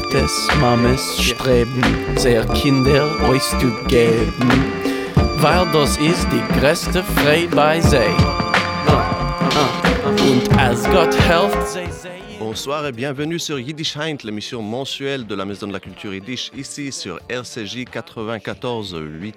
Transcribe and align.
Tates, 0.00 0.48
Mames 0.60 1.20
streben, 1.20 1.82
sehr 2.16 2.44
Kinder 2.46 3.10
auszugeben, 3.22 4.50
weil 5.36 5.66
das 5.72 5.96
ist 5.98 6.26
die 6.32 6.58
größte 6.58 7.02
Frei 7.02 7.48
bei 7.54 7.80
sie. 7.80 7.96
Und 10.06 10.58
als 10.58 10.84
Gott 10.84 11.14
helft, 11.28 11.68
sie 11.68 11.80
Bonsoir 12.38 12.86
et 12.86 12.96
bienvenue 12.96 13.38
sur 13.38 13.58
Yiddish 13.58 13.96
Heint, 13.96 14.24
l'émission 14.24 14.62
mensuelle 14.62 15.26
de 15.26 15.34
la 15.34 15.44
Maison 15.44 15.66
de 15.66 15.72
la 15.72 15.80
Culture 15.80 16.14
Yiddish, 16.14 16.50
ici 16.56 16.90
sur 16.90 17.20
RCJ 17.28 17.84
94.8. 17.84 19.34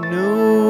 Ce 0.00 0.67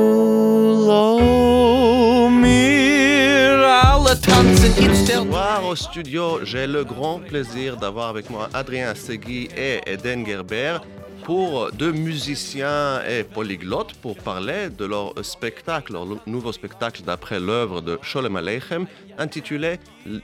soir 4.09 5.66
au 5.66 5.77
studio, 5.77 6.43
j'ai 6.43 6.66
le 6.66 6.82
grand 6.82 7.18
plaisir 7.18 7.77
d'avoir 7.77 8.08
avec 8.08 8.30
moi 8.30 8.48
Adrien 8.54 8.95
Segui 8.95 9.50
et 9.54 9.80
Eden 9.86 10.25
Gerber 10.25 10.79
pour 11.25 11.71
deux 11.72 11.93
musiciens 11.93 13.03
et 13.04 13.22
polyglottes 13.22 13.93
pour 13.94 14.17
parler 14.17 14.71
de 14.71 14.86
leur 14.86 15.12
spectacle, 15.22 15.93
leur 15.93 16.07
nouveau 16.26 16.53
spectacle 16.53 17.03
d'après 17.03 17.39
l'œuvre 17.39 17.82
de 17.82 17.98
Sholem 18.00 18.36
Aleichem 18.36 18.86
intitulé 19.18 19.79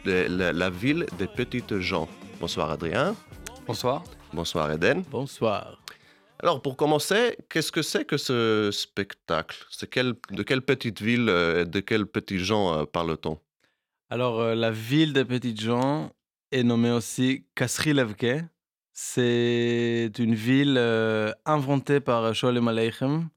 La, 0.07 0.71
ville 0.71 1.05
des 1.19 1.27
petites 1.27 1.79
gens. 1.79 2.09
Bonsoir 2.41 2.71
Adrien. 2.71 3.15
Bonsoir. 3.67 4.03
Bonsoir 4.33 4.73
Eden. 4.73 5.03
Bonsoir. 5.11 5.79
Alors 6.39 6.63
pour 6.63 6.77
commencer, 6.77 7.37
qu'est-ce 7.51 7.71
que 7.71 7.83
c'est 7.83 8.07
que 8.07 8.17
ce 8.17 8.71
spectacle? 8.73 9.59
C'est 9.71 9.91
quel, 9.91 10.15
De 10.31 10.43
quelle 10.43 10.63
petite 10.63 11.03
ville 11.03 11.29
et 11.29 11.67
de 11.67 11.81
quels 11.81 12.07
petits 12.07 12.39
gens 12.39 12.73
euh, 12.73 12.85
parle-t-on? 12.87 13.39
Alors, 14.15 14.41
euh, 14.41 14.55
la 14.55 14.71
ville 14.71 15.13
des 15.13 15.25
petites 15.25 15.61
gens 15.61 16.13
est 16.53 16.63
nommée 16.63 16.93
aussi 16.93 17.47
Kasrilevke. 17.57 18.45
C'est 18.93 20.13
une 20.21 20.37
ville 20.37 20.77
euh, 20.79 21.33
inventée 21.45 21.99
par 21.99 22.33
Sholem 22.33 22.69
Aleichem 22.69 23.29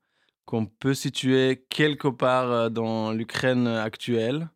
qu'on 0.45 0.67
peut 0.67 0.93
situer 0.93 1.65
quelque 1.71 2.07
part 2.07 2.51
euh, 2.51 2.69
dans 2.69 3.11
l'Ukraine 3.11 3.65
actuelle, 3.65 4.49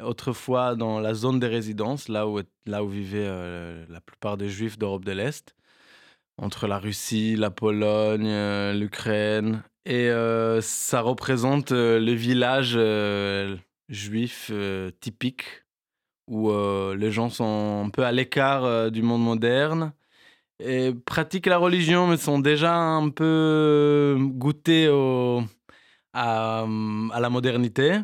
autrefois 0.00 0.76
dans 0.76 1.00
la 1.00 1.14
zone 1.14 1.40
des 1.40 1.48
résidences, 1.48 2.08
là 2.08 2.28
où, 2.28 2.40
là 2.64 2.84
où 2.84 2.88
vivaient 2.88 3.26
euh, 3.26 3.84
la 3.88 4.00
plupart 4.00 4.36
des 4.36 4.48
juifs 4.48 4.78
d'Europe 4.78 5.04
de 5.04 5.10
l'Est, 5.10 5.56
entre 6.36 6.68
la 6.68 6.78
Russie, 6.78 7.34
la 7.34 7.50
Pologne, 7.50 8.28
euh, 8.28 8.72
l'Ukraine. 8.74 9.64
Et 9.86 10.08
euh, 10.08 10.60
ça 10.60 11.00
représente 11.00 11.72
euh, 11.72 11.98
le 11.98 12.12
village 12.12 12.74
euh, 12.76 13.56
juif 13.88 14.50
euh, 14.52 14.90
typique 15.00 15.64
où 16.28 16.50
euh, 16.50 16.94
les 16.96 17.10
gens 17.10 17.30
sont 17.30 17.84
un 17.86 17.90
peu 17.90 18.04
à 18.04 18.12
l'écart 18.12 18.64
euh, 18.64 18.90
du 18.90 19.02
monde 19.02 19.22
moderne 19.22 19.92
et 20.60 20.92
pratiquent 20.92 21.46
la 21.46 21.58
religion, 21.58 22.06
mais 22.08 22.16
sont 22.16 22.38
déjà 22.38 22.74
un 22.74 23.10
peu 23.10 24.16
goûtés 24.20 24.88
au- 24.88 25.42
à, 26.12 26.66
à 27.12 27.20
la 27.20 27.30
modernité. 27.30 28.00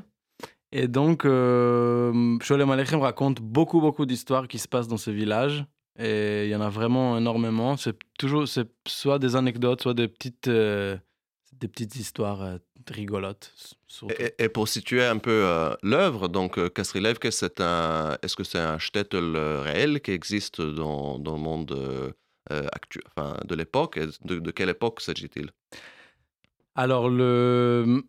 Et 0.72 0.88
donc, 0.88 1.24
euh, 1.24 2.38
Sholem 2.42 2.70
Aleichem 2.70 3.00
raconte 3.00 3.40
beaucoup, 3.40 3.80
beaucoup 3.80 4.06
d'histoires 4.06 4.48
qui 4.48 4.58
se 4.58 4.68
passent 4.68 4.88
dans 4.88 4.96
ce 4.96 5.10
village. 5.10 5.66
Et 5.98 6.46
il 6.46 6.50
y 6.50 6.56
en 6.56 6.60
a 6.60 6.68
vraiment 6.68 7.16
énormément. 7.16 7.77
C'est 7.77 7.96
toujours 8.18 8.48
c'est 8.48 8.68
soit 8.88 9.18
des 9.20 9.36
anecdotes, 9.36 9.82
soit 9.82 9.94
des 9.94 10.08
petites, 10.08 10.48
des 11.60 11.69
petites 11.69 11.97
histoires 11.97 12.42
euh, 12.42 12.58
rigolotes. 12.91 13.52
et, 14.19 14.44
et 14.44 14.48
pour 14.48 14.69
situer 14.69 15.05
un 15.05 15.19
peu 15.19 15.30
euh, 15.44 15.74
l'œuvre, 15.83 16.28
donc 16.28 16.58
euh, 16.58 16.69
Kasrilevke, 16.69 17.33
c'est 17.33 17.61
un, 17.61 18.16
est-ce 18.22 18.36
que 18.36 18.44
c'est 18.44 18.58
un 18.58 18.78
shtetl 18.78 19.16
euh, 19.36 19.61
réel 19.62 20.00
qui 20.00 20.11
existe 20.11 20.61
dans, 20.61 21.19
dans 21.19 21.34
le 21.34 21.41
monde 21.41 22.14
actuel, 22.50 23.02
enfin, 23.06 23.38
de 23.44 23.55
l'époque? 23.55 23.98
De, 24.24 24.38
de 24.38 24.50
quelle 24.50 24.69
époque 24.69 25.00
s'agit-il? 25.00 25.50
Alors, 26.74 27.08
le, 27.08 28.05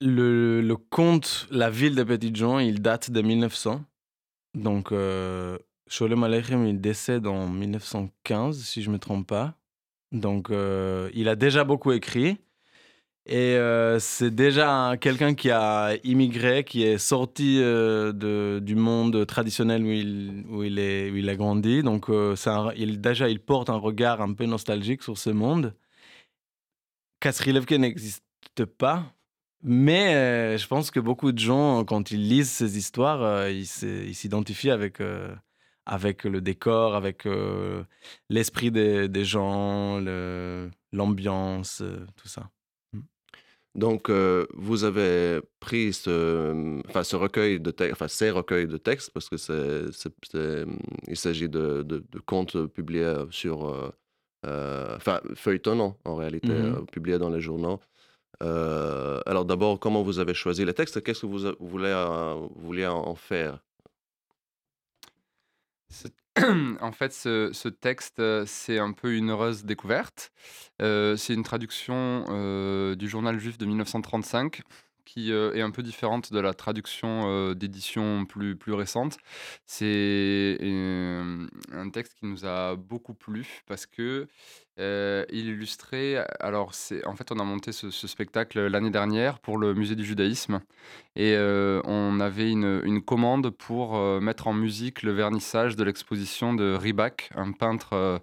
le, 0.00 0.60
le 0.60 0.76
conte 0.76 1.48
La 1.50 1.70
ville 1.70 1.94
des 1.94 2.04
petites 2.04 2.36
gens, 2.36 2.58
il 2.58 2.80
date 2.80 3.10
de 3.10 3.20
1900. 3.22 3.84
Donc, 4.54 4.92
Sholem 5.88 6.22
Aleichem, 6.22 6.66
il 6.66 6.80
décède 6.80 7.26
en 7.26 7.48
1915, 7.48 8.62
si 8.62 8.82
je 8.82 8.88
ne 8.88 8.94
me 8.94 8.98
trompe 8.98 9.26
pas. 9.26 9.56
Donc, 10.12 10.50
euh, 10.50 11.10
il 11.14 11.28
a 11.28 11.36
déjà 11.36 11.64
beaucoup 11.64 11.92
écrit. 11.92 12.38
Et 13.26 13.56
euh, 13.56 13.98
c'est 13.98 14.34
déjà 14.34 14.72
un- 14.72 14.96
quelqu'un 14.96 15.34
qui 15.34 15.50
a 15.50 15.96
immigré, 16.02 16.64
qui 16.64 16.82
est 16.82 16.96
sorti 16.96 17.58
euh, 17.60 18.12
de, 18.12 18.58
du 18.62 18.74
monde 18.74 19.26
traditionnel 19.26 19.82
où 19.82 19.90
il, 19.90 20.44
où 20.48 20.62
il, 20.62 20.78
est, 20.78 21.10
où 21.10 21.16
il 21.16 21.28
a 21.28 21.36
grandi. 21.36 21.82
Donc, 21.82 22.10
déjà, 22.10 23.28
il 23.28 23.40
porte 23.40 23.68
un 23.68 23.76
regard 23.76 24.22
un 24.22 24.32
peu 24.32 24.46
nostalgique 24.46 25.02
sur 25.02 25.18
ce 25.18 25.28
monde. 25.30 25.74
Kasrilevke 27.20 27.72
n'existe 27.72 28.22
pas. 28.78 29.12
Mais 29.62 30.56
je 30.56 30.66
pense 30.68 30.90
que 30.90 31.00
beaucoup 31.00 31.32
de 31.32 31.38
gens, 31.38 31.84
quand 31.84 32.12
ils 32.12 32.28
lisent 32.28 32.48
ces 32.50 32.78
histoires, 32.78 33.48
ils 33.48 33.66
s'identifient 33.66 34.70
avec, 34.70 35.02
avec 35.88 36.24
le 36.24 36.40
décor, 36.40 36.94
avec 36.94 37.26
euh, 37.26 37.82
l'esprit 38.30 38.70
des, 38.70 39.08
des 39.08 39.24
gens, 39.24 40.00
l'ambiance, 40.92 41.80
euh, 41.82 42.06
tout 42.16 42.28
ça. 42.28 42.50
Donc, 43.74 44.08
euh, 44.10 44.46
vous 44.54 44.84
avez 44.84 45.40
pris 45.60 45.92
ce, 45.92 46.80
enfin, 46.88 47.04
ce 47.04 47.14
recueil 47.16 47.60
de 47.60 47.70
textes, 47.70 47.92
enfin, 47.92 48.08
ces 48.08 48.30
recueils 48.30 48.66
de 48.66 48.76
textes, 48.76 49.10
parce 49.12 49.28
que 49.28 49.36
c'est, 49.36 49.84
il 51.06 51.16
s'agit 51.16 51.48
de, 51.48 51.82
de- 51.82 52.04
de 52.10 52.18
contes 52.20 52.66
publiés 52.66 53.14
sur, 53.30 53.68
euh, 54.46 54.96
enfin, 54.96 55.20
feuilletonnants 55.34 55.98
en 56.04 56.16
réalité, 56.16 56.54
Mhm. 56.54 56.64
euh, 56.64 56.82
publiés 56.92 57.18
dans 57.18 57.30
les 57.30 57.40
journaux. 57.40 57.80
Euh, 58.42 59.20
alors, 59.26 59.44
d'abord, 59.46 59.80
comment 59.80 60.02
vous 60.02 60.18
avez 60.20 60.34
choisi 60.34 60.64
les 60.64 60.74
textes? 60.74 60.96
Et 60.98 61.02
qu'est-ce 61.02 61.22
que 61.22 61.26
vous, 61.26 61.38
voulez, 61.60 61.94
vous 62.56 62.62
vouliez 62.62 62.86
en 62.86 62.98
en 63.06 63.14
faire? 63.16 63.60
En 66.80 66.92
fait, 66.92 67.12
ce, 67.12 67.68
texte, 67.68 68.20
euh, 68.20 68.44
c'est 68.46 68.78
un 68.78 68.92
peu 68.92 69.14
une 69.14 69.30
heureuse 69.30 69.64
découverte. 69.64 70.32
Euh, 70.82 71.16
c'est 71.16 71.34
une 71.34 71.42
traduction 71.42 72.24
euh, 72.28 72.94
du 72.94 73.08
journal 73.08 73.38
juif 73.38 73.58
de 73.58 73.66
1935 73.66 74.62
qui 75.04 75.32
est 75.32 75.62
un 75.62 75.70
peu 75.70 75.82
différente 75.82 76.34
de 76.34 76.38
la 76.38 76.52
traduction 76.52 77.54
d'édition 77.54 78.26
plus, 78.26 78.56
plus 78.56 78.74
récente. 78.74 79.16
C'est 79.64 80.58
un 80.60 81.88
texte 81.90 82.12
qui 82.18 82.26
nous 82.26 82.44
a 82.44 82.76
beaucoup 82.76 83.14
plu 83.14 83.62
parce 83.66 83.86
que 83.86 84.28
euh, 84.78 85.24
il 85.30 85.46
illustrait. 85.48 86.24
Alors, 86.40 86.74
c'est 86.74 87.04
en 87.06 87.14
fait, 87.16 87.32
on 87.32 87.38
a 87.38 87.44
monté 87.44 87.72
ce, 87.72 87.90
spectacle 87.90 88.66
l'année 88.66 88.90
dernière 88.90 89.38
pour 89.38 89.58
le 89.58 89.74
musée 89.74 89.96
du 89.96 90.04
judaïsme 90.04 90.60
et 91.16 91.34
euh, 91.36 91.80
on 91.84 92.20
avait 92.20 92.50
une, 92.50 93.02
commande 93.02 93.50
pour 93.50 93.96
euh, 93.96 94.20
mettre 94.20 94.46
en 94.46 94.52
musique 94.52 95.02
le 95.02 95.12
vernissage 95.12 95.76
de 95.76 95.84
l'exposition 95.84 96.54
de 96.54 96.74
Ribak, 96.74 97.30
un 97.34 97.52
peintre 97.52 98.20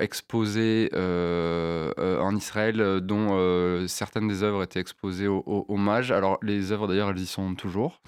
exposé 0.00 0.90
en 0.94 2.36
Israël, 2.36 3.00
dont 3.02 3.86
certaines 3.88 4.28
des 4.28 4.42
œuvres 4.42 4.62
étaient 4.62 4.80
exposées 4.80 5.28
au, 5.28 5.42
au- 5.46 5.64
au 5.68 5.76
Mage. 5.76 6.12
Alors 6.12 6.38
les 6.42 6.72
œuvres 6.72 6.86
d'ailleurs, 6.86 7.10
elles 7.10 7.18
y 7.20 7.26
sont 7.26 7.54
toujours, 7.54 8.00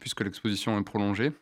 puisque 0.00 0.20
l'exposition 0.20 0.78
est 0.78 0.84
prolongée. 0.84 1.32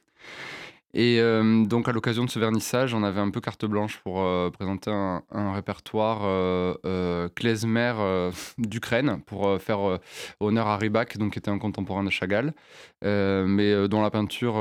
Et 0.95 1.19
euh, 1.21 1.65
donc 1.65 1.89
à 1.89 1.93
l'occasion 1.93 2.25
de 2.25 2.31
ce 2.31 2.39
vernissage, 2.39 2.95
on 2.95 3.03
avait 3.03 3.21
un 3.21 3.31
peu 3.31 3.41
carte 3.41 3.65
blanche 3.65 3.99
pour 4.05 4.23
euh, 4.23 4.51
présenter 4.51 4.93
un, 4.93 5.53
répertoire 5.53 6.21
euh, 6.23 6.75
euh, 6.87 7.29
klezmer 7.35 7.95
d'Ukraine 8.59 9.21
pour 9.27 9.61
faire 9.61 9.99
honneur 10.39 10.69
à 10.69 10.77
Rybak, 10.77 11.19
donc 11.19 11.33
qui 11.33 11.41
était 11.41 11.51
un 11.51 11.59
contemporain 11.59 12.05
de 12.05 12.11
Chagall, 12.11 12.55
mais 13.03 13.89
dont 13.89 14.03
la 14.03 14.11
peinture 14.11 14.57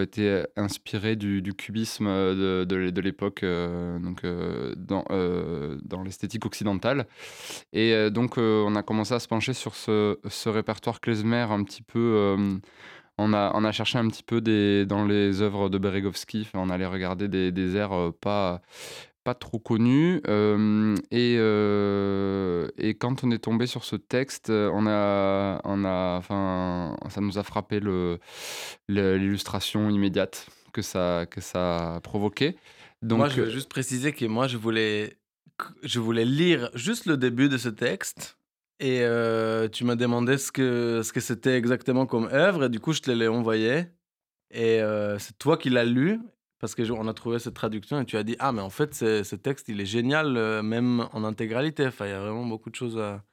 était 0.00 0.46
inspirée 0.56 1.16
du, 1.16 1.54
cubisme 1.54 2.06
de, 2.06 3.00
l'époque, 3.00 3.44
donc 3.44 4.22
dans, 4.76 6.02
l'esthétique 6.04 6.44
occidentale. 6.44 7.06
Et 7.72 8.10
donc 8.10 8.36
on 8.36 8.76
a 8.76 8.82
commencé 8.82 9.14
à 9.14 9.20
se 9.20 9.28
pencher 9.28 9.54
sur 9.54 9.74
ce, 9.74 10.18
ce 10.28 10.48
répertoire 10.50 11.00
klezmer 11.00 11.46
un 11.50 11.62
petit 11.64 11.82
peu. 11.82 12.58
On 13.18 13.32
a, 13.32 13.50
on 13.54 13.64
a 13.64 13.72
cherché 13.72 13.98
un 13.98 14.08
petit 14.08 14.22
peu 14.22 14.40
des, 14.40 14.86
dans 14.86 15.04
les 15.04 15.42
œuvres 15.42 15.68
de 15.68 15.78
Beregovsky, 15.78 16.42
Enfin, 16.42 16.60
on 16.60 16.70
allait 16.70 16.86
regarder 16.86 17.28
des, 17.28 17.50
des 17.52 17.76
airs 17.76 17.92
euh, 17.92 18.10
pas, 18.12 18.62
pas 19.24 19.34
trop 19.34 19.58
connus. 19.58 20.20
euh, 20.28 20.94
et, 21.10 21.36
euh, 21.38 22.68
et 22.78 22.94
quand 22.94 23.24
on 23.24 23.30
est 23.30 23.38
tombé 23.38 23.66
sur 23.66 23.84
ce 23.84 23.96
texte, 23.96 24.50
on 24.50 24.86
a, 24.86 25.60
on 25.64 25.84
a, 25.84 26.16
enfin, 26.18 26.96
ça 27.10 27.20
nous 27.20 27.38
a 27.38 27.42
frappé 27.42 27.80
le- 27.80 28.18
le- 28.88 29.16
l'illustration 29.16 29.90
immédiate 29.90 30.46
que 30.72 30.82
ça, 30.82 31.26
que 31.30 31.40
ça 31.40 31.96
a 31.96 32.00
moi, 33.02 33.28
je 33.28 33.40
veux 33.42 33.50
juste 33.50 33.68
préciser 33.68 34.12
que 34.12 34.24
moi, 34.26 34.48
je 34.48 34.56
voulais, 34.56 35.16
je 35.82 35.98
voulais 36.00 36.24
lire 36.24 36.70
juste 36.74 37.06
le 37.06 37.16
début 37.16 37.48
de 37.48 37.58
ce 37.58 37.68
texte. 37.68 38.37
Et 38.80 39.00
euh, 39.02 39.68
tu 39.68 39.84
m'as 39.84 39.96
demandé 39.96 40.38
ce 40.38 40.52
que 40.52 41.02
ce 41.02 41.12
que 41.12 41.20
c'était 41.20 41.56
exactement 41.56 42.06
comme 42.06 42.28
œuvre. 42.32 42.64
Et 42.64 42.68
du 42.68 42.80
coup, 42.80 42.92
je 42.92 43.00
te 43.00 43.10
l'ai 43.10 43.28
envoyé. 43.28 43.86
Et 44.50 44.80
euh, 44.82 45.18
c'est 45.18 45.36
toi 45.38 45.56
qui 45.58 45.70
l'as 45.70 45.84
lu. 45.84 46.20
parce 46.60 46.74
que 46.74 46.90
on 46.92 47.08
a 47.08 47.14
trouvé 47.14 47.38
cette 47.38 47.54
traduction 47.54 48.00
et 48.00 48.04
tu 48.06 48.16
as 48.16 48.24
dit 48.24 48.36
ah 48.40 48.52
mais 48.52 48.62
en 48.62 48.70
fait 48.70 48.94
ce 48.94 49.36
texte 49.36 49.68
il 49.68 49.80
est 49.80 49.86
génial 49.86 50.36
euh, 50.36 50.62
même 50.62 51.08
en 51.12 51.24
intégralité. 51.24 51.86
Enfin 51.88 52.06
il 52.06 52.10
y 52.10 52.12
a 52.12 52.20
vraiment 52.20 52.46
beaucoup 52.46 52.70
de 52.70 52.76
choses 52.76 52.98
à, 52.98 53.24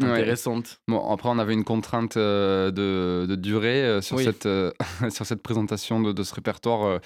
intéressante. 0.00 0.80
Bon, 0.88 1.10
après, 1.10 1.28
on 1.28 1.38
avait 1.38 1.54
une 1.54 1.64
contrainte 1.64 2.16
euh, 2.16 2.70
de, 2.70 3.26
de, 3.26 3.34
durée 3.34 3.82
euh, 3.82 4.00
sur, 4.00 4.18
cette, 4.18 4.46
euh, 4.46 4.70
sur 5.10 5.26
cette 5.26 5.42
présentation 5.42 6.00
de, 6.00 6.12
de 6.12 6.22
ce 6.22 6.34
répertoire 6.34 7.00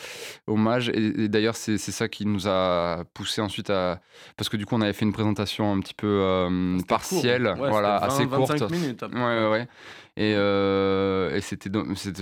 hommage. 0.46 0.90
Et, 0.90 1.28
d'ailleurs, 1.28 1.56
c'est 1.56 1.78
ça 1.78 2.08
qui 2.08 2.26
nous 2.26 2.46
a 2.46 3.04
poussé 3.14 3.40
ensuite 3.40 3.70
à. 3.70 4.00
Parce 4.36 4.48
que 4.48 4.56
du 4.56 4.66
coup, 4.66 4.74
on 4.76 4.80
avait 4.80 4.92
fait 4.92 5.04
une 5.04 5.12
présentation 5.12 5.72
un 5.72 5.80
petit 5.80 5.94
peu 5.94 6.48
partielle, 6.88 7.54
voilà, 7.56 7.96
assez 7.96 8.26
courte. 8.26 8.50
25 8.52 8.70
minutes. 8.70 9.02
Ouais, 9.02 9.20
ouais, 9.20 9.50
ouais. 9.50 9.68
Et, 10.16 10.32
et 10.32 11.40
c'était 11.40 11.70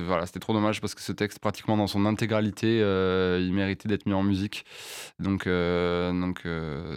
voilà, 0.03 0.27
trop 0.27 0.53
dommage 0.53 0.81
parce 0.81 0.95
que 0.95 1.01
ce 1.01 1.13
texte, 1.13 1.41
pratiquement 1.41 1.77
dans 1.77 1.87
son 1.87 2.07
intégralité, 2.07 2.79
il 2.79 3.53
méritait 3.53 3.89
d'être 3.89 4.07
mis 4.07 4.15
en 4.15 4.23
musique. 4.23 4.65
Donc, 5.19 5.47
donc 5.47 6.43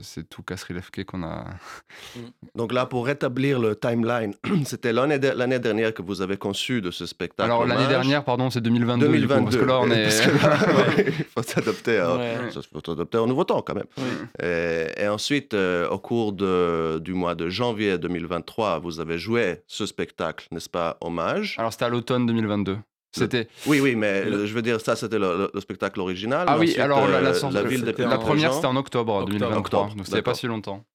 c'est 0.01 0.29
tout 0.29 0.43
Lefke 0.69 1.03
qu'on 1.05 1.23
a. 1.23 1.45
Mm. 2.15 2.19
Donc 2.55 2.73
là, 2.73 2.85
pour 2.85 3.05
rétablir 3.05 3.40
le 3.41 3.75
timeline, 3.75 4.33
c'était 4.65 4.93
l'année 4.93 5.59
dernière 5.59 5.93
que 5.93 6.01
vous 6.01 6.21
avez 6.21 6.37
conçu 6.37 6.81
de 6.81 6.91
ce 6.91 7.05
spectacle. 7.05 7.49
Alors 7.49 7.65
l'année 7.65 7.87
dernière, 7.87 8.23
pardon, 8.23 8.49
c'est 8.49 8.61
2022. 8.61 9.07
2022. 9.07 9.43
parce 9.43 9.57
que 9.57 9.65
là, 9.65 9.79
on 9.81 9.91
est. 9.91 11.07
il 11.19 11.25
faut 11.25 11.43
s'adapter 11.43 13.17
au 13.17 13.27
nouveau 13.27 13.43
temps 13.43 13.61
quand 13.61 13.75
même. 13.75 13.85
Et, 14.41 15.03
et, 15.03 15.07
ensuite, 15.07 15.53
au 15.53 15.97
cours 15.99 16.33
de, 16.33 16.99
du 16.99 17.13
mois 17.13 17.35
de 17.35 17.49
janvier 17.49 17.97
2023, 17.97 18.79
vous 18.79 18.99
avez 18.99 19.17
joué 19.17 19.61
ce 19.67 19.85
spectacle, 19.85 20.47
n'est-ce 20.51 20.69
pas 20.69 20.97
hommage? 21.01 21.55
Alors 21.57 21.71
c'était 21.71 21.85
à 21.85 21.89
l'automne 21.89 22.25
2022. 22.25 22.77
C'était. 23.11 23.47
Oui, 23.67 23.79
oui, 23.81 23.95
mais 23.95 24.23
je 24.23 24.53
veux 24.53 24.61
dire, 24.61 24.79
ça, 24.79 24.95
c'était 24.95 25.19
le, 25.19 25.51
spectacle 25.59 25.99
original. 25.99 26.45
Ah 26.47 26.57
oui, 26.57 26.77
alors 26.79 27.07
la, 27.07 27.21
la, 27.21 27.31
euh, 27.31 27.63
ville 27.67 27.83
la 27.97 28.17
première, 28.17 28.53
c'était 28.53 28.67
en 28.67 28.75
octobre, 28.77 29.25
2023, 29.25 29.89
donc 29.95 30.05
c'était 30.05 30.21
pas 30.21 30.33
si 30.33 30.47
longtemps. 30.47 30.85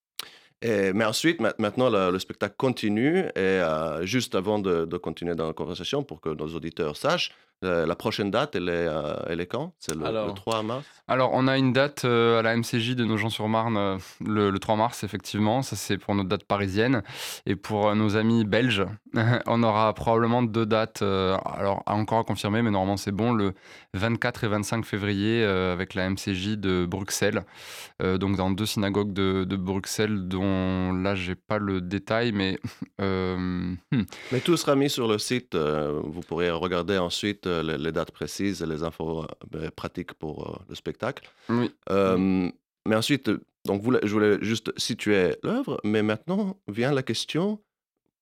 Mais 0.63 1.05
ensuite, 1.05 1.39
maintenant, 1.59 1.89
le, 1.89 2.19
spectacle 2.19 2.55
continue. 2.57 3.19
Et 3.35 3.39
euh, 3.39 4.05
juste 4.05 4.35
avant 4.35 4.59
de, 4.59 4.97
continuer 4.97 5.35
dans 5.35 5.47
la 5.47 5.53
conversation, 5.53 6.03
pour 6.03 6.21
que 6.21 6.29
nos 6.29 6.47
auditeurs 6.47 6.97
sachent, 6.97 7.31
la 7.63 7.95
prochaine 7.95 8.29
date, 8.29 8.55
elle 8.55 8.69
est, 8.69 8.87
euh, 8.87 9.15
elle 9.27 9.41
est 9.41 9.47
quand? 9.47 9.73
C'est 9.79 9.95
le, 9.95 10.33
3 10.33 10.63
mars? 10.63 10.85
Alors, 11.07 11.31
on 11.33 11.47
a 11.47 11.57
une 11.57 11.73
date 11.73 12.05
euh, 12.05 12.39
à 12.39 12.41
la 12.43 12.55
MCJ 12.55 12.95
de 12.95 13.03
Nogent-sur-Marne 13.03 13.77
euh, 13.77 13.97
le, 14.23 14.57
3 14.57 14.75
mars, 14.75 15.03
effectivement. 15.03 15.63
Ça, 15.63 15.75
c'est 15.75 15.97
pour 15.97 16.13
notre 16.13 16.29
date 16.29 16.43
parisienne. 16.43 17.01
Et 17.45 17.55
pour 17.55 17.95
nos 17.95 18.15
amis 18.15 18.45
belges, 18.45 18.85
on 19.47 19.63
aura 19.63 19.93
probablement 19.93 20.43
deux 20.43 20.65
dates, 20.65 21.01
alors 21.01 21.81
encore 21.87 22.19
à 22.19 22.23
confirmer, 22.23 22.61
mais 22.61 22.71
normalement 22.71 22.97
c'est 22.97 23.11
bon, 23.11 23.33
le 23.33 23.53
24 23.93 24.43
et 24.43 24.47
25 24.47 24.85
février 24.85 25.43
avec 25.43 25.93
la 25.93 26.09
MCJ 26.09 26.57
de 26.57 26.85
Bruxelles. 26.85 27.43
donc, 28.01 28.35
dans 28.37 28.51
deux 28.51 28.65
synagogues 28.65 29.13
de, 29.13 29.45
de 29.45 29.55
Bruxelles, 29.55 30.27
dont 30.27 30.93
là, 30.93 31.15
j'ai 31.15 31.35
pas 31.35 31.57
le 31.57 31.81
détail, 31.81 32.31
mais. 32.31 32.59
Hmm. 32.99 33.75
Mais 34.31 34.39
tout 34.39 34.57
sera 34.57 34.75
mis 34.75 34.89
sur 34.89 35.07
le 35.07 35.19
site. 35.19 35.55
vous 35.55 36.21
pourrez 36.21 36.49
regarder 36.49 36.97
ensuite 36.97 37.46
euh, 37.47 37.77
les, 37.77 37.91
dates 37.91 38.11
précises 38.11 38.61
et 38.61 38.65
les 38.65 38.83
infos 38.83 39.23
euh, 39.23 39.27
ben, 39.49 39.71
pratiques 39.71 40.13
pour 40.13 40.47
euh, 40.47 40.65
le 40.69 40.75
spectacle. 40.75 41.29
Oui. 41.49 41.71
Mais 41.89 42.95
ensuite, 42.95 43.29
donc 43.65 43.83
je 44.03 44.13
voulais 44.13 44.37
juste 44.41 44.71
situer 44.79 45.35
l'œuvre, 45.43 45.77
mais 45.83 46.01
maintenant 46.01 46.57
vient 46.69 46.93
la 46.93 47.03
question 47.03 47.59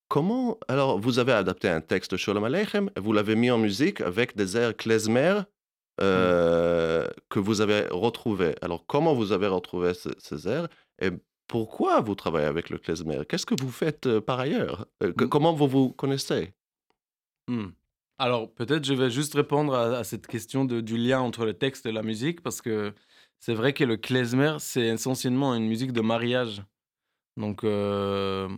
comment. 0.08 0.58
Alors, 0.68 1.00
vous 1.00 1.20
avez 1.20 1.34
adapté 1.34 1.70
un 1.70 1.82
texte 1.82 2.12
de 2.12 2.18
Sholem 2.18 2.44
Aleichem, 2.46 2.90
vous 2.98 3.14
l'avez 3.14 3.36
mis 3.36 3.52
en 3.52 3.60
musique 3.60 4.02
avec 4.02 4.36
des 4.36 4.58
airs 4.58 4.76
klezmer 4.76 5.42
que 6.00 7.40
vous 7.40 7.62
avez 7.62 7.86
retrouvés. 7.92 8.56
Alors, 8.64 8.88
comment 8.88 9.14
vous 9.14 9.34
avez 9.34 9.46
retrouvé 9.46 9.92
ces 10.18 10.48
airs 10.48 10.68
et 11.00 11.12
pourquoi 11.48 12.02
vous 12.02 12.16
travaillez 12.16 12.48
avec 12.48 12.72
le 12.72 12.80
klezmer? 12.80 13.22
Qu'est-ce 13.30 13.46
que 13.46 13.62
vous 13.62 13.70
faites 13.70 14.20
par 14.22 14.40
ailleurs? 14.40 14.88
Comment 15.30 15.54
vous 15.54 15.68
vous 15.68 15.90
connaissez? 15.92 16.56
Hmm. 17.48 17.68
Alors, 18.18 18.54
peut-être 18.54 18.86
je 18.86 18.94
vais 18.94 19.10
juste 19.10 19.34
répondre 19.34 19.76
à, 19.76 20.04
cette 20.06 20.28
question 20.28 20.64
de, 20.66 20.80
du 20.80 20.98
lien 20.98 21.20
entre 21.20 21.46
le 21.46 21.54
texte 21.54 21.86
et 21.86 21.92
la 21.92 22.02
musique, 22.02 22.42
parce 22.42 22.62
que 22.62 22.94
c'est 23.40 23.54
vrai 23.54 23.74
que 23.74 23.84
le 23.84 23.98
klezmer, 23.98 24.56
c'est 24.60 24.88
essentiellement 24.88 25.54
une 25.56 25.68
musique 25.68 25.92
de 25.92 26.02
mariage. 26.02 26.64
Donc, 27.38 27.64
euh, 27.64 28.50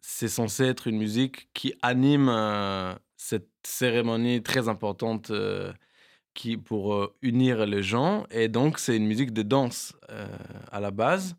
c'est 0.00 0.28
censé 0.28 0.64
être 0.64 0.86
une 0.88 0.98
musique 0.98 1.50
qui 1.54 1.74
anime 1.82 2.28
euh, 2.30 2.94
cette 3.16 3.50
cérémonie 3.64 4.42
très 4.42 4.68
importante 4.68 5.30
euh, 5.30 5.72
qui, 6.34 6.56
pour 6.56 7.14
unir 7.22 7.66
les 7.66 7.82
gens. 7.82 8.26
Et 8.30 8.48
donc, 8.48 8.78
c'est 8.78 8.96
une 8.96 9.06
musique 9.06 9.32
de 9.32 9.42
danse 9.42 9.94
à 10.72 10.80
la 10.80 10.90
base. 10.90 11.36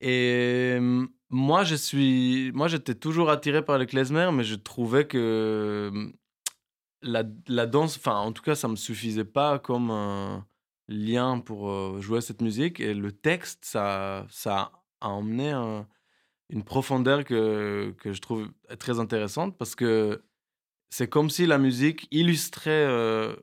Et 0.00 0.78
moi, 1.30 1.64
je 1.64 1.74
suis, 1.76 2.52
moi, 2.54 2.68
j'étais 2.68 2.94
toujours 2.94 3.30
attiré 3.30 3.64
par 3.64 3.78
le 3.78 3.86
klezmer, 3.86 4.30
mais 4.32 4.44
je 4.44 4.54
trouvais 4.56 5.06
que 5.06 6.12
la, 7.04 7.66
danse, 7.66 7.96
enfin, 7.96 8.16
en 8.16 8.32
tout 8.32 8.42
cas, 8.42 8.54
ça 8.54 8.68
me 8.68 8.76
suffisait 8.76 9.24
pas 9.24 9.58
comme 9.58 9.90
lien 10.88 11.40
pour 11.40 11.70
euh, 11.70 12.00
jouer 12.00 12.20
cette 12.20 12.42
musique. 12.42 12.80
Et 12.80 12.94
le 12.94 13.12
texte, 13.12 13.64
ça, 13.64 14.26
ça 14.30 14.72
a 15.00 15.08
emmené 15.08 15.52
une 16.50 16.64
profondeur 16.64 17.24
que, 17.24 17.94
que 17.98 18.12
je 18.12 18.20
trouve 18.20 18.50
très 18.78 19.00
intéressante 19.00 19.56
parce 19.58 19.74
que 19.74 20.22
c'est 20.90 21.08
comme 21.08 21.30
si 21.30 21.46
la 21.46 21.58
musique 21.58 22.06
illustrait 22.10 22.70
euh, 22.70 23.34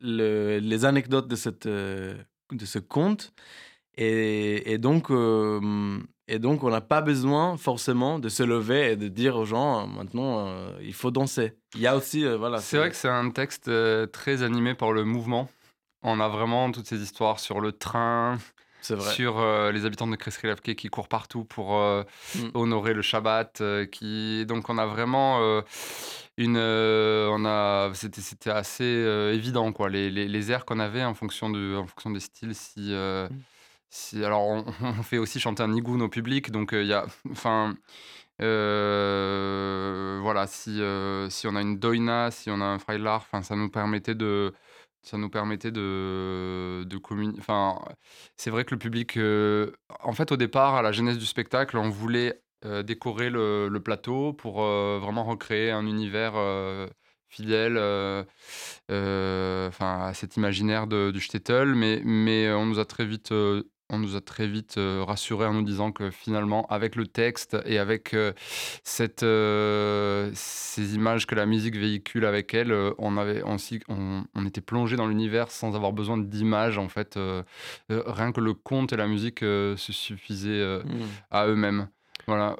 les 0.00 0.84
anecdotes 0.84 1.28
de, 1.28 1.36
cette, 1.36 1.66
euh, 1.66 2.16
de 2.50 2.64
ce 2.64 2.78
conte. 2.78 3.32
Et 3.94 4.78
donc, 4.78 5.10
et 6.28 6.38
donc, 6.38 6.62
on 6.62 6.70
n'a 6.70 6.80
pas 6.80 7.00
besoin 7.00 7.56
forcément 7.56 8.18
de 8.18 8.28
se 8.28 8.42
lever 8.42 8.92
et 8.92 8.96
de 8.96 9.08
dire 9.08 9.36
aux 9.36 9.44
gens, 9.44 9.86
maintenant, 9.88 10.46
euh, 10.46 10.70
il 10.80 10.94
faut 10.94 11.10
danser. 11.10 11.54
Il 11.74 11.80
y 11.80 11.86
a 11.86 11.96
aussi, 11.96 12.24
euh, 12.24 12.36
voilà. 12.36 12.58
C'est 12.58 12.76
vrai 12.76 12.90
que 12.90 12.96
c'est 12.96 13.08
un 13.08 13.30
texte 13.30 13.68
euh, 13.68 14.06
très 14.06 14.42
animé 14.42 14.74
par 14.74 14.92
le 14.92 15.04
mouvement. 15.04 15.48
On 16.02 16.20
a 16.20 16.28
vraiment 16.28 16.70
toutes 16.70 16.86
ces 16.86 17.02
histoires 17.02 17.40
sur 17.40 17.60
le 17.60 17.72
train, 17.72 18.38
sur 18.80 19.40
les 19.70 19.84
habitants 19.84 20.08
de 20.08 20.16
Kreskelavke 20.16 20.74
qui 20.74 20.88
courent 20.88 21.06
partout 21.06 21.44
pour 21.44 21.78
mm. 21.78 22.50
honorer 22.54 22.92
le 22.92 23.02
Shabbat. 23.02 23.62
qui... 23.92 24.44
Donc, 24.46 24.68
on 24.68 24.78
a 24.78 24.86
vraiment 24.86 25.62
une. 26.36 26.56
on 26.56 27.44
a... 27.44 27.92
C'était 27.94 28.50
assez 28.50 28.84
évident, 29.32 29.72
quoi. 29.72 29.88
Les, 29.88 30.10
les, 30.10 30.26
les 30.26 30.50
airs 30.50 30.64
qu'on 30.64 30.80
avait 30.80 31.04
en 31.04 31.14
fonction, 31.14 31.50
de, 31.50 31.76
en 31.76 31.86
fonction 31.86 32.10
des 32.10 32.20
styles, 32.20 32.54
si. 32.56 32.92
Mm 32.92 33.28
alors, 34.14 34.42
on, 34.82 35.02
fait 35.02 35.18
aussi 35.18 35.40
chanter 35.40 35.62
un 35.62 35.68
nigoun 35.68 36.02
au 36.02 36.08
public, 36.08 36.50
donc 36.50 36.70
il 36.72 36.86
y 36.86 36.92
a. 36.92 37.06
Enfin. 37.30 37.76
voilà, 40.22 40.46
si, 40.46 40.80
si 41.30 41.46
on 41.46 41.56
a 41.56 41.60
une 41.60 41.78
doina, 41.78 42.30
si 42.30 42.50
on 42.50 42.60
a 42.60 42.64
un 42.64 42.78
freilar, 42.78 43.26
ça 43.42 43.56
nous 43.56 43.70
permettait 43.70 44.14
de. 44.14 44.52
Ça 45.04 45.18
nous 45.18 45.28
permettait 45.30 45.72
de, 45.72 46.84
de 46.86 46.96
communiquer. 46.98 47.40
Enfin, 47.40 47.80
c'est 48.36 48.50
vrai 48.50 48.64
que 48.64 48.74
le 48.74 48.78
public. 48.78 49.18
en 50.00 50.12
fait, 50.12 50.32
au 50.32 50.36
départ, 50.36 50.76
à 50.76 50.82
la 50.82 50.92
genèse 50.92 51.18
du 51.18 51.26
spectacle, 51.26 51.76
on 51.76 51.90
voulait 51.90 52.40
décorer 52.84 53.28
le, 53.28 53.68
le, 53.68 53.80
plateau 53.82 54.32
pour 54.32 54.62
vraiment 54.62 55.24
recréer 55.24 55.72
un 55.72 55.86
univers 55.86 56.34
fidèle 57.28 57.76
enfin, 58.88 60.04
à 60.06 60.12
cet 60.14 60.36
imaginaire 60.36 60.86
de, 60.86 61.10
du 61.10 61.20
shtetl, 61.20 61.74
mais, 61.74 62.00
mais 62.04 62.52
on 62.52 62.66
nous 62.66 62.78
a 62.78 62.84
très 62.84 63.04
vite 63.04 63.32
on 63.92 63.98
nous 63.98 64.16
a 64.16 64.20
très 64.20 64.46
vite 64.46 64.78
euh, 64.78 65.04
rassurés 65.06 65.46
en 65.46 65.52
nous 65.52 65.62
disant 65.62 65.92
que 65.92 66.10
finalement, 66.10 66.66
avec 66.68 66.96
le 66.96 67.06
texte 67.06 67.56
et 67.66 67.78
avec 67.78 68.14
euh, 68.14 68.32
cette, 68.82 69.22
euh, 69.22 70.30
ces 70.34 70.94
images 70.94 71.26
que 71.26 71.34
la 71.34 71.44
musique 71.46 71.76
véhicule 71.76 72.24
avec 72.24 72.54
elle, 72.54 72.74
on, 72.98 73.16
avait, 73.18 73.42
on, 73.44 73.56
on, 74.34 74.46
était 74.46 74.60
plongé 74.62 74.96
dans 74.96 75.06
l'univers 75.06 75.50
sans 75.50 75.76
avoir 75.76 75.92
besoin 75.92 76.16
d'images. 76.16 76.78
En 76.78 76.88
fait, 76.88 77.18
rien 77.88 78.32
que 78.32 78.40
le 78.40 78.54
conte 78.54 78.92
et 78.92 78.96
la 78.96 79.06
musique 79.06 79.40
se 79.40 79.76
suffisaient 79.76 80.78
mmh. 80.84 81.00
à 81.30 81.46
eux-mêmes. 81.46 81.88
Voilà. 82.26 82.56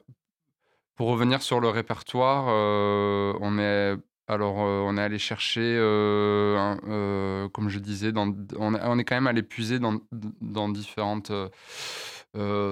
Pour 0.96 1.08
revenir 1.08 1.40
sur 1.40 1.60
le 1.60 1.68
répertoire, 1.68 2.46
on 3.40 3.58
est 3.58 3.96
alors, 4.32 4.56
on 4.56 4.96
est 4.96 5.02
allé 5.02 5.18
chercher, 5.18 5.76
comme 7.52 7.68
je 7.68 7.78
disais, 7.78 8.12
dans 8.12 8.34
on 8.58 8.98
est 8.98 9.04
quand 9.04 9.14
même 9.16 9.26
allé 9.26 9.42
puiser 9.42 9.78
dans 9.78 10.00
dans 10.40 10.68
différentes, 10.68 11.32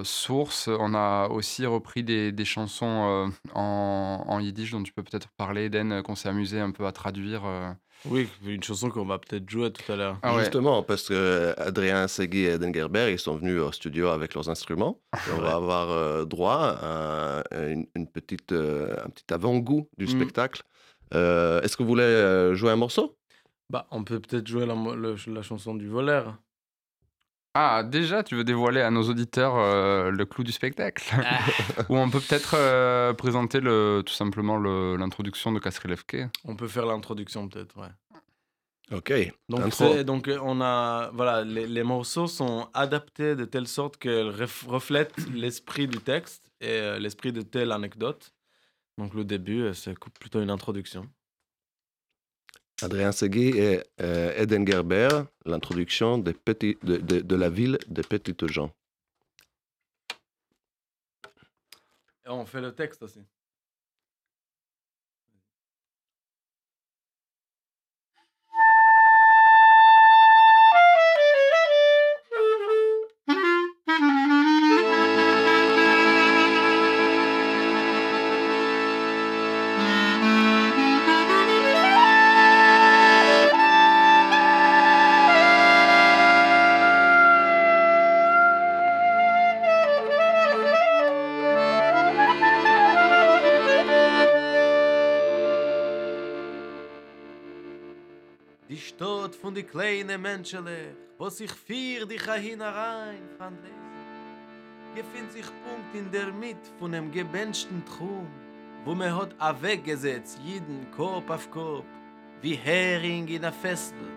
sources. 0.03 0.69
On 0.69 0.95
a 0.95 1.29
aussi 1.29 1.67
repris 1.67 2.03
des 2.03 2.33
des 2.33 2.45
chansons, 2.45 3.31
en 3.55 4.25
en 4.27 4.41
yiddish 4.41 4.73
dont 4.73 4.83
tu 4.83 4.93
peux 4.93 5.03
peut-être 5.03 5.29
parler, 5.37 5.65
Eden, 5.65 6.03
qu'on 6.03 6.15
s'est 6.15 6.29
amusé 6.29 6.61
un 6.61 6.71
peu 6.71 6.87
à 6.87 6.93
traduire, 6.93 7.43
Oui, 8.07 8.29
une 8.47 8.63
chanson 8.63 8.89
qu'on 8.89 9.05
va 9.05 9.19
peut-être 9.19 9.49
jouer 9.49 9.71
tout 9.71 9.93
à 9.93 9.97
l'heure. 9.97 10.19
Ah 10.23 10.39
Justement, 10.39 10.83
parce 10.83 11.09
que 11.09 11.55
Adrien 11.59 12.09
Segui 12.09 12.47
et 12.47 12.55
Eden 12.55 12.73
Gerber, 12.75 13.13
ils 13.13 13.19
sont 13.19 13.37
venus 13.37 13.61
au 13.61 13.73
studio 13.73 14.09
avec 14.09 14.35
leurs 14.35 14.49
instruments. 14.49 14.99
on 15.37 15.41
va 15.41 15.55
avoir, 15.55 16.27
droit 16.27 16.77
à 16.81 17.43
une 17.61 18.07
petite, 18.07 18.53
un 18.53 19.11
petit 19.11 19.33
avant-goût 19.33 19.89
du 19.99 20.07
mmh. 20.07 20.09
spectacle. 20.09 20.63
Euh, 21.15 21.61
est-ce 21.63 21.77
que 21.77 21.83
vous 21.83 21.89
voulez 21.89 22.03
euh, 22.03 22.55
jouer 22.55 22.71
un 22.71 22.77
morceau? 22.77 23.17
Bah, 23.71 23.87
on 23.91 24.05
peut 24.05 24.21
peut-être 24.21 24.47
jouer 24.47 24.67
la, 24.67 24.75
la 24.75 25.43
chanson 25.43 25.75
du 25.75 25.89
voleur. 25.89 26.37
Ah, 27.55 27.83
déjà, 27.83 28.23
tu 28.23 28.37
veux 28.37 28.45
dévoiler 28.45 28.81
à 28.81 28.91
nos 28.93 29.03
auditeurs 29.03 29.57
euh, 29.57 30.11
le 30.11 30.25
clou 30.25 30.45
du 30.45 30.53
spectacle? 30.53 31.03
Ah. 31.25 31.41
Ou 31.89 31.97
on 31.97 32.09
peut 32.09 32.21
peut-être 32.21 32.55
euh, 32.55 33.13
présenter 33.13 33.59
le, 33.61 34.03
tout 34.07 34.13
simplement 34.15 34.57
le- 34.57 34.97
l'introduction 34.97 35.51
de 35.51 35.59
Kasrilevke. 35.59 36.29
On 36.45 36.55
peut 36.55 36.69
faire 36.69 36.87
l'introduction 36.87 37.49
peut-être, 37.49 37.77
ouais. 37.77 37.89
Ok. 38.93 39.13
Donc, 39.49 40.29
on 40.43 40.61
a, 40.61 41.11
voilà, 41.13 41.45
les, 41.45 41.67
les 41.67 41.83
morceaux 41.83 42.27
sont 42.27 42.69
adaptés 42.75 43.35
de 43.37 43.45
telle 43.45 43.67
sorte 43.69 43.97
qu'ils 43.97 44.11
ref- 44.31 44.67
reflètent 44.67 45.17
l'esprit 45.33 45.87
du 45.87 45.99
texte 45.99 46.51
et 46.61 46.69
euh, 46.71 46.99
l'esprit 46.99 47.33
de 47.33 47.43
telle 47.43 47.73
anecdote. 47.73 48.33
Donc 49.01 49.15
le 49.15 49.25
début, 49.25 49.63
euh, 49.63 49.73
c'est 49.73 49.99
plutôt 49.99 50.43
une 50.43 50.51
introduction. 50.51 51.09
Adrien 52.83 53.13
Segui 53.13 53.49
et 53.57 53.83
euh, 54.03 54.35
Eden 54.37 54.67
Gerber, 54.67 55.09
l'introduction 55.47 56.19
de 56.19 57.35
la 57.35 57.49
ville 57.49 57.79
des 57.89 58.03
petites 58.03 58.47
gens. 58.47 58.71
Et 62.27 62.29
on 62.29 62.45
fait 62.45 62.61
le 62.61 62.75
texte 62.75 63.03
aussi. 63.03 63.21
Von 99.41 99.55
die 99.55 99.63
kleine 99.63 100.19
Menschele, 100.19 100.95
wo 101.19 101.29
sich 101.29 101.51
vier 101.51 102.07
dich 102.07 102.23
hinein 102.23 103.29
fand 103.39 103.59
lesen. 103.63 103.81
Gefind 104.95 105.33
sich 105.33 105.47
Punkt 105.65 105.95
in 105.95 106.11
der 106.11 106.33
Mitte 106.33 106.71
von 106.79 106.93
dem 106.93 107.11
gebenchten 107.11 107.83
Trum, 107.85 108.29
wo 108.85 108.95
man 108.95 109.15
hat 109.15 109.35
a 109.39 109.55
weggesetzt, 109.63 110.39
jeden 110.45 110.91
Kopf 110.97 111.31
auf 111.31 111.51
Kopf, 111.51 111.87
wie 112.43 112.55
Hering 112.55 113.29
in 113.29 113.45
a 113.45 113.53
Festel. 113.53 114.09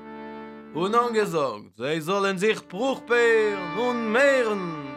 Und 0.74 0.96
angesagt, 0.96 1.78
sie 1.78 2.02
sollen 2.02 2.38
sich 2.38 2.60
Bruchbeeren 2.68 3.78
und 3.78 4.12
mehren. 4.12 4.88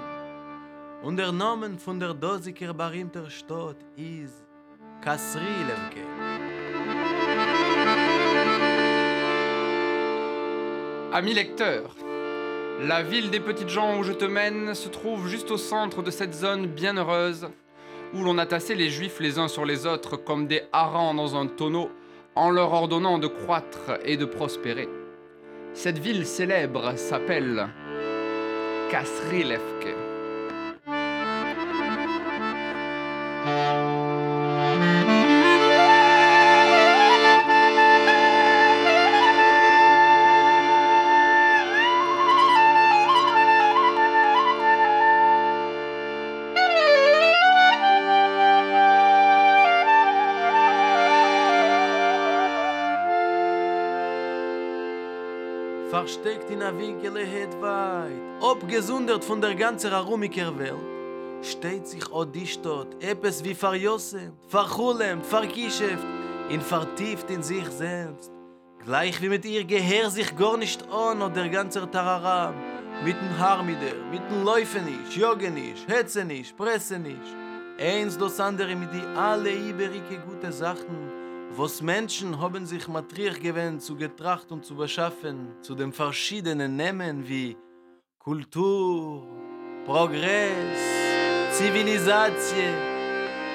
Und 1.02 1.18
der 1.18 1.30
Name 1.30 1.78
von 1.78 2.00
der 2.00 2.14
dosiger 2.14 2.72
berühmter 2.72 3.28
Stadt 3.30 3.76
ist 3.96 4.46
Kasrilevke. 5.02 6.04
Amis 11.12 11.34
lecteurs, 11.34 11.94
la 12.82 13.02
ville 13.02 13.30
des 13.30 13.40
petites 13.40 13.68
gens 13.68 13.98
où 13.98 14.02
je 14.02 14.12
te 14.12 14.24
mène 14.24 14.74
se 14.74 14.88
trouve 14.88 15.28
juste 15.28 15.50
au 15.50 15.56
centre 15.56 16.02
de 16.02 16.10
cette 16.10 16.34
zone 16.34 16.66
bienheureuse 16.66 17.48
où 18.12 18.22
l'on 18.22 18.38
a 18.38 18.46
tassé 18.46 18.74
les 18.74 18.90
juifs 18.90 19.20
les 19.20 19.38
uns 19.38 19.48
sur 19.48 19.64
les 19.64 19.86
autres 19.86 20.16
comme 20.16 20.46
des 20.46 20.62
harengs 20.72 21.14
dans 21.14 21.36
un 21.36 21.46
tonneau 21.46 21.90
en 22.34 22.50
leur 22.50 22.72
ordonnant 22.72 23.18
de 23.18 23.28
croître 23.28 23.98
et 24.04 24.16
de 24.16 24.24
prospérer. 24.24 24.88
Cette 25.74 25.98
ville 25.98 26.26
célèbre 26.26 26.96
s'appelle 26.96 27.68
Kasrilevke. 28.90 30.05
A 56.66 56.72
Winkel 56.72 57.14
het 57.14 57.54
weit, 57.60 58.42
abgesondert 58.42 59.24
von 59.24 59.40
der 59.40 59.54
ganzen 59.54 59.92
arumiker 59.92 60.58
Welt, 60.58 60.88
steht 61.42 61.86
sich 61.86 62.10
auch 62.10 62.24
die 62.24 62.46
Stadt, 62.46 62.88
etwas 63.00 63.44
wie 63.44 63.54
verjossen, 63.54 64.32
verchulem, 64.48 65.22
verkischeft, 65.22 66.04
in 66.48 66.60
vertieft 66.60 67.30
in 67.30 67.42
sich 67.42 67.68
selbst. 67.68 68.32
Gleich 68.84 69.22
wie 69.22 69.28
mit 69.28 69.44
ihr 69.44 69.64
Gehör 69.64 70.10
sich 70.10 70.34
gar 70.34 70.56
nicht 70.56 70.82
an 70.90 71.22
und 71.22 71.36
der 71.36 71.48
ganze 71.48 71.88
Tararam, 71.88 72.54
mit 73.04 73.16
dem 73.16 73.38
Harmider, 73.38 73.94
mit 74.10 74.22
dem 74.28 74.44
Läufenisch, 74.44 75.16
Jogenisch, 75.16 75.86
Hetzenisch, 75.86 76.52
Pressenisch. 76.52 77.30
Eins 77.78 78.18
das 78.18 78.40
andere 78.40 78.74
mit 78.74 78.92
die 78.92 79.06
alle 79.16 79.52
iberike 79.52 80.18
gute 80.26 80.50
Sachen, 80.50 81.05
was 81.58 81.80
Menschen 81.80 82.40
haben 82.40 82.66
sich 82.66 82.86
matriach 82.88 83.40
gewöhnt 83.40 83.82
zu 83.82 83.96
getracht 83.96 84.52
und 84.52 84.64
zu 84.64 84.74
beschaffen, 84.76 85.54
zu 85.62 85.74
den 85.74 85.92
verschiedenen 85.92 86.76
Namen 86.76 87.26
wie 87.28 87.56
Kultur, 88.18 89.26
Progress, 89.86 90.78
Zivilisatie, 91.58 92.74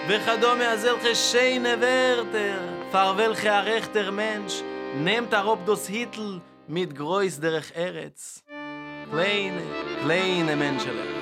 וכדומה 0.10 0.72
אז 0.72 0.86
אלכי 0.86 1.16
שיינה 1.16 1.76
ורטר, 1.82 2.60
פר 2.92 3.14
ולכי 3.18 3.50
הרכטר 3.50 4.12
מנש, 4.12 4.62
נמת 4.96 5.34
דוס 5.66 5.90
היטל 5.90 6.40
mit 6.70 6.94
גרויס 6.94 7.38
דרך 7.38 7.72
ארץ. 7.76 8.44
kleine, 9.12 9.62
kleine 10.02 10.56
Menschele. 10.56 11.21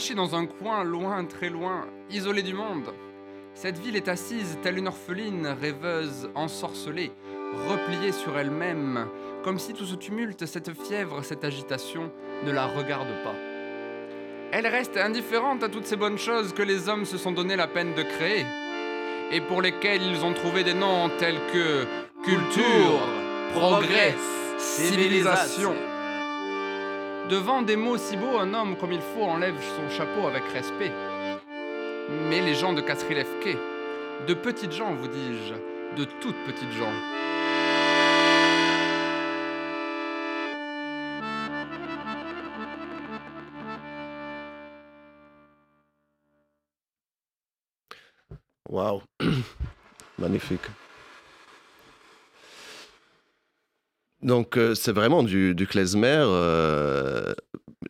Dans 0.00 0.34
un 0.34 0.46
coin 0.46 0.82
loin, 0.82 1.24
très 1.26 1.50
loin, 1.50 1.86
isolée 2.10 2.42
du 2.42 2.54
monde, 2.54 2.92
cette 3.52 3.78
ville 3.78 3.96
est 3.96 4.08
assise 4.08 4.58
telle 4.62 4.78
une 4.78 4.88
orpheline, 4.88 5.46
rêveuse, 5.46 6.30
ensorcelée, 6.34 7.12
repliée 7.68 8.10
sur 8.10 8.36
elle-même, 8.38 9.06
comme 9.44 9.58
si 9.58 9.74
tout 9.74 9.84
ce 9.84 9.94
tumulte, 9.94 10.46
cette 10.46 10.72
fièvre, 10.72 11.22
cette 11.22 11.44
agitation 11.44 12.10
ne 12.44 12.50
la 12.50 12.66
regarde 12.66 13.10
pas. 13.22 13.34
Elle 14.52 14.66
reste 14.66 14.96
indifférente 14.96 15.62
à 15.62 15.68
toutes 15.68 15.86
ces 15.86 15.96
bonnes 15.96 16.18
choses 16.18 16.54
que 16.54 16.62
les 16.62 16.88
hommes 16.88 17.04
se 17.04 17.18
sont 17.18 17.32
donné 17.32 17.54
la 17.54 17.68
peine 17.68 17.94
de 17.94 18.02
créer, 18.02 18.46
et 19.30 19.42
pour 19.42 19.60
lesquelles 19.60 20.02
ils 20.02 20.24
ont 20.24 20.32
trouvé 20.32 20.64
des 20.64 20.74
noms 20.74 21.10
tels 21.18 21.40
que 21.52 21.84
culture, 22.24 23.00
progrès, 23.52 24.14
civilisation. 24.58 25.74
Devant 27.30 27.62
des 27.62 27.76
mots 27.76 27.96
si 27.96 28.16
beaux, 28.16 28.38
un 28.38 28.54
homme 28.54 28.76
comme 28.76 28.90
il 28.90 29.00
faut 29.00 29.22
enlève 29.22 29.54
son 29.54 29.88
chapeau 29.96 30.26
avec 30.26 30.42
respect. 30.52 30.90
Mais 32.28 32.40
les 32.40 32.56
gens 32.56 32.72
de 32.72 32.80
Kasrilevke, 32.80 33.56
de 34.26 34.34
petites 34.34 34.72
gens, 34.72 34.92
vous 34.94 35.06
dis-je, 35.06 35.54
de 35.96 36.08
toutes 36.20 36.34
petites 36.44 36.72
gens, 36.72 36.92
Waouh, 48.68 49.02
magnifique. 50.18 50.66
Donc, 54.22 54.56
euh, 54.56 54.74
c'est 54.74 54.92
vraiment 54.92 55.22
du, 55.22 55.54
du 55.54 55.66
klezmer. 55.66 56.24
euh, 56.26 57.32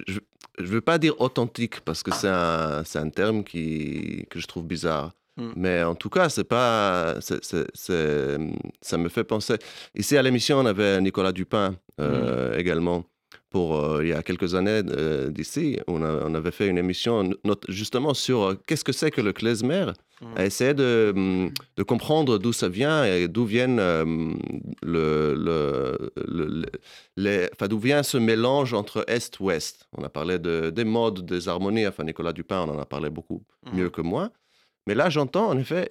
je 0.07 0.21
ne 0.61 0.67
veux 0.67 0.81
pas 0.81 0.99
dire 0.99 1.21
authentique 1.21 1.81
parce 1.81 2.03
que 2.03 2.13
c'est 2.13 2.29
un, 2.29 3.11
terme 3.11 3.45
qui, 3.45 4.27
que 4.31 4.39
je 4.39 4.47
trouve 4.47 4.67
bizarre. 4.67 5.13
Mm. 5.37 5.51
Mais 5.57 5.83
en 5.83 5.95
tout 5.95 6.11
cas, 6.11 6.29
c'est 6.29 6.45
pas, 6.45 7.19
ça 7.21 8.99
me 8.99 9.09
fait 9.09 9.25
penser. 9.25 9.57
Ici 9.95 10.17
à 10.17 10.23
l'émission, 10.23 10.59
on 10.59 10.67
avait 10.67 11.01
Nicolas 11.01 11.33
Dupin 11.33 11.77
euh, 12.01 12.57
également 12.57 13.05
pour 13.50 13.76
euh, 13.76 14.02
il 14.02 14.09
y 14.09 14.12
a 14.12 14.23
quelques 14.23 14.54
années 14.54 14.83
euh, 14.90 15.28
d'ici, 15.28 15.78
on, 15.88 16.02
on, 16.02 16.35
avait 16.35 16.52
fait 16.52 16.69
une 16.69 16.78
émission 16.78 17.30
justement 17.69 18.14
sur 18.14 18.42
euh, 18.42 18.54
qu'est-ce 18.66 18.85
que 18.85 18.92
c'est 18.92 19.11
que 19.11 19.21
le 19.21 19.33
klezmer, 19.33 19.87
mmh. 20.21 20.26
à 20.37 20.47
essayer 20.47 20.73
de, 20.73 21.12
mm, 21.14 21.49
de 21.76 21.83
comprendre 21.83 22.38
d'où 22.38 22.52
ça 22.52 22.69
vient 22.69 23.04
et 23.04 23.26
d'où 23.26 23.45
viennent 23.45 23.78
le, 24.83 25.35
le, 25.35 26.66
les, 27.16 27.50
enfin, 27.52 27.66
d'où 27.66 27.80
vient 27.80 28.04
ce 28.04 28.19
mélange 28.19 28.73
entre 28.73 29.04
est-ouest. 29.09 29.88
On 29.99 30.04
a 30.04 30.09
parlé 30.09 30.38
de, 30.38 30.71
des 30.71 30.85
modes, 30.85 31.26
des 31.26 31.49
harmonies. 31.49 31.88
Enfin, 31.88 32.04
Nicolas 32.04 32.33
Dupin, 32.33 32.61
on 32.69 32.71
en 32.71 32.78
a 32.78 32.87
parlé 32.87 33.11
beaucoup 33.11 33.42
mmh. 33.66 33.76
mieux 33.76 33.90
que 33.90 34.00
moi. 34.00 34.30
Mais 34.87 34.95
là, 34.95 35.11
j'entends 35.11 35.49
en 35.49 35.59
effet, 35.59 35.90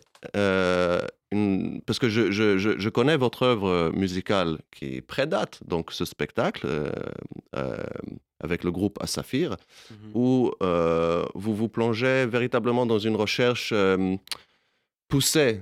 une... 1.32 1.82
parce 1.86 2.00
que 2.00 2.10
je, 2.10 2.32
je, 2.32 2.58
je, 2.58 2.90
connais 2.90 3.18
votre 3.18 3.44
œuvre 3.44 3.92
musicale 3.94 4.60
qui 4.72 5.02
prédate 5.02 5.60
donc 5.66 5.92
ce 5.92 6.06
spectacle 6.06 6.66
euh, 6.66 6.92
euh, 7.56 7.78
avec 8.40 8.64
le 8.64 8.72
groupe 8.72 8.98
Asafir, 9.02 9.58
mmh 9.92 9.96
où 10.14 10.52
vous 11.36 11.56
vous 11.56 11.70
plongez 11.70 12.26
véritablement 12.26 12.86
dans 12.86 13.00
une 13.00 13.16
recherche 13.16 13.74
poussée, 15.08 15.62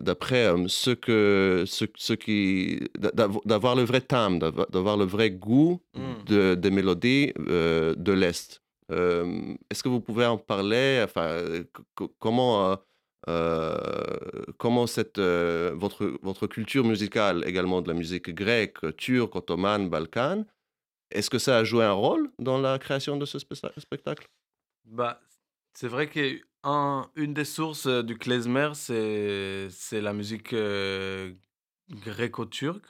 d'après 0.00 0.52
ce 0.66 0.90
que 0.90 1.64
ce, 1.66 1.84
ce 1.94 2.12
qui 2.12 2.80
d'avoir 3.44 3.76
le 3.76 3.82
vrai 3.82 4.00
timbre, 4.00 4.66
d'avoir 4.70 4.96
le 4.96 5.04
vrai 5.04 5.30
goût 5.30 5.80
de, 6.26 6.54
des 6.54 6.70
mélodies 6.70 7.32
de 7.36 8.12
l'est. 8.12 8.62
Euh, 8.92 9.54
est-ce 9.70 9.82
que 9.82 9.88
vous 9.88 10.00
pouvez 10.00 10.26
en 10.26 10.38
parler 10.38 11.00
enfin, 11.04 11.26
euh, 11.26 11.64
Comment, 12.18 12.72
euh, 12.72 12.76
comment 13.26 14.86
cette, 14.86 15.18
votre, 15.18 16.18
votre 16.22 16.46
culture 16.46 16.84
musicale, 16.84 17.44
également 17.46 17.82
de 17.82 17.88
la 17.88 17.94
musique 17.94 18.34
grecque, 18.34 18.96
turque, 18.96 19.36
ottomane, 19.36 19.88
balkane, 19.88 20.46
est-ce 21.10 21.30
que 21.30 21.38
ça 21.38 21.58
a 21.58 21.64
joué 21.64 21.84
un 21.84 21.92
rôle 21.92 22.30
dans 22.38 22.58
la 22.58 22.78
création 22.78 23.16
de 23.16 23.26
ce 23.26 23.38
spectacle? 23.38 24.26
Bah, 24.84 25.20
C'est 25.74 25.88
vrai 25.88 26.08
qu'une 26.08 27.34
des 27.34 27.44
sources 27.44 27.86
du 27.86 28.16
klezmer, 28.18 28.70
c'est 28.74 30.00
la 30.00 30.12
musique 30.12 30.54
gréco-turque. 31.90 32.86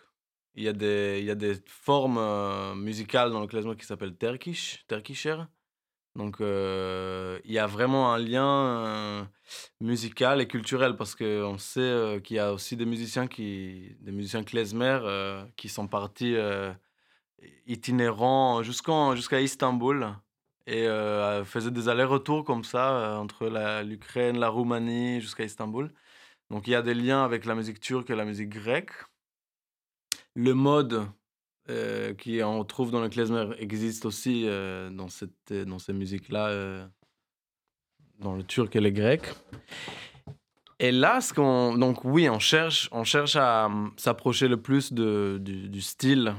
Il 0.54 0.64
y, 0.64 0.68
a 0.68 0.74
des, 0.74 1.16
il 1.20 1.24
y 1.24 1.30
a 1.30 1.34
des 1.34 1.54
formes 1.66 2.78
musicales 2.78 3.30
dans 3.30 3.40
le 3.40 3.46
klezmer 3.46 3.74
qui 3.76 3.86
s'appellent 3.86 4.16
Turkish, 4.16 4.84
Turkisher. 4.86 5.44
Donc, 6.16 6.36
il 6.40 7.52
y 7.52 7.58
a 7.58 7.66
vraiment 7.66 8.12
un 8.12 8.18
lien 8.18 9.28
musical 9.80 10.40
et 10.40 10.46
culturel 10.46 10.96
parce 10.96 11.14
qu'on 11.14 11.56
sait 11.58 12.20
qu'il 12.22 12.36
y 12.36 12.38
a 12.38 12.52
aussi 12.52 12.76
des 12.76 12.84
musiciens, 12.84 13.26
qui, 13.26 13.96
des 14.00 14.12
musiciens 14.12 14.44
klezmer 14.44 15.00
qui 15.56 15.68
sont 15.68 15.88
partis 15.88 16.36
itinérants 17.66 18.62
jusqu'à 18.62 19.40
Istanbul 19.40 20.14
et 20.66 20.86
faisaient 21.44 21.70
des 21.70 21.88
allers-retours 21.88 22.44
comme 22.44 22.64
ça 22.64 23.18
entre 23.18 23.46
l'Ukraine, 23.82 24.38
la, 24.38 24.48
Roumanie 24.48 25.20
jusqu'à 25.20 25.44
Istanbul. 25.44 25.90
Donc, 26.50 26.66
il 26.66 26.72
y 26.72 26.74
a 26.74 26.82
des 26.82 26.94
liens 26.94 27.24
avec 27.24 27.46
la 27.46 27.54
musique 27.54 27.80
turque 27.80 28.10
et 28.10 28.14
la 28.14 28.26
musique 28.26 28.50
grecque. 28.50 28.92
Le 30.34 30.52
mode 30.52 31.06
euh, 31.70 32.12
qui 32.14 32.42
on 32.42 32.64
trouve 32.64 32.90
dans 32.90 33.00
le 33.00 33.08
klezmer 33.08 33.50
existe 33.56 34.04
aussi 34.04 34.42
euh, 34.46 34.90
dans, 34.90 35.08
cette, 35.08 35.52
dans 35.52 35.78
ces 35.78 35.92
musiques-là, 35.92 36.48
euh, 36.48 36.84
dans 38.18 38.34
le 38.34 38.42
turc 38.42 38.74
et 38.74 38.80
le 38.80 38.90
grec. 38.90 39.22
Et 40.80 40.90
là, 40.90 41.20
ce 41.20 41.32
qu'on, 41.32 41.78
donc 41.78 42.04
oui, 42.04 42.28
on 42.28 42.40
cherche, 42.40 42.88
on 42.90 43.04
cherche 43.04 43.36
à 43.36 43.70
s'approcher 43.96 44.48
le 44.48 44.56
plus 44.56 44.92
de, 44.92 45.38
du, 45.40 45.68
du, 45.68 45.80
style 45.80 46.34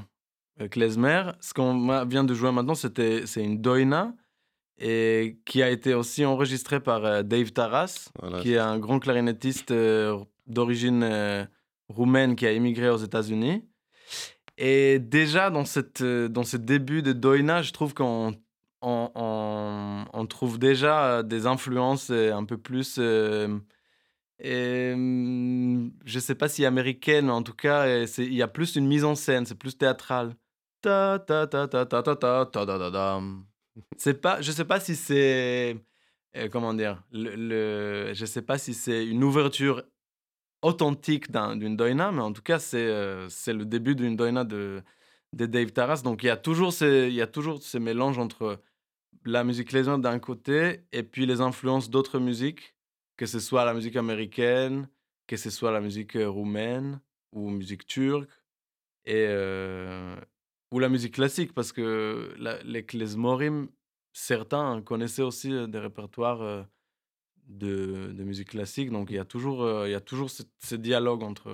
klezmer. 0.70 1.32
Ce 1.40 1.54
qu'on 1.54 2.04
vient 2.04 2.26
de 2.26 2.34
jouer 2.34 2.52
maintenant, 2.52 2.76
c'était, 2.76 3.26
c'est 3.26 3.42
une 3.42 3.62
doina 3.62 4.14
et 4.78 5.40
qui 5.46 5.64
a 5.64 5.70
été 5.70 5.94
aussi 5.94 6.26
enregistrée 6.26 6.82
par 6.82 7.24
Dave 7.24 7.54
Taras, 7.54 8.10
qui 8.42 8.56
est 8.56 8.58
un 8.58 8.78
grand 8.80 9.00
clarinettiste 9.00 9.74
d'origine 10.48 11.48
roumaine 11.88 12.36
qui 12.36 12.46
a 12.46 12.52
immigré 12.52 12.90
aux 12.90 12.98
États-Unis 12.98 13.64
et 14.58 15.00
déjà, 15.00 15.50
dans, 15.50 15.66
cette, 15.66 16.02
euh, 16.02 16.28
dans 16.28 16.44
ce 16.44 16.58
début 16.58 17.02
de 17.02 17.14
Doina, 17.14 17.62
je 17.62 17.72
trouve 17.72 17.94
qu'on 17.94 18.36
on, 18.82 20.26
trouve 20.30 20.60
déjà 20.60 21.24
des 21.24 21.46
influences 21.48 22.10
euh, 22.12 22.34
un 22.34 22.46
peu 22.46 22.58
plus. 22.58 22.98
Euh, 23.00 23.48
mm, 24.40 25.92
je 26.06 26.16
ne 26.16 26.20
sais 26.20 26.36
pas 26.36 26.50
si 26.50 26.66
américaine, 26.66 27.28
mais 27.28 27.32
en 27.32 27.44
tout 27.44 27.54
cas, 27.54 27.88
il 27.88 28.34
y 28.34 28.42
a 28.42 28.48
plus 28.48 28.76
une 28.76 28.88
mise 28.88 29.06
en 29.06 29.16
scène, 29.16 29.46
c'est 29.46 29.56
plus 29.56 29.78
théâtral. 29.78 30.36
Ta 30.82 31.20
ta 31.20 31.48
ta 31.48 31.68
ta 31.68 31.86
ta 31.86 32.04
ta 32.04 32.16
ta 32.16 32.46
ta 32.46 32.66
ta 32.66 32.92
ta 32.92 33.22
C'est 33.98 34.22
pas, 34.22 34.42
je 34.42 34.52
sais 34.52 34.66
pas 34.66 34.80
si 34.80 34.96
c'est, 34.96 35.78
comment 36.52 36.74
dire, 36.74 37.02
le, 37.12 38.12
je 38.14 38.26
sais 38.26 38.42
pas 38.42 38.58
si 38.58 38.74
c'est 38.74 39.06
une 39.06 39.24
ouverture 39.24 39.84
authentique 40.64 41.30
d'une 41.32 41.76
doina, 41.78 42.12
mais 42.12 42.22
en 42.22 42.34
tout 42.34 42.42
cas, 42.42 42.58
c'est 42.58 42.88
euh, 42.88 43.28
le 43.48 43.66
début 43.66 43.96
d'une 43.96 44.16
doina 44.16 44.44
de, 44.44 44.82
Dave 45.34 45.72
Taras. 45.72 46.02
Donc, 46.04 46.24
il 46.24 46.28
y 46.28 46.30
a 46.30 46.38
toujours 46.38 46.74
ces, 46.74 47.08
il 47.10 47.14
y 47.14 47.22
a 47.22 47.28
toujours 47.28 47.62
ces 47.62 47.80
mélanges 47.80 48.18
entre 48.18 48.62
la 49.26 49.44
musique 49.44 49.70
klezmer 49.70 50.00
d'un 50.00 50.20
côté 50.20 50.86
et 50.92 51.04
puis 51.04 51.26
les 51.26 51.42
influences 51.42 51.90
d'autres 51.90 52.20
musiques, 52.20 52.76
que 53.18 53.26
ce 53.26 53.40
soit 53.40 53.66
la 53.66 53.74
musique 53.74 53.96
américaine, 53.96 54.90
que 55.28 55.38
ce 55.38 55.50
soit 55.50 55.72
la 55.72 55.82
musique 55.82 56.16
euh, 56.16 56.30
roumaine 56.30 57.00
ou 57.34 57.50
musique 57.50 57.86
turque, 57.86 58.30
et, 59.06 59.26
euh, 59.28 60.16
ou 60.72 60.80
la 60.80 60.90
musique 60.90 61.16
classique, 61.16 61.54
parce 61.54 61.72
que 61.74 62.36
les 62.64 62.86
klezmorim, 62.86 63.70
certains 64.14 64.82
connaissaient 64.82 65.24
aussi 65.24 65.50
des 65.68 65.80
répertoires 65.80 66.68
de, 67.48 68.12
de, 68.14 68.24
musique 68.24 68.50
classique. 68.50 68.92
Donc 68.92 69.10
il 69.10 69.16
y 69.16 69.20
a 69.20 69.26
toujours, 69.26 69.64
euh, 69.64 69.88
il 69.88 69.92
y 69.92 69.96
a 69.96 70.02
toujours 70.02 70.30
ce, 70.30 70.76
dialogue 70.76 71.24
entre, 71.24 71.52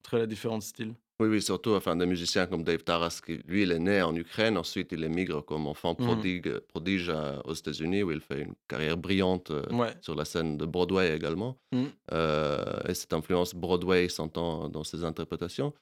entre 0.00 0.18
les 0.18 0.26
différents 0.26 0.60
styles. 0.60 0.94
Oui, 1.20 1.28
oui, 1.28 1.42
surtout 1.42 1.72
enfin, 1.72 1.96
des 1.96 2.06
musiciens 2.06 2.46
comme 2.46 2.64
Dave 2.64 2.82
Taras, 2.82 3.20
qui 3.24 3.40
lui, 3.46 3.64
il 3.64 3.72
est 3.72 3.78
né 3.78 4.00
en 4.00 4.16
Ukraine, 4.16 4.56
ensuite 4.56 4.92
il 4.92 5.04
émigre 5.04 5.44
comme 5.44 5.66
enfant 5.66 5.92
mmh. 5.92 5.96
prodigue, 5.96 6.58
prodige 6.60 7.12
aux 7.44 7.52
États-Unis, 7.52 8.02
où 8.02 8.10
il 8.10 8.20
fait 8.20 8.40
une 8.40 8.54
carrière 8.66 8.96
brillante 8.96 9.50
euh, 9.50 9.62
sur 10.00 10.14
la 10.14 10.24
scène 10.24 10.56
de 10.56 10.64
Broadway 10.64 11.14
également. 11.14 11.58
Mmh. 11.72 11.84
Euh, 12.12 12.88
et 12.88 12.94
cette 12.94 13.12
influence 13.12 13.54
Broadway 13.54 14.08
s'entend 14.08 14.70
dans 14.70 14.82
ses 14.82 15.04
interprétations. 15.04 15.74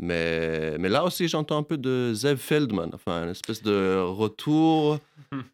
Mais, 0.00 0.76
mais 0.78 0.88
là 0.88 1.04
aussi, 1.04 1.28
j'entends 1.28 1.58
un 1.58 1.62
peu 1.62 1.78
de 1.78 2.12
Zev 2.14 2.36
Feldman, 2.36 2.90
enfin, 2.94 3.24
une 3.24 3.30
espèce 3.30 3.62
de 3.62 4.00
retour. 4.00 4.98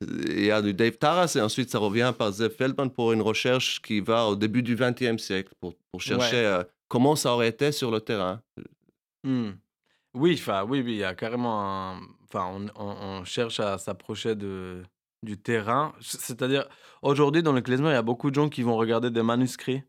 Il 0.00 0.44
y 0.44 0.50
a 0.50 0.62
du 0.62 0.72
Dave 0.72 0.96
Taras 0.96 1.34
et 1.36 1.40
ensuite 1.40 1.70
ça 1.70 1.78
revient 1.78 2.12
par 2.16 2.32
Zev 2.32 2.54
Feldman 2.54 2.90
pour 2.90 3.12
une 3.12 3.22
recherche 3.22 3.82
qui 3.82 4.00
va 4.00 4.26
au 4.26 4.36
début 4.36 4.62
du 4.62 4.76
XXe 4.76 5.22
siècle, 5.22 5.52
pour, 5.60 5.74
pour 5.92 6.00
chercher 6.00 6.44
euh, 6.46 6.62
comment 6.88 7.16
ça 7.16 7.34
aurait 7.34 7.48
été 7.48 7.70
sur 7.70 7.90
le 7.90 8.00
terrain. 8.00 8.40
Hmm. 9.24 9.50
Oui, 10.14 10.36
enfin, 10.38 10.64
oui, 10.64 10.80
oui, 10.80 10.92
il 10.92 10.98
y 10.98 11.04
a 11.04 11.14
carrément 11.14 12.00
Enfin, 12.32 12.70
on, 12.76 12.92
on, 13.20 13.24
cherche 13.24 13.58
à 13.58 13.76
s'approcher 13.78 14.36
de, 14.36 14.82
du 15.22 15.36
terrain. 15.36 15.92
C'est-à-dire, 16.00 16.68
aujourd'hui, 17.02 17.42
dans 17.42 17.52
le 17.52 17.60
klezmer, 17.60 17.90
il 17.90 17.92
y 17.92 17.96
a 17.96 18.02
beaucoup 18.02 18.30
de 18.30 18.36
gens 18.36 18.48
qui 18.48 18.62
vont 18.62 18.76
regarder 18.76 19.10
des 19.10 19.22
manuscrits 19.22 19.82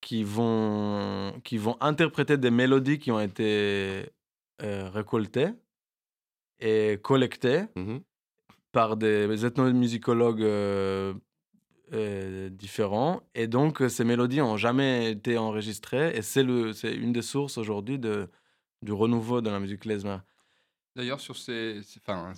qui 0.00 0.24
vont, 0.24 1.40
qui 1.44 1.58
vont 1.58 1.76
interpréter 1.80 2.36
des 2.36 2.50
mélodies 2.50 2.98
qui 2.98 3.10
ont 3.10 3.20
été 3.20 4.10
euh, 4.62 4.88
récoltées 4.90 5.50
et 6.60 6.98
collectées 7.02 7.64
mmh 7.76 7.98
par 8.76 8.98
des 8.98 9.46
ethnomusicologues 9.46 10.42
euh, 10.42 11.14
euh, 11.94 12.50
différents. 12.50 13.22
Et 13.34 13.46
donc, 13.46 13.82
ces 13.88 14.04
mélodies 14.04 14.40
n'ont 14.40 14.58
jamais 14.58 15.12
été 15.12 15.38
enregistrées. 15.38 16.14
Et 16.14 16.20
c'est 16.20 16.42
une 16.42 17.12
des 17.14 17.22
sources 17.22 17.56
aujourd'hui 17.56 17.98
de, 17.98 18.28
du 18.82 18.92
renouveau 18.92 19.40
de 19.40 19.48
la 19.48 19.60
musique 19.60 19.80
klezmer. 19.80 20.18
D'ailleurs, 20.94 21.20
sur 21.20 21.38
ces. 21.38 21.80
Enfin, 22.02 22.34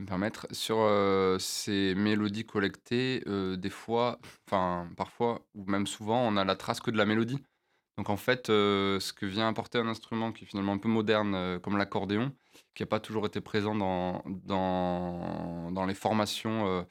me 0.00 0.06
permettre, 0.06 0.46
sur 0.50 0.76
ces 1.40 1.94
mélodies 1.94 2.46
collectées, 2.46 3.22
des 3.26 3.70
fois, 3.70 4.18
enfin 4.46 4.88
parfois, 4.96 5.46
ou 5.54 5.64
même 5.66 5.86
souvent, 5.86 6.20
on 6.20 6.36
a 6.36 6.44
la 6.44 6.56
trace 6.56 6.80
que 6.80 6.90
de 6.90 6.96
la 6.96 7.06
mélodie. 7.06 7.42
Donc 7.96 8.10
en 8.10 8.16
fait, 8.16 8.48
ce 8.48 9.12
que 9.12 9.24
vient 9.24 9.48
apporter 9.48 9.78
un 9.78 9.88
instrument 9.88 10.32
qui 10.32 10.44
est 10.44 10.46
finalement 10.46 10.72
un 10.72 10.78
peu 10.78 10.88
moderne, 10.88 11.58
comme 11.60 11.78
l'accordéon, 11.78 12.32
qui 12.74 12.82
n'a 12.82 12.86
pas 12.86 13.00
toujours 13.00 13.24
été 13.26 13.40
présent 13.40 13.74
dans, 13.74 14.22
dans, 14.26 15.70
dans 15.72 15.86
les 15.86 15.94
formations 15.94 16.86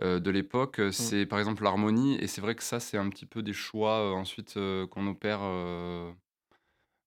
de 0.00 0.30
l'époque, 0.30 0.78
mmh. 0.78 0.92
c'est 0.92 1.26
par 1.26 1.38
exemple 1.38 1.62
l'harmonie. 1.64 2.16
Et 2.16 2.26
c'est 2.26 2.40
vrai 2.40 2.54
que 2.54 2.62
ça, 2.62 2.80
c'est 2.80 2.96
un 2.96 3.10
petit 3.10 3.26
peu 3.26 3.42
des 3.42 3.52
choix 3.52 4.14
ensuite 4.14 4.54
qu'on 4.90 5.06
opère 5.06 5.40
euh, 5.42 6.10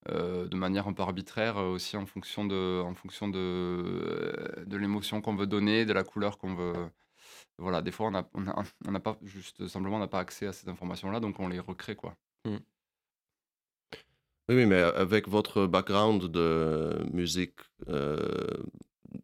de 0.10 0.56
manière 0.56 0.88
un 0.88 0.94
peu 0.94 1.02
arbitraire 1.02 1.58
euh, 1.58 1.72
aussi 1.72 1.98
en 1.98 2.06
fonction 2.06 2.46
de, 2.46 2.82
en 2.82 2.94
fonction 2.94 3.28
de, 3.28 3.40
euh, 3.40 4.66
de 4.66 4.78
l'émotion 4.78 5.22
qu'on 5.22 5.36
veut 5.36 5.48
donner, 5.48 5.86
de 5.86 5.94
la 5.94 6.04
couleur 6.04 6.38
qu'on 6.38 6.56
veut. 6.56 6.74
Voilà, 7.58 7.82
des 7.82 7.92
fois 7.92 8.08
on 8.08 8.12
n'a 8.12 8.30
on 8.34 8.46
on 8.88 9.00
pas 9.00 9.18
juste 9.24 9.68
simplement 9.68 9.96
on 9.96 10.00
n'a 10.00 10.08
pas 10.08 10.20
accès 10.20 10.48
à 10.48 10.54
ces 10.54 10.70
informations-là, 10.70 11.20
donc 11.20 11.40
on 11.40 11.48
les 11.48 11.60
recrée 11.60 11.96
quoi. 11.96 12.16
Mmh. 12.46 12.58
Oui, 14.50 14.66
mais 14.68 14.80
avec 14.80 15.28
votre 15.28 15.66
background 15.66 16.26
de 16.26 17.04
musique 17.12 17.62
euh, 17.88 18.48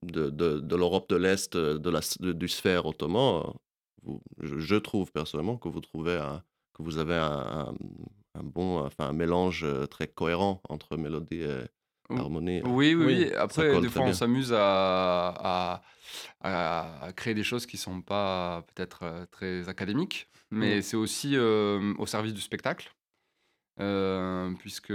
de, 0.01 0.75
l'Europe 0.75 1.09
de 1.09 1.15
l'Est, 1.15 1.55
la, 1.55 1.99
du 2.33 2.47
sphère 2.47 2.87
ottoman, 2.87 3.53
je, 4.39 4.75
trouve 4.77 5.11
personnellement 5.11 5.57
que 5.57 5.69
vous 5.69 5.81
trouvez 5.81 6.19
que 6.73 6.81
vous 6.81 6.97
avez 6.97 7.17
un, 7.17 7.75
bon, 8.43 8.79
enfin 8.85 9.09
un 9.09 9.13
mélange 9.13 9.65
très 9.89 10.07
cohérent 10.07 10.61
entre 10.69 10.97
mélodie 10.97 11.41
et 11.41 11.61
harmonie. 12.09 12.61
Oui, 12.65 12.93
oui, 12.93 13.05
oui. 13.05 13.33
Après, 13.35 13.79
des 13.79 13.89
fois, 13.89 14.03
on 14.03 14.13
s'amuse 14.13 14.53
à, 14.55 15.81
à, 16.41 17.11
créer 17.15 17.33
des 17.33 17.43
choses 17.43 17.65
qui 17.65 17.77
sont 17.77 18.01
pas 18.01 18.65
peut-être 18.73 19.27
très 19.31 19.69
académiques, 19.69 20.27
mais 20.49 20.77
mmh. 20.77 20.81
c'est 20.81 20.97
aussi 20.97 21.37
au 21.37 22.05
service 22.05 22.33
du 22.33 22.41
spectacle. 22.41 22.91
Puisque 24.59 24.93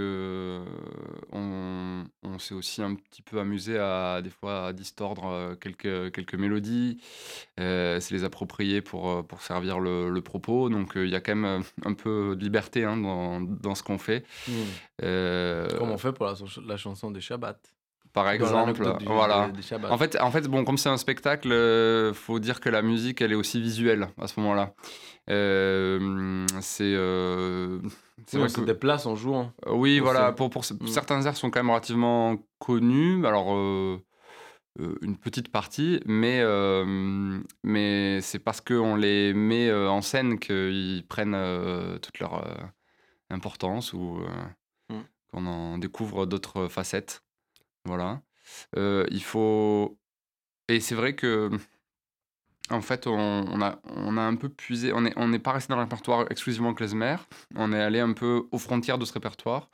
on, 1.31 2.05
s'est 2.39 2.53
aussi 2.53 2.81
un 2.81 2.95
petit 2.95 3.21
peu 3.21 3.39
amusé 3.39 3.77
à 3.77 4.21
des 4.21 4.29
fois 4.29 4.67
à 4.67 4.73
distordre 4.73 5.55
quelques, 5.59 6.11
quelques 6.13 6.35
mélodies, 6.35 7.01
euh, 7.59 7.99
se 7.99 8.13
les 8.13 8.23
approprier 8.23 8.81
pour, 8.81 9.25
pour 9.25 9.41
servir 9.41 9.79
le, 9.79 10.19
propos. 10.21 10.69
Donc 10.69 10.93
il 10.95 11.09
y 11.09 11.15
a 11.15 11.19
quand 11.19 11.35
même 11.35 11.63
un 11.83 11.93
peu 11.93 12.35
de 12.35 12.43
liberté 12.43 12.83
hein, 12.85 12.97
dans, 12.97 13.41
dans, 13.41 13.75
ce 13.75 13.83
qu'on 13.83 13.97
fait. 13.97 14.25
Mmh. 14.47 14.51
Euh, 15.03 15.67
Comme 15.77 15.91
on 15.91 15.97
fait 15.97 16.13
pour 16.13 16.25
la, 16.25 16.77
chanson 16.77 17.11
des 17.11 17.21
Shabbat. 17.21 17.59
Par 18.23 18.31
exemple, 18.31 18.83
voilà. 19.05 19.49
en 19.89 19.97
fait, 19.97 20.17
en 20.19 20.31
fait, 20.31 20.47
bon, 20.47 20.65
comme 20.65 20.77
c'est 20.77 20.89
un 20.89 20.97
spectacle, 20.97 21.49
il 21.49 22.15
faut 22.15 22.39
dire 22.39 22.59
que 22.59 22.69
la 22.69 22.81
musique, 22.81 23.21
elle 23.21 23.31
est 23.31 23.35
aussi 23.35 23.61
visuelle 23.61 24.09
à 24.21 24.27
ce 24.27 24.39
moment-là. 24.39 24.73
c'est 26.61 26.95
c'est 28.25 28.37
vrai 28.39 28.49
que... 28.49 28.61
des 28.61 28.73
places 28.73 29.05
en 29.05 29.15
jouant. 29.15 29.53
Euh, 29.67 29.73
oui, 29.73 29.99
voilà. 29.99 30.31
Pour, 30.31 30.49
pour, 30.49 30.63
mm. 30.63 30.87
Certains 30.87 31.21
airs 31.25 31.37
sont 31.37 31.49
quand 31.51 31.59
même 31.59 31.69
relativement 31.69 32.37
connus. 32.59 33.25
Alors, 33.25 33.55
euh, 33.55 34.03
euh, 34.79 34.95
une 35.01 35.17
petite 35.17 35.49
partie, 35.49 36.01
mais, 36.05 36.43
mais 37.63 38.21
c'est 38.21 38.39
parce 38.39 38.61
qu'on 38.61 38.95
les 38.95 39.33
met 39.33 39.71
en 39.71 40.01
scène 40.01 40.39
qu'ils 40.39 41.05
prennent 41.07 41.37
toute 42.01 42.19
leur 42.19 42.43
importance 43.29 43.93
ou 43.93 44.19
mm. 44.89 45.01
qu'on 45.31 45.45
en 45.45 45.77
découvre 45.77 46.25
d'autres 46.25 46.67
facettes. 46.67 47.23
Voilà. 47.87 48.21
il 48.75 49.23
faut. 49.23 49.97
Et 50.69 50.79
c'est 50.81 50.95
vrai 50.95 51.15
que 51.15 51.49
en 52.69 52.81
fait, 52.81 53.07
on, 53.07 53.61
a, 53.61 53.79
on 53.85 54.17
a 54.17 54.21
un 54.21 54.35
peu 54.35 54.49
puisé, 54.49 54.91
on 54.91 55.01
n'est 55.01 55.13
on 55.15 55.31
pas 55.39 55.53
resté 55.53 55.69
dans 55.69 55.77
le 55.77 55.83
répertoire 55.83 56.25
exclusivement 56.29 56.73
klezmer, 56.73 57.15
on 57.55 57.71
est 57.71 57.81
allé 57.81 57.99
un 57.99 58.11
peu 58.11 58.47
aux 58.51 58.57
frontières 58.57 58.97
de 58.97 59.05
ce 59.05 59.13
répertoire. 59.13 59.69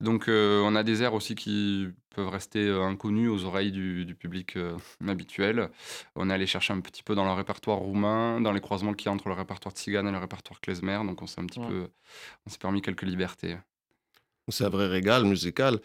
Donc 0.00 0.28
euh, 0.28 0.62
on 0.64 0.74
a 0.74 0.82
des 0.82 1.02
airs 1.02 1.14
aussi 1.14 1.34
qui 1.34 1.88
peuvent 2.14 2.28
rester 2.28 2.70
inconnus 2.70 3.30
aux 3.30 3.44
oreilles 3.44 3.72
du, 3.72 4.14
public 4.18 4.56
euh, 4.56 4.76
habituel. 5.06 5.70
On 6.16 6.28
est 6.28 6.34
allé 6.34 6.46
chercher 6.46 6.74
un 6.74 6.80
petit 6.80 7.02
peu 7.02 7.14
dans 7.14 7.24
le 7.24 7.32
répertoire 7.32 7.78
roumain, 7.78 8.40
dans 8.40 8.52
les 8.52 8.60
croisements 8.60 8.92
qu'il 8.92 9.06
y 9.06 9.08
a 9.08 9.12
entre 9.12 9.28
le 9.28 9.34
répertoire 9.34 9.74
tzigane 9.74 10.06
et 10.06 10.12
le 10.12 10.18
répertoire 10.18 10.60
klezmer, 10.60 11.00
donc 11.04 11.22
on 11.22 11.26
s'est 11.26 11.40
un 11.40 11.46
petit 11.46 11.60
peu, 11.60 11.88
on 12.46 12.50
s'est 12.50 12.58
permis 12.58 12.82
quelques 12.82 13.02
libertés. 13.02 13.56
C'est 14.50 14.64
un 14.64 14.70
vrai 14.70 14.86
régal 14.86 15.24
musical. 15.24 15.78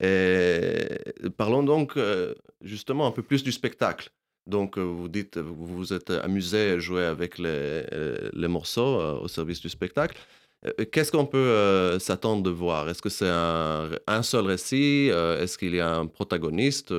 Et 0.00 0.86
parlons 1.36 1.62
donc 1.62 1.98
justement 2.62 3.06
un 3.06 3.10
peu 3.10 3.22
plus 3.22 3.42
du 3.42 3.52
spectacle. 3.52 4.10
Donc, 4.48 4.78
euh, 4.78 4.82
vous 4.82 5.08
dites, 5.08 5.36
vous 5.36 5.66
vous 5.66 5.92
êtes 5.92 6.10
amusé 6.10 6.72
à 6.72 6.78
jouer 6.78 7.04
avec 7.04 7.38
les, 7.38 7.84
euh, 7.92 8.30
les 8.32 8.48
morceaux 8.48 8.98
euh, 8.98 9.20
au 9.20 9.28
service 9.28 9.60
du 9.60 9.68
spectacle. 9.68 10.18
Qu'est-ce 10.90 11.12
qu'on 11.12 11.24
peut 11.24 11.96
s'attendre 12.00 12.42
de 12.42 12.50
voir? 12.50 12.88
Est-ce 12.88 13.00
que 13.00 13.08
c'est 13.08 13.28
un, 13.28 13.90
un, 14.08 14.22
seul 14.24 14.44
récit? 14.44 15.08
Est-ce 15.08 15.56
qu'il 15.56 15.72
y 15.72 15.78
a 15.78 15.94
un 15.94 16.06
protagoniste? 16.06 16.92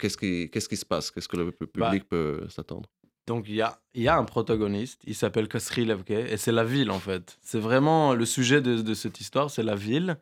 Qu'est-ce 0.00 0.16
qui, 0.16 0.50
qu'est-ce 0.50 0.68
qui 0.68 0.76
se 0.76 0.84
passe? 0.84 1.12
Qu'est-ce 1.12 1.28
que 1.28 1.36
le 1.36 1.44
bah 1.44 1.66
public 1.72 2.08
peut 2.08 2.40
s'attendre? 2.48 2.88
Donc 3.28 3.44
il 3.48 3.54
y 3.54 3.62
a, 3.62 3.78
y 3.94 4.08
a 4.08 4.16
un 4.16 4.24
protagoniste, 4.24 5.00
il 5.06 5.14
s'appelle 5.14 5.46
Kasri 5.46 5.84
Levke, 5.84 6.10
et 6.10 6.36
c'est 6.36 6.50
la 6.50 6.64
ville 6.64 6.90
en 6.90 6.98
fait. 6.98 7.38
C'est 7.40 7.60
vraiment 7.60 8.14
le 8.14 8.26
sujet 8.26 8.60
de, 8.60 8.82
de 8.82 8.94
cette 8.94 9.20
histoire, 9.20 9.48
c'est 9.48 9.62
la 9.62 9.76
ville. 9.76 10.18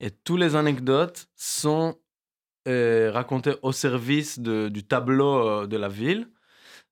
Et 0.00 0.10
toutes 0.10 0.40
les 0.40 0.56
anecdotes 0.56 1.28
sont 1.34 1.98
raconté 2.66 3.54
au 3.62 3.72
service 3.72 4.38
de, 4.38 4.68
du 4.68 4.84
tableau 4.84 5.48
euh, 5.48 5.66
de 5.66 5.76
la 5.76 5.88
ville. 5.88 6.28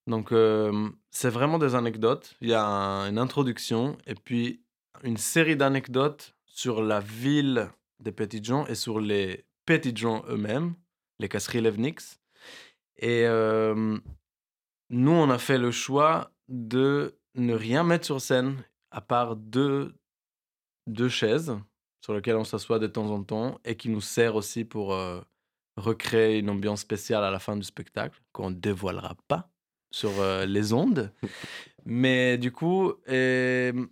Donc, 0.06 0.32
euh, 0.32 0.90
c'est 1.10 1.30
vraiment 1.30 1.58
des 1.58 1.74
anecdotes. 1.74 2.34
Il 2.40 2.48
y 2.48 2.54
a 2.54 2.64
une 3.08 3.18
introduction 3.18 3.96
et 4.06 4.14
puis 4.14 4.62
une 5.02 5.16
série 5.16 5.56
d'anecdotes 5.56 6.34
sur 6.46 6.82
la 6.82 7.00
ville 7.00 7.70
des 8.00 8.12
petits 8.12 8.42
gens 8.42 8.66
et 8.66 8.74
sur 8.74 9.00
les 9.00 9.44
petits 9.66 9.96
gens 9.96 10.24
eux-mêmes, 10.28 10.74
les 11.18 11.28
Kasri 11.28 11.60
Levniks. 11.60 12.18
Et 12.98 13.26
euh, 13.26 13.98
nous, 14.90 15.12
on 15.12 15.30
a 15.30 15.38
fait 15.38 15.58
le 15.58 15.70
choix 15.70 16.30
de 16.48 17.18
ne 17.34 17.54
rien 17.54 17.82
mettre 17.82 18.04
sur 18.04 18.20
scène 18.20 18.62
à 18.90 19.00
part 19.00 19.36
deux, 19.36 19.94
deux 20.86 21.08
chaises 21.08 21.56
sur 22.04 22.12
lesquelles 22.12 22.36
on 22.36 22.44
s'assoit 22.44 22.78
de 22.78 22.86
temps 22.86 23.10
en 23.10 23.22
temps 23.22 23.58
et 23.64 23.76
qui 23.76 23.88
nous 23.88 24.02
sert 24.02 24.36
aussi 24.36 24.64
pour 24.64 24.92
recréer 25.76 26.38
une 26.38 26.50
ambiance 26.50 26.80
spéciale 26.80 27.24
à 27.24 27.30
la 27.30 27.38
fin 27.38 27.56
du 27.56 27.64
spectacle 27.64 28.20
qu'on 28.32 28.50
ne 28.50 28.54
dévoilera 28.54 29.16
pas 29.28 29.50
sur 29.90 30.10
euh, 30.20 30.44
les 30.44 30.72
ondes. 30.72 31.12
Mais 31.84 32.38
du 32.38 32.52
coup, 32.52 32.94
il 33.08 33.86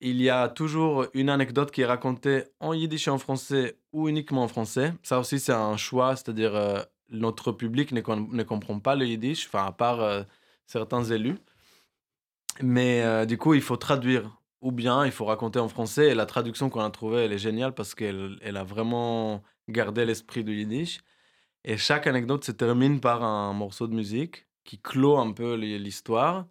y 0.00 0.30
a 0.30 0.48
toujours 0.48 1.06
une 1.14 1.28
anecdote 1.28 1.70
qui 1.70 1.82
est 1.82 1.86
racontée 1.86 2.44
en 2.60 2.72
yiddish 2.72 3.08
et 3.08 3.10
en 3.10 3.18
français 3.18 3.78
ou 3.92 4.08
uniquement 4.08 4.44
en 4.44 4.48
français. 4.48 4.94
Ça 5.02 5.18
aussi, 5.18 5.40
c'est 5.40 5.52
un 5.52 5.76
choix, 5.76 6.16
c'est-à-dire 6.16 6.54
euh, 6.54 6.80
notre 7.08 7.52
public 7.52 7.92
ne, 7.92 8.00
ne, 8.00 8.42
comprend 8.42 8.78
pas 8.80 8.94
le 8.94 9.06
yiddish, 9.06 9.46
enfin, 9.46 9.66
à 9.66 9.72
part 9.72 10.00
euh, 10.00 10.22
certains 10.66 11.04
élus. 11.04 11.38
Mais 12.62 13.26
du 13.26 13.36
coup, 13.36 13.54
il 13.54 13.60
faut 13.60 13.76
traduire. 13.76 14.30
Ou 14.64 14.72
bien, 14.72 15.04
il 15.06 15.12
faut 15.12 15.26
raconter 15.26 15.58
en 15.60 15.68
français. 15.68 16.08
Et 16.08 16.14
la 16.14 16.26
traduction 16.26 16.70
qu'on 16.70 16.80
a 16.80 16.90
trouvée, 16.90 17.24
elle 17.24 17.32
est 17.32 17.38
géniale 17.38 17.74
parce 17.74 17.94
qu'elle 17.94 18.38
elle 18.42 18.56
a 18.56 18.64
vraiment 18.64 19.42
gardé 19.68 20.06
l'esprit 20.06 20.42
du 20.42 20.56
yiddish. 20.56 21.00
Et 21.64 21.76
chaque 21.78 22.06
anecdote 22.06 22.44
se 22.44 22.52
termine 22.52 23.00
par 23.00 23.22
un 23.24 23.52
morceau 23.52 23.86
de 23.88 23.94
musique 23.94 24.48
qui 24.64 24.80
clôt 24.80 25.18
un 25.18 25.32
peu 25.32 25.54
l'histoire 25.56 26.46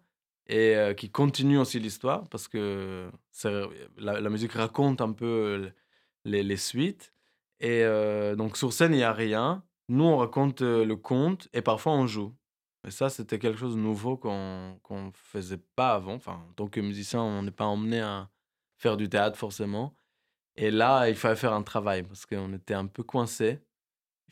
et 0.46 0.76
euh, 0.76 0.94
qui 0.94 1.10
continue 1.10 1.58
aussi 1.58 1.80
l'histoire 1.80 2.28
parce 2.28 2.48
que 2.48 3.10
la, 3.98 4.30
musique 4.30 4.52
raconte 4.52 5.00
un 5.00 5.12
peu 5.12 5.72
les, 6.24 6.42
les 6.44 6.56
suites. 6.56 7.12
Et 7.60 7.82
euh, 7.84 8.36
donc 8.36 8.56
sur 8.56 8.72
scène, 8.72 8.92
il 8.92 8.98
n'y 8.98 9.02
a 9.02 9.12
rien. 9.12 9.64
Nous, 9.88 10.04
on 10.04 10.18
raconte 10.18 10.62
euh, 10.62 10.84
le 10.84 10.96
conte 10.96 11.48
et 11.52 11.62
parfois 11.62 11.92
on 11.94 12.06
joue. 12.06 12.34
Et 12.86 12.90
ça, 12.90 13.08
c'était 13.10 13.38
quelque 13.38 13.58
chose 13.58 13.74
de 13.76 13.80
nouveau 13.80 14.16
qu'on 14.16 14.78
ne 14.90 15.10
faisait 15.14 15.62
pas 15.76 15.94
avant. 15.94 16.14
Enfin, 16.14 16.44
en 16.50 16.52
tant 16.54 16.68
que 16.68 16.80
musicien, 16.80 17.22
on 17.22 17.42
n'est 17.42 17.50
pas 17.50 17.64
emmené 17.64 18.00
à 18.00 18.28
faire 18.76 18.96
du 18.96 19.08
théâtre 19.08 19.38
forcément. 19.38 19.96
Et 20.56 20.70
là, 20.70 21.08
il 21.08 21.16
fallait 21.16 21.36
faire 21.36 21.54
un 21.54 21.62
travail 21.62 22.02
parce 22.02 22.26
qu'on 22.26 22.52
était 22.52 22.74
un 22.74 22.86
peu 22.86 23.02
coincé 23.02 23.60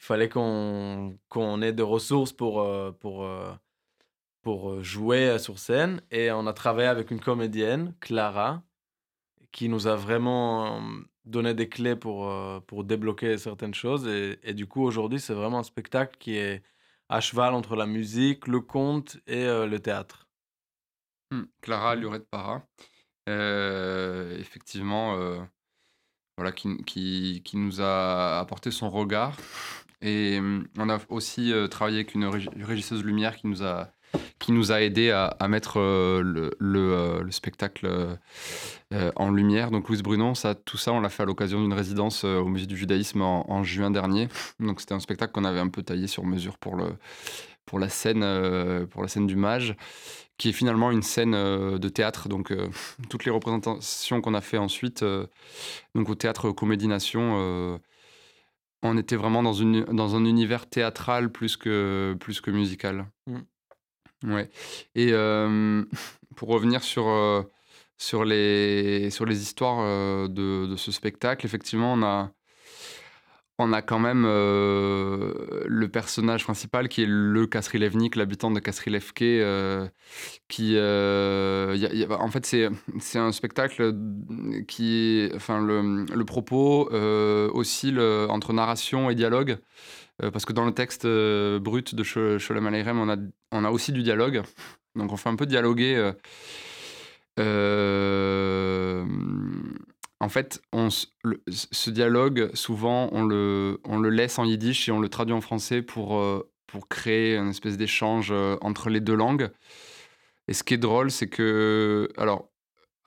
il 0.03 0.05
fallait 0.05 0.29
qu'on 0.29 1.17
qu'on 1.29 1.63
ait 1.63 1.73
des 1.73 1.83
ressources 1.85 2.33
pour, 2.33 2.61
euh, 2.61 2.91
pour, 2.91 3.25
euh, 3.25 3.53
pour 4.43 4.71
euh, 4.73 4.83
jouer 4.83 5.39
sur 5.39 5.59
scène. 5.61 6.03
Et 6.11 6.33
on 6.33 6.47
a 6.49 6.53
travaillé 6.53 6.89
avec 6.89 7.13
une 7.13 7.21
comédienne, 7.21 7.95
Clara, 8.01 8.65
qui 9.53 9.69
nous 9.69 9.87
a 9.87 9.97
vraiment 9.97 10.83
donné 11.25 11.55
des 11.55 11.69
clés 11.69 11.97
pour, 11.97 12.29
pour 12.67 12.85
débloquer 12.85 13.39
certaines 13.39 13.75
choses. 13.75 14.09
Et 14.09 14.55
du 14.55 14.67
coup, 14.67 14.83
aujourd'hui, 14.85 15.21
c'est 15.21 15.35
vraiment 15.35 15.61
un 15.61 15.63
spectacle 15.63 16.17
qui 16.19 16.37
est 16.37 16.63
à 17.13 17.21
cheval 17.21 17.55
entre 17.55 17.77
la 17.77 17.87
musique, 17.87 18.47
le 18.47 18.61
conte 18.61 19.19
et 19.27 19.45
le 19.45 19.79
théâtre. 19.79 20.29
Mmh. 21.31 21.43
Clara 21.61 21.95
Lurette 21.95 22.29
Para. 22.31 22.67
effectivement, 24.39 25.17
voilà, 26.37 26.53
qui, 26.53 26.77
qui, 26.85 27.43
qui, 27.45 27.57
nous 27.57 27.81
a 27.81 28.41
apporté 28.41 28.71
son 28.71 28.91
regard 28.91 29.37
et 30.03 30.39
hum, 30.39 30.67
on 30.77 30.89
a 30.89 30.99
aussi 31.09 31.53
euh, 31.53 31.69
travaillé 31.69 31.99
avec 31.99 32.15
une 32.15 32.27
régisseuse 32.27 33.05
lumière 33.05 33.37
qui 33.37 33.47
nous 33.47 33.63
a, 33.63 33.93
qui 34.39 34.53
nous 34.53 34.73
a 34.73 34.83
aidé 34.83 35.11
à, 35.11 35.49
mettre 35.49 35.79
euh, 35.79 36.51
euh, 36.61 37.23
le, 37.23 37.31
spectacle 37.31 38.19
en 39.17 39.31
lumière. 39.31 39.71
Donc 39.71 39.89
Louise 39.89 40.03
Brunon, 40.03 40.35
ça, 40.35 40.55
tout 40.55 40.77
ça, 40.77 40.93
on 40.93 41.01
l'a 41.01 41.09
fait 41.09 41.23
à 41.23 41.27
l'occasion 41.27 41.61
d'une 41.61 41.73
résidence 41.73 42.25
au 42.25 42.47
Musée 42.47 42.67
du 42.67 42.77
Judaïsme 42.77 43.23
en, 43.23 43.63
juin 43.63 43.91
dernier. 43.91 44.29
Donc 44.61 44.81
c'était 44.81 44.95
un 44.95 45.01
spectacle 45.01 45.33
qu'on 45.33 45.45
avait 45.45 45.61
un 45.61 45.69
peu 45.69 45.83
taillé 45.83 46.07
sur 46.07 46.25
mesure 46.25 46.59
pour, 46.59 46.77
le, 46.77 46.95
pour, 47.67 47.79
la, 47.79 47.89
scène, 47.89 48.87
pour 48.91 49.03
la 49.03 49.09
scène 49.09 49.27
du 49.27 49.37
mage 49.37 49.77
qui 50.39 50.49
est 50.49 50.53
finalement 50.53 50.91
une 50.91 51.03
scène 51.03 51.33
de 51.33 51.89
théâtre. 51.89 52.29
Donc, 52.29 52.53
toutes 53.09 53.25
les 53.25 53.31
représentations 53.31 54.21
qu'on 54.21 54.35
a 54.35 54.41
fait 54.41 54.59
ensuite, 54.59 55.05
donc 55.95 56.09
au 56.09 56.15
théâtre 56.17 56.51
Comédie 56.51 56.89
Nation, 56.89 57.79
on 58.83 58.99
était 58.99 59.17
vraiment 59.17 59.43
dans, 59.43 59.53
une, 59.53 59.85
dans 59.85 60.17
un 60.17 60.25
univers 60.25 60.69
théâtral 60.69 61.31
plus 61.31 61.57
que, 61.57 62.17
plus 62.19 62.41
que 62.41 62.51
musical. 62.51 63.07
Mm. 63.27 63.39
Ouais. 64.25 64.51
Et 64.95 65.13
pour 66.37 66.49
revenir 66.49 66.83
sur, 66.83 67.07
sur, 67.99 68.25
les, 68.25 69.11
sur 69.11 69.27
les 69.27 69.43
histoires 69.43 70.29
de, 70.29 70.67
de, 70.67 70.77
ce 70.77 70.93
spectacle, 70.93 71.47
effectivement, 71.47 71.93
on 71.93 72.03
a, 72.03 72.31
on 73.59 73.73
a 73.73 73.83
quand 73.83 73.99
même 73.99 74.25
le 74.25 75.87
personnage 75.89 76.45
principal 76.45 76.89
qui 76.89 77.03
est 77.03 77.09
le 77.09 77.47
Kasrilevnik, 77.47 78.17
l'habitant 78.17 78.51
de 78.51 78.61
Kasrilevke, 78.61 79.25
qui, 80.49 80.77
en 80.79 82.31
fait, 82.31 82.47
c'est 82.47 83.19
un 83.19 83.33
spectacle 83.33 83.95
qui, 84.67 85.31
enfin, 85.35 85.61
le, 85.61 86.05
le 86.05 86.25
propos 86.25 86.91
oscille 86.93 88.01
entre 88.01 88.53
narration 88.53 89.11
et 89.11 89.15
dialogue, 89.15 89.59
parce 90.33 90.45
que 90.45 90.53
dans 90.53 90.65
le 90.65 90.73
texte 90.73 91.05
euh, 91.05 91.59
brut 91.59 91.95
de 91.95 92.03
Sho- 92.05 92.39
Sholem 92.39 92.67
Aleichem, 92.67 92.99
on 92.99 93.09
a, 93.09 93.17
on 93.51 93.65
a 93.65 93.71
aussi 93.71 93.93
du 93.93 94.03
dialogue, 94.03 94.43
donc 94.95 95.13
on 95.13 95.17
fait 95.17 95.29
un 95.29 95.37
peu 95.37 95.47
dialoguer. 95.47 95.97
euh, 95.97 96.13
euh, 97.39 99.05
en 100.21 100.29
fait, 100.29 100.63
ce 101.49 101.91
dialogue, 101.91 102.51
souvent, 102.55 103.09
on 103.13 103.25
le, 103.25 103.81
on 103.85 103.99
le 103.99 104.11
laisse 104.11 104.39
en 104.39 104.45
yiddish 104.45 104.89
et 104.89 104.93
on 104.93 105.01
le 105.01 105.09
traduit 105.09 105.35
en 105.35 105.41
français 105.41 105.83
pour, 105.83 106.19
euh, 106.19 106.49
pour 106.69 106.89
créer 106.89 107.37
une 107.37 107.49
espèce 107.49 107.77
d'échange 107.77 108.29
euh, 108.31 108.57
entre 108.61 108.89
les 108.89 109.01
deux 109.01 109.17
langues. 109.17 109.51
Et 110.49 110.53
ce 110.53 110.63
qui 110.63 110.75
est 110.75 110.79
drôle, 110.79 111.11
c'est 111.11 111.29
que, 111.29 112.09
alors, 112.17 112.52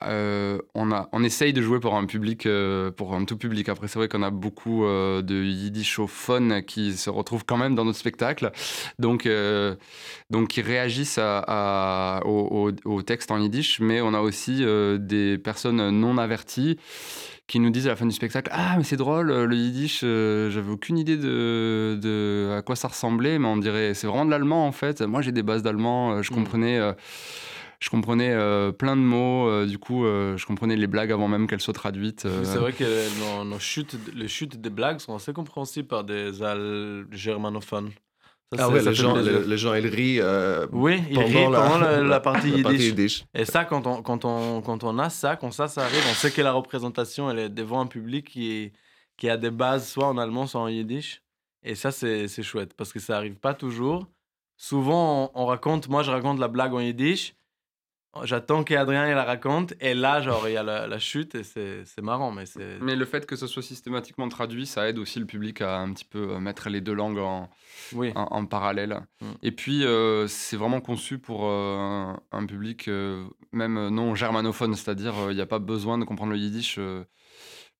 euh, 0.04 0.58
on, 0.74 0.92
a, 0.92 1.08
on 1.12 1.24
essaye 1.24 1.52
de 1.52 1.62
jouer 1.62 1.80
pour 1.80 1.94
un 1.96 2.04
public, 2.06 2.44
euh, 2.46 2.90
pour 2.90 3.14
un 3.14 3.24
tout 3.24 3.36
public. 3.38 3.68
Après, 3.68 3.88
c'est 3.88 3.98
vrai 3.98 4.08
qu'on 4.08 4.22
a 4.22 4.30
beaucoup 4.30 4.84
euh, 4.84 5.22
de 5.22 5.42
yiddishophones 5.42 6.62
qui 6.64 6.92
se 6.96 7.08
retrouvent 7.10 7.44
quand 7.46 7.56
même 7.56 7.74
dans 7.74 7.84
notre 7.84 7.98
spectacle, 7.98 8.50
donc, 8.98 9.24
euh, 9.26 9.74
donc 10.30 10.48
qui 10.48 10.60
réagissent 10.60 11.18
à, 11.18 11.38
à- 11.46 12.26
au, 12.26 12.68
au- 12.86 12.90
au 12.96 13.02
texte 13.02 13.30
en 13.30 13.38
yiddish. 13.38 13.80
Mais 13.80 14.00
on 14.00 14.12
a 14.14 14.20
aussi 14.20 14.64
des 14.98 15.38
personnes 15.38 15.90
non 15.90 16.18
averties 16.18 16.78
qui 17.46 17.60
nous 17.60 17.70
disent 17.70 17.86
à 17.86 17.90
la 17.90 17.96
fin 17.96 18.06
du 18.06 18.12
spectacle 18.12 18.50
Ah, 18.52 18.74
mais 18.76 18.82
c'est 18.84 18.96
drôle, 18.96 19.28
le 19.32 19.56
yiddish, 19.56 20.00
euh, 20.02 20.50
j'avais 20.50 20.70
aucune 20.72 20.98
idée 20.98 21.16
de, 21.16 21.96
de 22.02 22.54
à 22.58 22.62
quoi 22.62 22.74
ça 22.74 22.88
ressemblait, 22.88 23.38
mais 23.38 23.46
on 23.46 23.56
dirait 23.56 23.94
c'est 23.94 24.08
vraiment 24.08 24.24
de 24.24 24.30
l'allemand 24.30 24.66
en 24.66 24.72
fait. 24.72 25.00
Moi, 25.00 25.22
j'ai 25.22 25.30
des 25.32 25.44
bases 25.44 25.62
d'allemand, 25.62 26.22
je 26.22 26.32
Mm. 26.32 26.34
comprenais. 26.34 26.78
euh, 26.78 26.92
je 27.80 27.90
comprenais 27.90 28.30
euh, 28.32 28.72
plein 28.72 28.96
de 28.96 29.00
mots, 29.02 29.48
euh, 29.48 29.66
du 29.66 29.78
coup, 29.78 30.04
euh, 30.04 30.36
je 30.36 30.46
comprenais 30.46 30.76
les 30.76 30.86
blagues 30.86 31.12
avant 31.12 31.28
même 31.28 31.46
qu'elles 31.46 31.60
soient 31.60 31.74
traduites. 31.74 32.24
euh. 32.26 32.44
C'est 32.44 32.58
vrai 32.58 32.72
que 32.72 32.84
nos, 33.20 33.44
nos 33.44 33.58
chutes, 33.58 33.96
les 34.14 34.28
chutes 34.28 34.60
des 34.60 34.70
blagues 34.70 34.98
sont 35.00 35.14
assez 35.14 35.32
compréhensibles 35.32 35.88
par 35.88 36.04
des 36.04 36.42
al 36.42 37.06
germanophones. 37.10 37.90
Ça, 38.54 38.66
Ah 38.66 38.68
ouais, 38.70 38.80
ça 38.80 38.90
les 38.90 38.94
gens, 38.94 39.16
les, 39.16 39.44
les 39.44 39.58
gens, 39.58 39.74
ils 39.74 39.86
rient 39.88 40.20
euh, 40.20 40.66
Oui, 40.72 41.02
ils 41.10 41.16
pendant 41.16 41.26
rient 41.26 41.50
la, 41.50 41.60
pendant 41.60 41.78
la, 41.78 42.02
la 42.02 42.20
partie 42.20 42.50
la 42.52 42.62
partie 42.62 42.78
yiddish. 42.86 43.24
Et 43.34 43.44
ça, 43.44 43.64
quand 43.64 43.86
on, 43.88 44.02
quand, 44.02 44.24
on, 44.24 44.62
quand 44.62 44.84
on 44.84 44.98
a 45.00 45.10
ça, 45.10 45.34
quand 45.34 45.50
ça, 45.50 45.66
ça 45.66 45.84
arrive, 45.84 46.02
on 46.10 46.14
sait 46.14 46.30
que 46.30 46.40
la 46.42 46.52
représentation, 46.52 47.28
elle 47.28 47.40
est 47.40 47.48
devant 47.48 47.80
un 47.80 47.86
public 47.86 48.28
qui, 48.28 48.52
est- 48.52 48.72
qui 49.16 49.28
a 49.28 49.36
des 49.36 49.50
bases 49.50 49.88
soit 49.88 50.06
en 50.06 50.16
allemand, 50.16 50.46
soit 50.46 50.60
en 50.60 50.68
yiddish. 50.68 51.22
Et 51.64 51.74
ça, 51.74 51.90
c'est 51.90 52.28
c'est 52.28 52.44
chouette 52.44 52.74
parce 52.76 52.92
que 52.92 53.00
ça 53.00 53.16
arrive 53.16 53.34
pas 53.34 53.52
toujours. 53.54 54.06
Souvent, 54.56 55.32
on, 55.34 55.42
on 55.42 55.46
raconte, 55.46 55.88
moi, 55.88 56.02
je 56.04 56.10
raconte 56.10 56.38
la 56.38 56.48
blague 56.48 56.72
en 56.74 56.80
yiddish. 56.80 57.34
J'attends 58.24 58.64
qu'Adrien 58.64 59.06
la 59.14 59.24
raconte. 59.24 59.74
Et 59.80 59.94
là, 59.94 60.20
genre, 60.20 60.48
il 60.48 60.54
y 60.54 60.56
a 60.56 60.62
la, 60.62 60.86
la 60.86 60.98
chute 60.98 61.34
et 61.34 61.42
c'est 61.44 62.02
marrant. 62.02 62.32
Mais. 62.32 62.44
Mais 62.80 62.96
le 62.96 63.04
fait 63.04 63.26
que 63.26 63.36
ce 63.36 63.46
soit 63.46 63.62
systématiquement 63.62 64.28
traduit, 64.28 64.66
ça 64.66 64.88
aide 64.88 64.98
aussi 64.98 65.18
le 65.18 65.26
public 65.26 65.60
à 65.60 65.78
un 65.78 65.92
petit 65.92 66.04
peu 66.04 66.30
euh, 66.30 66.38
mettre 66.38 66.68
les 66.68 66.80
deux 66.80 66.94
langues 66.94 67.18
en, 67.18 67.48
Oui. 67.92 68.12
en, 68.14 68.22
en 68.30 68.46
parallèle. 68.46 69.00
Mm. 69.20 69.26
Et 69.42 69.52
puis, 69.52 69.84
euh, 69.84 70.26
c'est 70.28 70.56
vraiment 70.56 70.80
conçu 70.80 71.18
pour 71.18 71.46
euh, 71.46 72.12
un, 72.32 72.46
public 72.46 72.88
euh, 72.88 73.24
même 73.52 73.88
non 73.88 74.14
germanophone, 74.14 74.74
c'est-à-dire 74.74 75.14
il 75.30 75.34
n'y 75.36 75.40
a 75.42 75.46
pas 75.46 75.58
besoin 75.58 75.98
de 75.98 76.04
comprendre 76.04 76.32
le 76.32 76.38
yiddish, 76.38 76.78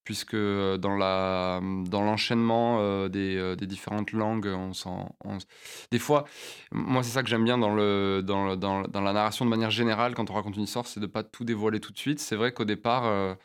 puisque 0.07 0.35
euh, 0.35 0.79
dans 0.79 0.97
la 0.97 1.61
dans 1.85 2.03
l'enchaînement 2.03 2.79
euh, 2.81 3.09
des, 3.09 3.37
euh, 3.37 3.57
des 3.57 3.67
différentes 3.67 4.13
langues, 4.13 4.47
on 4.47 4.73
s'en, 4.73 5.15
des 5.91 5.99
fois, 5.99 6.25
moi 6.73 7.03
c'est 7.03 7.11
ça 7.11 7.23
que 7.23 7.29
j'aime 7.29 7.45
bien 7.45 7.59
dans 7.59 7.75
le 7.75 8.23
dans, 8.25 8.57
dans, 8.57 8.83
dans 8.83 9.01
la 9.03 9.13
narration 9.13 9.45
de 9.45 9.51
manière 9.51 9.71
générale 9.71 10.15
quand 10.15 10.31
on 10.31 10.35
raconte 10.35 10.57
une 10.57 10.63
histoire, 10.63 10.87
c'est 10.87 11.01
de 11.01 11.07
pas 11.07 11.25
tout 11.25 11.45
dévoiler 11.45 11.81
tout 11.81 11.93
de 11.93 11.99
suite. 11.99 12.21
C'est 12.21 12.37
vrai 12.37 12.53
qu'au 12.53 12.65
départ. 12.65 13.37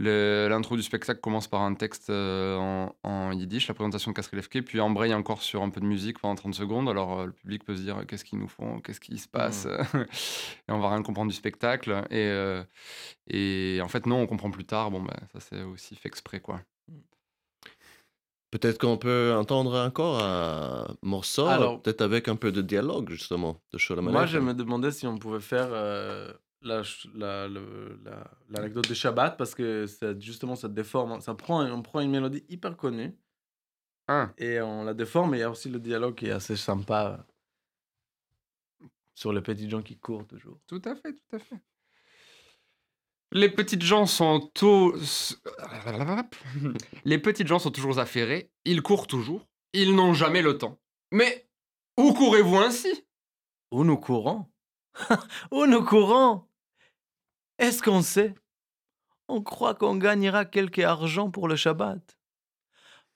Euh, 0.00 0.48
L'intro 0.48 0.76
du 0.76 0.82
spectacle 0.82 1.20
commence 1.20 1.46
par 1.46 1.62
un 1.62 1.74
texte 1.74 2.10
euh, 2.10 2.56
en, 2.56 2.94
en 3.04 3.32
yiddish, 3.32 3.68
la 3.68 3.74
présentation 3.74 4.10
de 4.10 4.16
Kasrilevke, 4.16 4.62
puis 4.62 4.80
embraye 4.80 5.14
encore 5.14 5.42
sur 5.42 5.62
un 5.62 5.70
peu 5.70 5.80
de 5.80 5.86
musique 5.86 6.18
pendant 6.18 6.34
30 6.34 6.54
secondes. 6.54 6.88
Alors 6.88 7.20
euh, 7.20 7.26
le 7.26 7.32
public 7.32 7.64
peut 7.64 7.76
se 7.76 7.82
dire 7.82 8.04
qu'est-ce 8.06 8.24
qu'ils 8.24 8.38
nous 8.38 8.48
font, 8.48 8.80
qu'est-ce 8.80 9.00
qui 9.00 9.18
se 9.18 9.28
passe, 9.28 9.66
et 9.94 10.72
on 10.72 10.80
va 10.80 10.90
rien 10.90 11.02
comprendre 11.02 11.30
du 11.30 11.36
spectacle. 11.36 12.04
Et, 12.10 12.26
euh, 12.28 12.62
et 13.28 13.80
en 13.82 13.88
fait, 13.88 14.06
non, 14.06 14.20
on 14.20 14.26
comprend 14.26 14.50
plus 14.50 14.64
tard. 14.66 14.90
Bon, 14.90 15.00
ben, 15.00 15.16
ça 15.32 15.40
c'est 15.40 15.62
aussi 15.62 15.94
fait 15.94 16.08
exprès, 16.08 16.40
quoi. 16.40 16.60
Peut-être 18.54 18.78
qu'on 18.78 18.96
peut 18.96 19.34
entendre 19.36 19.76
encore 19.80 20.22
un 20.22 20.86
morceau, 21.02 21.44
peut-être 21.82 22.02
avec 22.02 22.28
un 22.28 22.36
peu 22.36 22.52
de 22.52 22.62
dialogue, 22.62 23.10
justement, 23.10 23.60
de 23.72 23.78
Sholem 23.78 24.04
Moi, 24.04 24.26
je 24.26 24.38
me 24.38 24.54
demandais 24.54 24.92
si 24.92 25.08
on 25.08 25.18
pouvait 25.18 25.40
faire 25.40 25.70
euh, 25.72 26.32
la 26.64 26.82
ch- 26.82 27.08
la- 27.14 27.48
la- 27.48 28.30
l'anecdote 28.50 28.88
de 28.88 28.94
Shabbat 28.94 29.36
parce 29.36 29.54
que 29.54 29.86
ça, 29.86 30.18
justement, 30.18 30.56
ça 30.56 30.68
déforme. 30.68 31.20
Ça 31.20 31.34
prend, 31.34 31.64
on 31.64 31.82
prend 31.82 32.00
une 32.00 32.10
mélodie 32.10 32.44
hyper 32.48 32.76
connue 32.76 33.16
Ah, 34.08 34.32
et 34.38 34.60
on 34.60 34.84
la 34.84 34.94
déforme. 34.94 35.34
Et 35.34 35.38
il 35.38 35.40
y 35.40 35.44
a 35.44 35.50
aussi 35.50 35.68
le 35.68 35.78
dialogue 35.78 36.14
qui 36.14 36.26
est 36.26 36.30
assez 36.32 36.56
sympa 36.56 37.26
sur 39.14 39.32
les 39.32 39.40
petits 39.42 39.70
gens 39.70 39.82
qui 39.82 39.98
courent 39.98 40.26
toujours. 40.26 40.58
tout 40.66 40.82
à 40.84 40.94
fait, 40.96 41.12
tout 41.14 41.36
à 41.36 41.38
fait. 41.38 41.56
Les 43.32 43.48
petites 43.50 43.82
gens 43.82 44.06
sont 44.06 44.50
tous... 44.54 45.40
Les 47.04 47.18
petites 47.18 47.48
gens 47.48 47.58
sont 47.58 47.70
toujours 47.72 47.98
affairés, 47.98 48.52
ils 48.64 48.80
courent 48.82 49.06
toujours, 49.08 49.48
ils 49.72 49.94
n'ont 49.94 50.14
jamais 50.14 50.40
le 50.42 50.56
temps. 50.58 50.80
Mais 51.10 51.48
où 51.98 52.12
courez-vous 52.12 52.56
ainsi? 52.58 53.06
Où 53.72 53.82
nous 53.84 53.96
courons? 53.98 54.46
Où 55.50 55.66
nous 55.66 55.84
courons? 55.84 56.46
Est-ce 57.58 57.82
qu'on 57.82 58.02
sait 58.02 58.34
On 59.28 59.42
croit 59.42 59.74
qu'on 59.74 59.96
gagnera 59.96 60.44
quelque 60.44 60.82
argent 60.82 61.30
pour 61.30 61.48
le 61.48 61.56
Shabbat. 61.56 62.16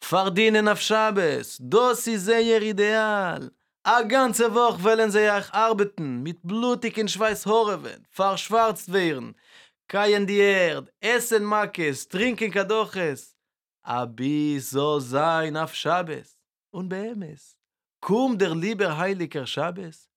Fardinen 0.01 0.69
auf 0.69 0.81
Shabbos, 0.81 1.59
das 1.61 2.07
ist 2.07 2.27
sehr 2.27 2.63
ideal. 2.63 3.51
A 3.85 4.03
ganze 4.03 4.55
Woche 4.55 4.83
wollen 4.85 5.11
sie 5.11 5.29
auch 5.31 5.53
arbeiten, 5.53 6.23
mit 6.23 6.39
blutigen 6.43 7.09
Schweiß 7.09 7.47
horven, 7.47 8.07
verschwarzt 8.11 8.93
werden, 8.93 9.35
keien 9.89 10.27
die 10.27 10.39
Erd, 10.39 10.93
essen 11.01 11.45
Makes, 11.45 12.07
trinken 12.07 12.51
Kadoches. 12.51 13.35
Abi 13.83 14.61
so 14.61 15.01
sein 15.01 15.57
auf 15.57 15.75
Shabbos. 15.75 16.37
Und 16.71 16.89
beemes, 16.91 17.57
kum 18.01 18.37
der 18.37 18.55
lieber 18.55 18.97
heiliger 18.97 19.47
Shabbos. 19.47 20.09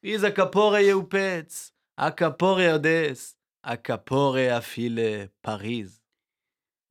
Is 0.00 0.24
a 0.24 0.30
kapore 0.30 0.80
Yeupetz, 0.80 1.72
a 1.96 2.10
kapore 2.10 2.74
Odess, 2.74 3.36
a 3.62 3.76
kapore 3.76 4.38
Affile 4.38 5.30
Paris. 5.42 6.00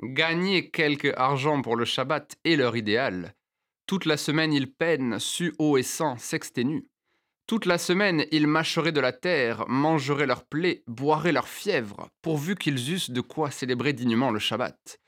Gagner 0.01 0.69
quelque 0.69 1.13
argent 1.17 1.61
pour 1.61 1.75
le 1.75 1.85
Shabbat 1.85 2.37
est 2.45 2.55
leur 2.55 2.77
idéal. 2.77 3.33
Toute 3.85 4.05
la 4.05 4.17
semaine, 4.17 4.53
ils 4.53 4.71
peinent, 4.71 5.19
suent 5.19 5.55
eau 5.57 5.77
et 5.77 5.83
sang, 5.83 6.17
s'exténuent. 6.17 6.85
Toute 7.47 7.65
la 7.65 7.79
semaine, 7.79 8.25
ils 8.31 8.45
mâcheraient 8.45 8.91
de 8.91 8.99
la 9.01 9.11
terre, 9.11 9.67
mangeraient 9.67 10.27
leurs 10.27 10.45
plaies, 10.45 10.83
boiraient 10.87 11.31
leur 11.31 11.47
fièvre, 11.47 12.09
pourvu 12.21 12.55
qu'ils 12.55 12.93
eussent 12.93 13.09
de 13.09 13.21
quoi 13.21 13.49
célébrer 13.49 13.93
dignement 13.93 14.29
le 14.29 14.39
Shabbat. 14.39 14.99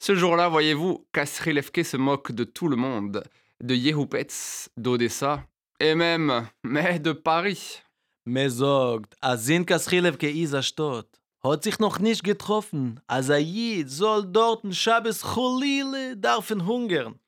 Ce 0.00 0.14
jour-là, 0.14 0.48
voyez-vous, 0.48 1.06
Kasrilevke 1.12 1.84
se 1.84 1.96
moque 1.96 2.32
de 2.32 2.44
tout 2.44 2.68
le 2.68 2.76
monde, 2.76 3.22
de 3.62 3.74
Yehupetz, 3.74 4.68
d'Odessa, 4.76 5.44
et 5.78 5.94
même, 5.94 6.48
mais 6.64 6.98
de 6.98 7.12
Paris. 7.12 7.82
Me 8.28 8.50
sagt, 8.50 9.16
a 9.22 9.38
sind 9.38 9.66
Kasrilev 9.66 10.18
ke 10.18 10.28
Isa 10.28 10.62
Stott. 10.62 11.08
Hat 11.42 11.62
sich 11.62 11.78
noch 11.78 11.98
nicht 11.98 12.22
getroffen. 12.22 13.00
As 13.06 13.30
a 13.30 13.38
Jid 13.38 13.88
soll 13.88 14.26
dorten 14.30 14.74
Shabbos 14.74 15.22
Cholile 15.22 16.14
darfen 16.14 16.66
hungern. 16.66 17.18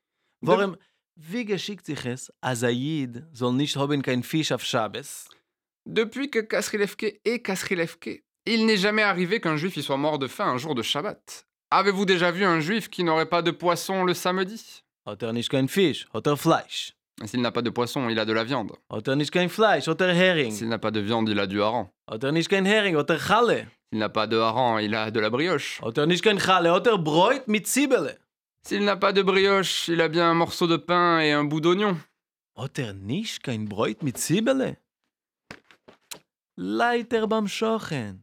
Warum, 0.42 0.76
wie 1.16 1.46
geschickt 1.46 1.86
sich 1.86 2.04
es, 2.04 2.30
as 2.42 2.62
a 2.62 2.68
Jid 2.68 3.24
soll 3.32 3.54
nicht 3.54 3.76
haben 3.76 4.02
kein 4.02 4.22
Fisch 4.22 4.52
auf 4.52 4.62
Shabbos? 4.62 5.26
Depuis 5.86 6.30
que 6.30 6.42
Kasrilevke 6.42 7.18
est 7.24 7.40
Kasrilevke, 7.40 8.22
il 8.44 8.66
n'est 8.66 8.76
jamais 8.76 9.02
arrivé 9.02 9.40
qu'un 9.40 9.56
juif 9.56 9.78
y 9.78 9.82
soit 9.82 9.96
mort 9.96 10.18
de 10.18 10.28
faim 10.28 10.52
un 10.52 10.58
jour 10.58 10.74
de 10.74 10.82
Shabbat. 10.82 11.46
Avez-vous 11.70 12.04
déjà 12.04 12.30
vu 12.30 12.44
un 12.44 12.60
juif 12.60 12.90
qui 12.90 13.04
n'aurait 13.04 13.30
pas 13.30 13.40
de 13.40 13.52
poisson 13.52 14.04
le 14.04 14.12
samedi? 14.12 14.82
Hat 15.06 15.22
er 15.22 15.32
nicht 15.32 15.48
kein 15.48 15.68
Fisch, 15.68 16.06
hat 16.12 16.26
er 16.26 16.36
Fleisch. 16.36 16.94
S'il 17.24 17.42
n'a 17.42 17.52
pas 17.52 17.62
de 17.62 17.70
poisson, 17.70 18.08
il 18.08 18.18
a 18.18 18.24
de 18.24 18.32
la 18.32 18.44
viande. 18.44 18.72
Er 18.90 19.02
er. 19.06 20.50
S'il 20.50 20.68
n'a 20.68 20.78
pas 20.78 20.90
de 20.90 21.00
viande, 21.00 21.28
il 21.28 21.38
a 21.38 21.46
du 21.46 21.60
hareng. 21.60 21.88
Er. 22.10 22.32
S'il 23.92 23.98
n'a 23.98 24.08
pas 24.08 24.26
de 24.26 24.38
hareng, 24.38 24.80
il 24.80 24.94
a 24.94 25.10
de 25.10 25.20
la 25.20 25.30
brioche. 25.30 25.80
S'il 28.62 28.84
n'a 28.84 28.96
pas 28.96 29.12
de 29.12 29.22
brioche, 29.22 29.88
il 29.88 30.00
a 30.00 30.08
bien 30.08 30.30
un 30.30 30.34
morceau 30.34 30.66
de 30.66 30.76
pain 30.76 31.20
et 31.20 31.32
un 31.32 31.44
bout 31.44 31.60
d'oignon. 31.60 31.96
Er? 32.58 32.94
Leiter 36.56 37.26
beim 37.26 37.46
Schochen. 37.48 38.22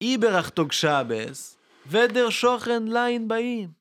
Iberach 0.00 0.50
Tog 0.50 0.72
Shabbos, 0.72 1.58
wird 1.84 2.16
der 2.16 2.30
Schochen 2.30 2.86
lein 2.86 3.28
bei 3.28 3.40
ihm. 3.40 3.74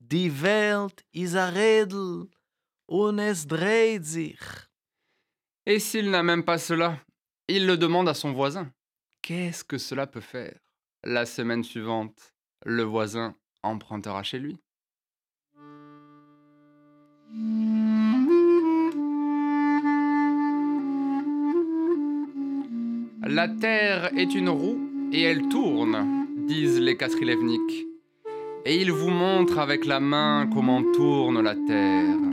Die 0.00 0.42
Welt 0.42 1.04
ist 1.12 1.36
ein 1.36 1.52
Rädel 1.52 2.28
Et 5.64 5.78
s'il 5.78 6.10
n'a 6.10 6.22
même 6.22 6.44
pas 6.44 6.58
cela, 6.58 6.98
il 7.48 7.66
le 7.66 7.78
demande 7.78 8.06
à 8.06 8.12
son 8.12 8.32
voisin. 8.32 8.70
Qu'est-ce 9.22 9.64
que 9.64 9.78
cela 9.78 10.06
peut 10.06 10.20
faire? 10.20 10.58
La 11.02 11.24
semaine 11.24 11.64
suivante, 11.64 12.34
le 12.66 12.82
voisin 12.82 13.34
empruntera 13.62 14.22
chez 14.22 14.38
lui. 14.38 14.58
La 23.24 23.48
Terre 23.48 24.12
est 24.18 24.34
une 24.34 24.50
roue 24.50 25.08
et 25.12 25.22
elle 25.22 25.48
tourne, 25.48 26.26
disent 26.46 26.78
les 26.78 26.98
Katrilevnik. 26.98 27.86
Et 28.66 28.82
ils 28.82 28.92
vous 28.92 29.08
montrent 29.08 29.60
avec 29.60 29.86
la 29.86 29.98
main 29.98 30.46
comment 30.52 30.82
tourne 30.92 31.40
la 31.40 31.54
Terre. 31.54 32.31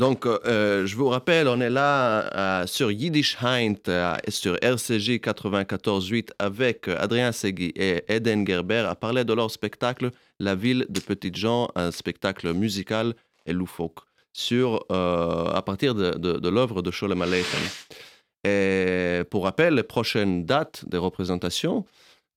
Donc, 0.00 0.24
euh, 0.24 0.86
je 0.86 0.96
vous 0.96 1.08
rappelle, 1.08 1.46
on 1.46 1.60
est 1.60 1.68
là 1.68 2.66
sur 2.66 2.90
Yiddish 2.90 3.36
Heint, 3.42 3.74
sur 4.28 4.56
RCJ 4.62 5.20
94.8 5.20 6.30
avec 6.38 6.88
Adrien 6.88 7.32
Segui 7.32 7.70
et 7.76 8.02
Eden 8.08 8.46
Gerber 8.46 8.86
à 8.88 8.94
parler 8.94 9.24
de 9.24 9.34
leur 9.34 9.50
spectacle 9.50 10.10
La 10.38 10.54
ville 10.54 10.86
de 10.88 11.00
Petites 11.00 11.36
Gens, 11.36 11.68
un 11.74 11.90
spectacle 11.90 12.54
musical 12.54 13.12
et 13.44 13.52
loufoque, 13.52 13.98
sur, 14.32 14.86
euh, 14.90 15.44
à 15.52 15.60
partir 15.60 15.94
de, 15.94 16.12
de, 16.12 16.48
l'œuvre 16.48 16.80
de 16.80 16.90
Sholem 16.90 17.20
Aleichem. 17.20 17.60
Et 18.44 19.20
pour 19.30 19.44
rappel, 19.44 19.74
les 19.74 19.82
prochaines 19.82 20.46
dates 20.46 20.82
des 20.88 20.96
représentations, 20.96 21.84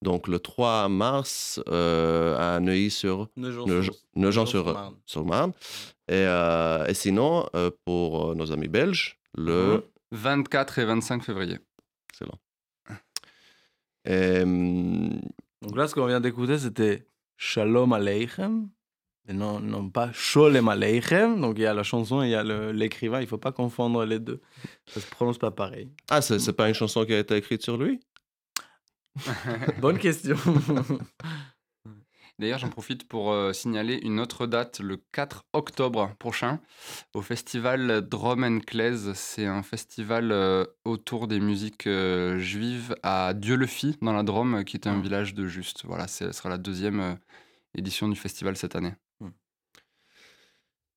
donc 0.04 0.28
le 0.28 0.40
3 0.40 0.90
mars 0.90 1.60
euh, 1.68 2.38
à 2.38 2.60
Neuilly-sur 2.60 3.30
Nogent-sur-Marne. 4.16 5.54
Et, 6.08 6.14
euh, 6.14 6.86
et, 6.86 6.94
sinon, 6.94 7.48
euh, 7.56 7.72
pour 7.86 8.36
nos 8.36 8.52
amis 8.52 8.68
belges, 8.68 9.18
le 9.36 9.90
24 10.12 10.80
et 10.80 10.86
25 10.86 11.24
février. 11.24 11.58
Excellent. 12.10 12.38
Donc 14.06 15.78
là, 15.78 15.88
ce 15.88 15.96
qu'on 15.96 16.06
vient 16.06 16.20
d'écouter, 16.20 16.60
c'était 16.60 17.08
Shalom 17.38 17.94
Aleichem. 17.94 18.68
Et 19.30 19.34
non, 19.34 19.62
non 19.62 19.90
pas 19.90 20.12
Sholem 20.12 20.68
Aleichem. 20.68 21.40
Donc 21.40 21.58
il 21.58 21.62
y 21.62 21.66
a 21.66 21.74
la 21.74 21.84
chanson 21.84 22.22
et 22.22 22.28
il 22.28 22.32
y 22.32 22.36
a 22.36 22.44
l'écrivain. 22.74 23.20
Il 23.20 23.24
ne 23.24 23.28
faut 23.28 23.38
pas 23.38 23.54
confondre 23.54 24.04
les 24.04 24.20
deux. 24.20 24.42
Ça 24.86 25.00
ne 25.00 25.06
se 25.06 25.10
prononce 25.10 25.38
pas 25.38 25.52
pareil. 25.52 25.90
Ah, 26.10 26.22
c'est 26.22 26.46
n'est 26.46 26.54
pas 26.54 26.68
une 26.68 26.76
chanson 26.76 27.06
qui 27.06 27.14
a 27.14 27.20
été 27.20 27.36
écrite 27.38 27.62
sur 27.62 27.78
lui? 27.78 28.02
Bonne 29.80 30.00
question. 30.00 30.38
D'ailleurs, 32.40 32.58
j'en 32.58 32.70
profite 32.70 33.08
pour 33.08 33.32
euh, 33.32 33.54
signaler 33.54 34.00
une 34.02 34.20
autre 34.20 34.48
date 34.48 34.80
le 34.80 34.98
4 35.12 35.46
octobre 35.54 36.16
prochain 36.18 36.60
au 37.14 37.22
festival 37.22 38.02
Drum 38.02 38.60
Claise. 38.62 39.14
C'est 39.14 39.46
un 39.46 39.62
festival 39.62 40.32
euh, 40.32 40.66
autour 40.84 41.28
des 41.28 41.40
musiques 41.40 41.86
euh, 41.86 42.40
juives 42.40 42.96
à 43.04 43.36
Dieu-le-Fit 43.36 43.98
dans 44.02 44.14
la 44.14 44.24
Drôme, 44.24 44.64
qui 44.64 44.78
est 44.78 44.88
un 44.88 44.98
ah. 44.98 45.02
village 45.02 45.36
de 45.36 45.46
Juste. 45.46 45.86
Voilà, 45.86 46.08
ce 46.08 46.32
sera 46.32 46.50
la 46.50 46.58
deuxième 46.58 47.20
édition 47.78 48.10
du 48.10 48.16
festival 48.16 48.58
cette 48.58 48.76
année. 48.76 48.94
Hmm. 49.20 49.30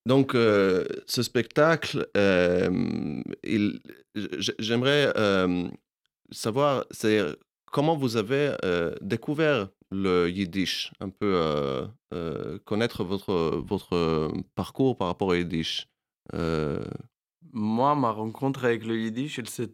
Donc, 0.07 0.33
ce 0.33 1.22
spectacle, 1.22 2.09
j'aimerais 4.59 5.12
savoir, 6.33 6.87
c'est 6.90 7.20
comment 7.70 7.96
vous 7.96 8.16
avez 8.16 8.57
euh, 8.64 8.94
découvert 9.00 9.68
le 9.90 10.29
yiddish? 10.29 10.92
Un 11.00 11.11
peu 11.11 11.35
euh, 11.35 11.87
euh, 12.14 12.59
connaître 12.64 13.05
votre, 13.05 13.62
votre 13.66 14.33
parcours 14.55 14.96
par 14.96 15.09
rapport 15.09 15.29
au 15.29 15.35
yiddish 15.35 15.88
Moi, 16.33 17.94
ma 17.94 18.11
rencontre 18.11 18.64
avec 18.64 18.85
le 18.85 18.98
yiddish, 18.98 19.38
elle, 19.38 19.68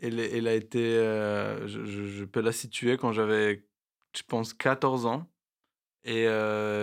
elle, 0.00 0.20
elle 0.20 0.48
a 0.48 0.54
été. 0.54 0.80
Je, 1.66 1.84
je, 1.84 2.24
peux 2.24 2.40
la 2.40 2.52
situer 2.52 2.96
quand 2.96 3.12
j'avais, 3.12 3.64
je 4.16 4.22
pense, 4.26 4.54
14 4.54 5.06
ans. 5.06 5.26
Et 6.04 6.24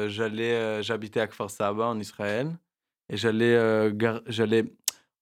j'allais, 0.08 0.84
j'habitais 0.84 1.20
à 1.20 1.28
Kfar 1.28 1.50
Saba 1.50 1.88
en 1.88 2.00
Israël. 2.00 2.58
Et 3.10 3.18
j'allais, 3.18 3.92
j'allais. 4.28 4.66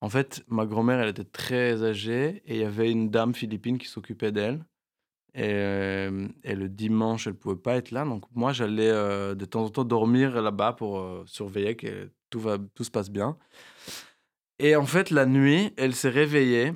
En 0.02 0.10
fait, 0.10 0.44
ma 0.48 0.66
grand-mère, 0.66 1.00
elle 1.00 1.10
était 1.10 1.24
très 1.24 1.82
âgée 1.82 2.42
et 2.46 2.56
il 2.56 2.60
y 2.60 2.66
avait 2.66 2.92
une 2.92 3.10
dame 3.10 3.34
philippine 3.34 3.78
qui 3.78 3.88
s'occupait 3.88 4.34
d'elle. 4.34 4.66
Et, 5.36 6.08
et, 6.44 6.56
le 6.56 6.70
dimanche, 6.70 7.28
elle 7.28 7.34
ne 7.34 7.38
pouvait 7.38 7.56
pas 7.56 7.76
être 7.76 7.92
là. 7.92 8.06
Donc, 8.06 8.24
moi, 8.36 8.54
j'allais 8.54 8.92
de 8.92 9.46
temps 9.46 9.64
en 9.66 9.70
temps 9.70 9.84
dormir 9.84 10.42
là-bas 10.42 10.74
pour 10.74 11.24
surveiller 11.26 11.76
que 11.76 12.12
tout, 12.30 12.40
va, 12.40 12.58
tout 12.76 12.84
se 12.84 12.92
passe 12.92 13.10
bien. 13.10 13.38
Et 14.60 14.76
en 14.76 14.86
fait, 14.86 15.10
la 15.10 15.26
nuit, 15.26 15.74
elle 15.78 15.96
s'est 15.96 16.10
réveillée. 16.10 16.74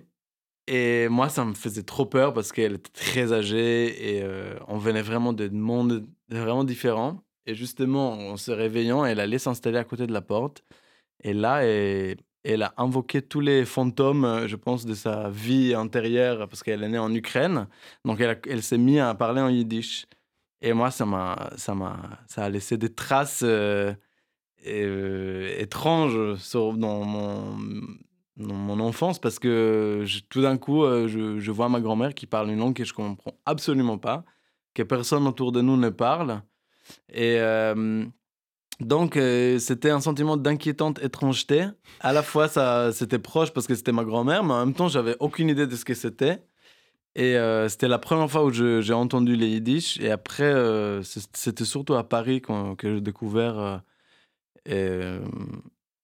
Et 0.67 1.07
moi, 1.09 1.29
ça 1.29 1.45
me 1.45 1.53
faisait 1.53 1.83
trop 1.83 2.05
peur 2.05 2.33
parce 2.33 2.51
qu'elle 2.51 2.75
était 2.75 2.91
très 2.91 3.31
âgée 3.33 4.17
et 4.17 4.25
on 4.67 4.77
venait 4.77 5.03
vraiment 5.03 5.33
de 5.33 5.47
mondes 5.49 6.07
vraiment 6.29 6.63
différents. 6.63 7.23
Et 7.45 7.55
justement, 7.55 8.13
en 8.13 8.37
se 8.37 8.51
réveillant, 8.51 9.05
elle 9.05 9.19
allait 9.19 9.39
s'installer 9.39 9.77
à 9.77 9.85
côté 9.85 10.05
de 10.05 10.13
la 10.13 10.21
porte. 10.21 10.63
Et 11.23 11.33
là, 11.33 11.65
et 11.65 12.17
elle 12.53 12.63
a 12.63 12.73
invoqué 12.77 13.21
tous 13.21 13.41
les 13.41 13.65
fantômes, 13.65 14.23
euh, 14.23 14.47
je 14.47 14.55
pense, 14.55 14.85
de 14.85 14.93
sa 14.93 15.29
vie 15.29 15.75
antérieure, 15.75 16.47
parce 16.47 16.63
qu'elle 16.63 16.83
est 16.83 16.89
née 16.89 16.97
en 16.97 17.13
Ukraine. 17.13 17.67
Donc, 18.05 18.21
elle, 18.21 18.63
s'est 18.63 18.77
mise 18.77 18.99
à 18.99 19.13
parler 19.15 19.41
en 19.41 19.49
yiddish. 19.49 20.05
Et 20.61 20.73
moi, 20.73 20.89
ça 20.89 21.05
m'a, 21.05 21.49
ça 21.57 21.75
m'a, 21.75 21.97
ça 22.27 22.45
a 22.45 22.49
laissé 22.49 22.77
des 22.77 22.93
traces. 22.93 23.43
Euh, 23.43 23.93
étrange 24.65 26.35
sur, 26.35 26.73
dans, 26.73 27.05
mon, 27.05 27.57
dans 28.35 28.55
mon 28.55 28.79
enfance 28.81 29.17
parce 29.17 29.39
que 29.39 30.03
tout 30.29 30.41
d'un 30.41 30.57
coup, 30.57 30.83
je, 30.83 31.39
je, 31.39 31.51
vois 31.51 31.69
ma 31.69 31.79
grand-mère 31.79 32.13
qui 32.13 32.25
parle 32.25 32.49
une 32.49 32.59
langue 32.59 32.73
que 32.73 32.83
je 32.83 32.93
comprends 32.93 33.35
absolument 33.45 33.97
pas, 33.97 34.25
que 34.73 34.83
personne 34.83 35.25
autour 35.25 35.53
de 35.53 35.61
nous 35.61 35.77
ne 35.77 35.89
parle. 35.89 36.41
Et 37.13 37.39
donc, 38.79 39.13
c'était 39.59 39.89
un 39.89 39.99
sentiment 40.01 40.37
d'inquiétante 40.37 41.01
étrangeté. 41.01 41.67
À 41.99 42.13
la 42.13 42.21
fois, 42.21 42.47
ça, 42.47 42.91
c'était 42.93 43.19
proche 43.19 43.51
parce 43.51 43.67
que 43.67 43.75
c'était 43.75 43.91
ma 43.91 44.03
grand-mère, 44.03 44.43
mais 44.43 44.53
en 44.53 44.65
même 44.65 44.75
temps, 44.75 44.87
j'avais 44.87 45.15
aucune 45.19 45.49
idée 45.49 45.67
de 45.67 45.75
ce 45.75 45.85
que 45.85 45.93
c'était. 45.93 46.43
Et 47.15 47.35
c'était 47.69 47.87
la 47.87 47.97
première 47.97 48.29
fois 48.29 48.45
où 48.45 48.51
j'ai 48.51 48.93
entendu 48.93 49.35
les 49.35 49.47
yiddish. 49.47 49.99
Et 49.99 50.11
après, 50.11 50.53
c'était 51.03 51.65
surtout 51.65 51.95
à 51.95 52.07
Paris 52.07 52.41
que 52.41 52.95
j'ai 52.95 53.01
découvert 53.01 53.81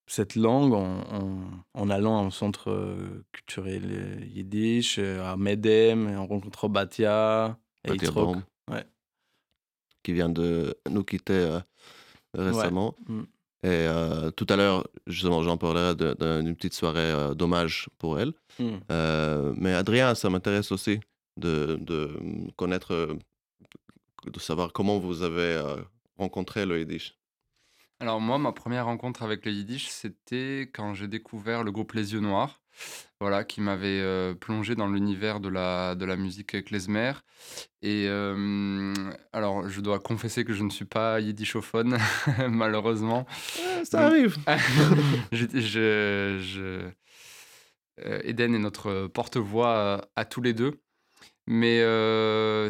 cette 0.08 0.36
langue 0.36 0.74
en, 0.74 1.90
allant 1.90 2.28
au 2.28 2.32
centre 2.32 2.98
culturel 3.32 4.28
yiddish, 4.34 4.98
à 4.98 5.36
Medem, 5.38 6.08
en 6.18 6.26
rencontrant 6.26 6.70
Batia 6.70 7.58
et 7.86 7.92
ouais. 7.92 8.86
qui 10.02 10.14
vient 10.14 10.30
de 10.30 10.76
nous 10.90 11.04
quitter 11.04 11.60
récemment. 12.34 12.96
Mm. 13.08 13.22
Et 13.64 13.88
euh, 13.88 14.30
tout 14.32 14.46
à 14.50 14.58
l'heure, 14.58 14.88
justement, 15.08 15.42
j'en 15.42 15.58
parlerai 15.58 15.96
d'une 15.96 16.56
petite 16.56 16.74
soirée 16.74 17.00
euh, 17.00 17.34
d'hommage 17.34 17.88
pour 17.98 18.20
elle. 18.20 18.34
Mm. 18.60 18.72
Euh, 18.92 19.54
mais 19.56 19.74
Adrien, 19.74 20.16
ça 20.16 20.30
m'intéresse 20.30 20.72
aussi 20.72 21.00
de, 21.38 21.78
de, 21.80 22.20
connaître, 22.58 23.16
de 24.26 24.40
savoir 24.40 24.74
comment 24.74 25.00
vous 25.00 25.24
avez 25.24 25.62
rencontré 26.18 26.66
le 26.66 26.80
Yiddish. 26.80 27.16
Alors 28.00 28.20
moi, 28.20 28.38
ma 28.38 28.52
première 28.52 28.86
rencontre 28.86 29.24
avec 29.24 29.46
le 29.46 29.54
Yiddish, 29.54 29.88
c'était 29.88 30.70
quand 30.74 30.94
j'ai 30.94 31.08
découvert 31.08 31.64
le 31.64 31.72
groupe 31.72 31.94
Les 31.94 32.14
Yeux 32.14 32.20
Noirs 32.20 32.63
voilà, 33.20 33.44
qui 33.44 33.62
m'avait 33.62 34.36
plongé 34.36 34.76
dans 34.76 34.88
l'univers 34.88 35.40
de 35.40 35.50
la, 35.50 35.96
de 35.96 36.06
la 36.06 36.16
musique 36.16 36.64
klezmer. 36.64 37.14
Et 37.82 38.08
alors, 39.32 39.70
je 39.70 39.82
dois 39.82 40.00
confesser 40.00 40.44
que 40.44 40.54
je 40.54 40.64
ne 40.64 40.70
suis 40.70 40.86
pas 40.86 41.20
yiddishophone, 41.20 41.98
malheureusement. 42.50 43.26
ça 43.84 44.08
arrive. 44.08 44.38
je, 45.32 46.90
Eden 47.98 48.56
est 48.56 48.60
notre 48.60 49.08
porte-voix 49.08 50.10
à 50.16 50.26
tous 50.26 50.42
les 50.42 50.54
deux. 50.54 50.80
Mais 51.46 51.82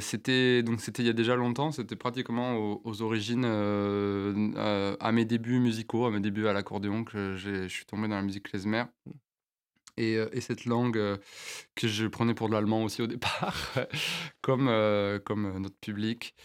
c'était 0.02 0.64
donc 0.64 0.82
c'était 0.82 1.04
il 1.04 1.06
y 1.06 1.10
a 1.10 1.14
déjà 1.14 1.36
longtemps, 1.36 1.72
c'était 1.72 1.96
pratiquement 1.96 2.56
aux, 2.84 3.02
origines, 3.02 3.46
à 3.46 5.12
mes 5.12 5.26
débuts 5.26 5.60
musicaux, 5.60 6.06
à 6.06 6.12
mes 6.12 6.20
débuts 6.20 6.48
à 6.48 6.54
l'accordéon 6.54 7.04
que 7.04 7.36
je 7.36 7.68
suis 7.68 7.86
tombé 7.86 8.08
dans 8.08 8.16
la 8.16 8.24
musique 8.24 8.50
klezmer. 8.50 8.86
Et, 9.98 10.14
et, 10.14 10.42
cette 10.42 10.66
langue 10.66 11.20
que 11.76 11.88
je 11.88 12.08
prenais 12.08 12.34
pour 12.34 12.50
de 12.50 12.54
l'allemand 12.54 12.84
aussi 12.84 13.02
au 13.02 13.08
départ, 13.08 13.56
comme, 14.42 14.68
comme 15.24 15.60
notre 15.60 15.78
public. 15.78 16.36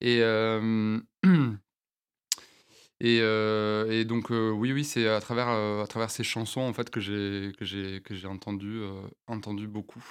Et, 0.00 0.18
et, 3.00 3.18
et, 3.18 4.04
donc, 4.04 4.30
oui, 4.30 4.72
oui, 4.72 4.84
c'est 4.84 5.08
à 5.08 5.20
travers, 5.20 5.48
à 5.48 5.86
travers 5.86 6.10
ces 6.10 6.24
chansons 6.24 6.62
en 6.62 6.72
fait, 6.72 6.90
que 6.90 7.00
j'ai, 7.00 7.52
que 7.58 7.64
j'ai, 7.64 8.00
que 8.00 8.14
j'ai 8.14 8.26
entendu, 8.26 8.82
entendu 9.28 9.68
beaucoup, 9.68 10.04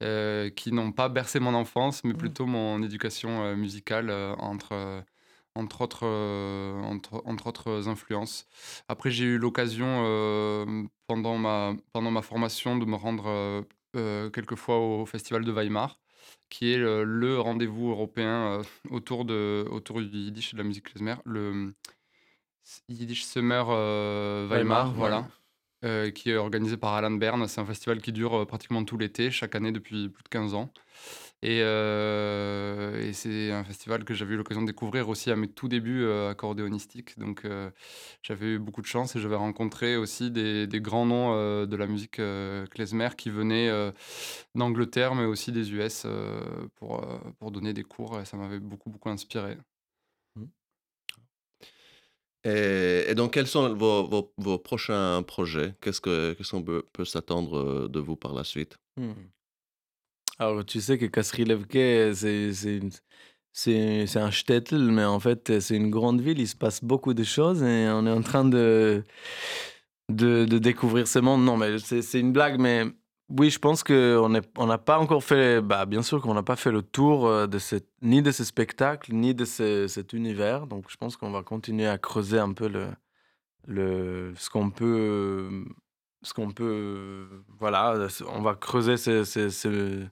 qui 0.00 0.72
n'ont 0.72 0.92
pas 0.92 1.08
bercé 1.08 1.40
mon 1.40 1.54
enfance, 1.54 2.04
mais 2.04 2.12
mmh. 2.12 2.18
plutôt 2.18 2.46
mon 2.46 2.82
éducation 2.82 3.56
musicale 3.56 4.10
entre 4.38 5.04
entre 5.54 5.82
autres, 5.82 6.00
euh, 6.04 6.80
entre, 6.82 7.22
entre, 7.26 7.46
autres 7.46 7.88
influences. 7.88 8.46
Après, 8.88 9.10
j'ai 9.10 9.24
eu 9.24 9.38
l'occasion 9.38 9.86
euh, 10.04 10.84
pendant, 11.06 11.38
ma, 11.38 11.74
pendant 11.92 12.10
ma 12.10 12.22
formation 12.22 12.76
de 12.76 12.84
me 12.84 12.96
rendre 12.96 13.64
euh, 13.96 14.30
quelques 14.30 14.56
fois 14.56 14.78
au 14.78 15.06
Festival 15.06 15.44
de 15.44 15.52
Weimar, 15.52 16.00
qui 16.48 16.72
est 16.72 16.78
le, 16.78 17.38
rendez-vous 17.38 17.90
européen 17.90 18.62
autour, 18.90 19.24
de, 19.24 19.66
autour 19.70 20.00
du 20.00 20.06
Yiddish 20.06 20.52
et 20.52 20.56
de 20.56 20.62
la 20.62 20.66
musique 20.66 20.92
klezmer, 20.92 21.16
le 21.24 21.74
Yiddish 22.88 23.24
Summer 23.24 23.66
Weimar, 24.48 24.92
voilà. 24.92 25.28
qui 26.12 26.30
est 26.30 26.36
organisé 26.36 26.76
par 26.76 26.94
Alan 26.94 27.10
Bern. 27.10 27.46
C'est 27.48 27.60
un 27.60 27.66
festival 27.66 28.00
qui 28.00 28.12
dure 28.12 28.46
pratiquement 28.46 28.84
tout 28.84 28.96
l'été, 28.96 29.30
chaque 29.30 29.54
année 29.54 29.72
depuis 29.72 30.08
plus 30.08 30.22
de 30.22 30.28
15 30.28 30.54
ans. 30.54 30.72
Euh, 31.44 33.08
et, 33.08 33.12
c'est 33.12 33.50
un 33.50 33.64
festival 33.64 34.04
que 34.04 34.14
j'avais 34.14 34.34
eu 34.34 34.36
l'occasion 34.36 34.62
de 34.62 34.66
découvrir 34.66 35.08
aussi 35.08 35.30
à 35.30 35.36
mes 35.36 35.48
tout 35.48 35.68
débuts 35.68 36.04
euh, 36.04 36.30
accordéonistiques. 36.30 37.18
Donc 37.18 37.44
euh, 37.44 37.70
j'avais 38.22 38.46
eu 38.46 38.58
beaucoup 38.58 38.80
de 38.80 38.86
chance 38.86 39.16
et 39.16 39.20
j'avais 39.20 39.36
rencontré 39.36 39.96
aussi 39.96 40.30
des, 40.30 40.68
grands 40.80 41.06
noms 41.06 41.66
de 41.66 41.76
la 41.76 41.86
musique 41.86 42.20
klezmer 42.70 43.10
qui 43.16 43.30
venaient 43.30 43.70
d'Angleterre 44.54 45.14
mais 45.14 45.24
aussi 45.24 45.52
des 45.52 45.72
US 45.72 46.06
pour, 46.76 47.04
pour 47.38 47.50
donner 47.50 47.72
des 47.72 47.82
cours 47.82 48.20
et 48.20 48.24
ça 48.24 48.36
m'avait 48.36 48.60
beaucoup 48.60 48.90
beaucoup 48.90 49.08
inspiré. 49.08 49.56
Mmh. 50.36 50.44
Et, 52.44 53.14
donc, 53.14 53.34
quels 53.34 53.46
sont 53.46 53.74
vos, 53.74 54.32
vos, 54.36 54.58
prochains 54.58 55.22
projets? 55.22 55.74
Qu'est-ce 55.80 56.00
qu'on 56.00 56.62
peut, 56.62 56.84
peut 56.92 57.04
s'attendre 57.04 57.88
de 57.88 58.00
vous 58.00 58.16
par 58.16 58.34
la 58.34 58.44
suite? 58.44 58.78
Mmh. 58.96 59.12
Alors, 60.38 60.64
tu 60.64 60.80
sais 60.80 60.98
que 60.98 61.06
Kasrilevke, 61.06 62.14
c'est 62.14 62.52
c'est 62.52 62.80
c'est 64.06 64.18
un 64.18 64.30
shtetl, 64.30 64.76
mais 64.90 65.04
en 65.04 65.20
fait, 65.20 65.60
c'est 65.60 65.76
une 65.76 65.90
grande 65.90 66.20
ville. 66.20 66.40
Il 66.40 66.48
se 66.48 66.56
passe 66.56 66.82
beaucoup 66.82 67.14
de 67.14 67.22
choses 67.22 67.62
et 67.62 67.88
on 67.90 68.06
est 68.06 68.10
en 68.10 68.22
train 68.22 68.44
de, 68.46 69.04
de, 70.08 70.46
de 70.46 70.58
découvrir 70.58 71.06
ce 71.06 71.18
monde. 71.18 71.44
Non, 71.44 71.56
mais 71.56 71.78
c'est 71.78 72.18
une 72.18 72.32
blague, 72.32 72.58
mais 72.58 72.84
oui, 73.28 73.50
je 73.50 73.58
pense 73.58 73.84
qu'on 73.84 74.28
n'a 74.30 74.40
on 74.56 74.78
pas 74.78 74.98
encore 74.98 75.22
fait. 75.22 75.60
Bah, 75.60 75.86
bien 75.86 76.02
sûr 76.02 76.22
qu'on 76.22 76.34
n'a 76.34 76.42
pas 76.42 76.56
fait 76.56 76.72
le 76.72 76.82
tour 76.82 77.26
euh, 77.26 77.46
de 77.46 77.58
cette, 77.58 77.88
ni 78.00 78.22
de 78.22 78.32
ce 78.32 78.44
spectacle, 78.44 79.12
ni 79.14 79.34
de 79.34 79.44
ce, 79.44 79.86
cet 79.86 80.12
univers. 80.14 80.66
Donc, 80.66 80.86
je 80.88 80.96
pense 80.96 81.16
qu'on 81.16 81.30
va 81.30 81.42
continuer 81.42 81.86
à 81.86 81.98
creuser 81.98 82.38
un 82.38 82.52
peu 82.54 82.68
le, 82.68 82.88
le, 83.66 84.32
ce 84.36 84.48
qu'on 84.50 84.70
peut. 84.70 85.64
Ce 86.22 86.32
qu'on 86.32 86.52
peut. 86.52 87.26
Voilà, 87.58 88.08
on 88.28 88.42
va 88.42 88.54
creuser 88.54 88.96
ce 88.96 90.08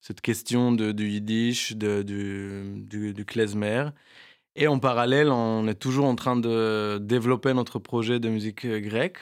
cette 0.00 0.20
question 0.20 0.72
de, 0.72 0.92
du 0.92 1.08
yiddish, 1.08 1.76
de, 1.76 2.02
du, 2.02 3.12
du, 3.14 3.24
klezmer. 3.24 3.90
Et 4.56 4.66
en 4.66 4.78
parallèle, 4.78 5.28
on 5.30 5.66
est 5.68 5.74
toujours 5.74 6.06
en 6.06 6.16
train 6.16 6.36
de 6.36 6.98
développer 7.00 7.54
notre 7.54 7.78
projet 7.78 8.20
de 8.20 8.28
musique 8.28 8.66
grecque, 8.66 9.18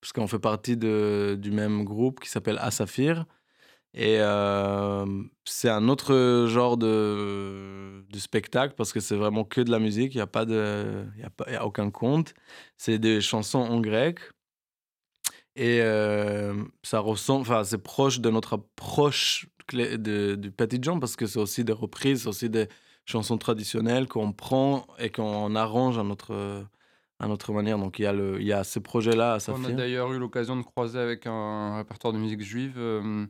parce 0.00 0.12
qu'on 0.12 0.26
fait 0.28 0.38
partie 0.38 0.76
de, 0.76 1.36
du 1.40 1.50
même 1.50 1.84
groupe 1.84 2.20
qui 2.20 2.28
s'appelle 2.28 2.58
Asafir. 2.60 3.26
Et 3.94 4.18
euh, 4.20 5.06
c'est 5.44 5.70
un 5.70 5.88
autre 5.88 6.46
genre 6.48 6.76
de, 6.76 8.04
de 8.08 8.18
spectacle 8.18 8.74
parce 8.76 8.92
que 8.92 9.00
c'est 9.00 9.16
vraiment 9.16 9.44
que 9.44 9.60
de 9.62 9.70
la 9.70 9.78
musique, 9.78 10.14
il 10.14 10.18
n'y 10.18 10.22
a, 10.22 10.26
pas 10.26 10.42
a, 10.42 11.56
a 11.58 11.64
aucun 11.64 11.90
conte. 11.90 12.34
C'est 12.76 12.98
des 12.98 13.20
chansons 13.20 13.60
en 13.60 13.80
grec. 13.80 14.20
Et 15.56 15.80
euh, 15.82 16.54
ça 16.84 17.00
ressemble, 17.00 17.40
enfin, 17.40 17.64
c'est 17.64 17.82
proche 17.82 18.20
de 18.20 18.30
notre 18.30 18.54
approche 18.54 19.48
de, 19.76 20.34
du 20.34 20.50
Petit 20.50 20.78
Jean 20.82 20.98
parce 20.98 21.16
que 21.16 21.26
c'est 21.26 21.38
aussi 21.38 21.64
des 21.64 21.72
reprises, 21.72 22.26
aussi 22.26 22.48
des 22.50 22.68
chansons 23.04 23.38
traditionnelles 23.38 24.06
qu'on 24.06 24.32
prend 24.32 24.86
et 24.98 25.10
qu'on 25.10 25.54
arrange 25.54 25.98
à 25.98 26.02
notre, 26.02 26.66
à 27.20 27.26
notre 27.26 27.52
manière. 27.52 27.78
Donc 27.78 27.98
il 27.98 28.02
y 28.02 28.06
a, 28.06 28.12
le, 28.12 28.40
il 28.40 28.46
y 28.46 28.52
a 28.52 28.64
ces 28.64 28.80
projets-là 28.80 29.38
On 29.48 29.64
a 29.64 29.72
d'ailleurs 29.72 30.12
eu 30.12 30.18
l'occasion 30.18 30.56
de 30.56 30.62
croiser 30.62 30.98
avec 30.98 31.26
un 31.26 31.76
répertoire 31.76 32.12
de 32.12 32.18
musique 32.18 32.42
juive. 32.42 32.74
Euh, 32.76 33.26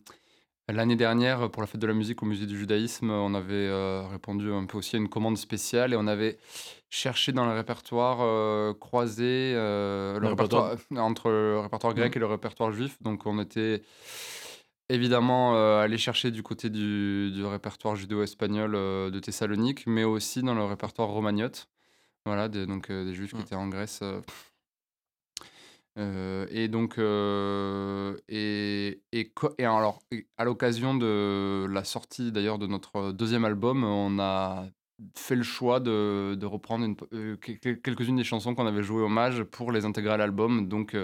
l'année 0.69 0.97
dernière, 0.97 1.51
pour 1.51 1.63
la 1.63 1.67
fête 1.67 1.81
de 1.81 1.87
la 1.87 1.95
musique 1.95 2.23
au 2.23 2.27
musée 2.27 2.47
du 2.47 2.59
judaïsme, 2.59 3.11
on 3.11 3.35
avait 3.35 3.55
euh, 3.55 4.07
répondu 4.09 4.53
un 4.53 4.67
peu 4.67 4.79
aussi 4.79 4.97
à 4.97 4.99
une 4.99 5.09
commande 5.09 5.39
spéciale 5.39 5.93
et 5.93 5.97
on 5.97 6.07
avait 6.07 6.39
cherché 6.91 7.33
dans 7.33 7.47
le 7.47 7.53
répertoire 7.53 8.19
euh, 8.21 8.75
croisé 8.75 9.53
le, 9.55 10.19
répertoire, 10.23 10.77
entre 10.97 11.31
le 11.31 11.61
répertoire 11.61 11.95
grec 11.95 12.15
mmh. 12.15 12.19
et 12.19 12.21
le 12.21 12.27
répertoire 12.27 12.73
juif. 12.73 13.01
Donc 13.03 13.27
on 13.27 13.39
était 13.41 13.83
Évidemment, 14.91 15.55
euh, 15.55 15.81
aller 15.81 15.99
chercher 15.99 16.31
du 16.31 16.43
côté 16.43 16.71
du 16.71 17.31
du 17.31 17.45
répertoire 17.45 17.95
judéo-espagnol, 17.95 18.75
euh, 18.75 19.11
de 19.11 19.21
Thessalonique, 19.21 19.87
mais 19.87 20.05
aussi 20.05 20.43
dans 20.43 20.55
le 20.55 20.65
répertoire 20.65 21.09
romagnote. 21.09 21.69
Voilà, 22.25 22.49
des 22.49 22.65
donc 22.67 22.91
euh, 22.91 23.05
des 23.05 23.15
juifs 23.15 23.33
qui 23.33 23.37
mmh. 23.37 23.41
étaient 23.41 23.55
en 23.55 23.69
Grèce, 23.69 24.03
et 25.97 26.69
donc 26.69 26.97
et 28.29 29.03
et 29.13 29.33
et 29.59 29.65
alors 29.65 30.01
à 30.39 30.45
l'occasion 30.45 30.95
de 30.95 31.67
la 31.71 31.85
sortie 31.85 32.33
d'ailleurs 32.33 32.59
de 32.59 32.67
notre, 32.67 33.13
deuxième 33.13 33.45
album, 33.45 33.85
on 33.85 34.19
a 34.19 34.69
fait 35.15 35.35
le 35.35 35.43
choix 35.43 35.81
de 35.81 36.35
de 36.35 36.47
reprendre 36.47 36.85
une 36.87 37.37
quelques-unes 37.37 38.17
des 38.17 38.25
chansons 38.25 38.55
qu'on 38.55 38.67
avait 38.67 38.83
jouées 38.83 39.03
hommage 39.03 39.43
pour 39.45 39.71
les 39.71 39.85
intégrer 39.85 40.15
à 40.15 40.17
l'album, 40.17 40.69
donc 40.69 40.97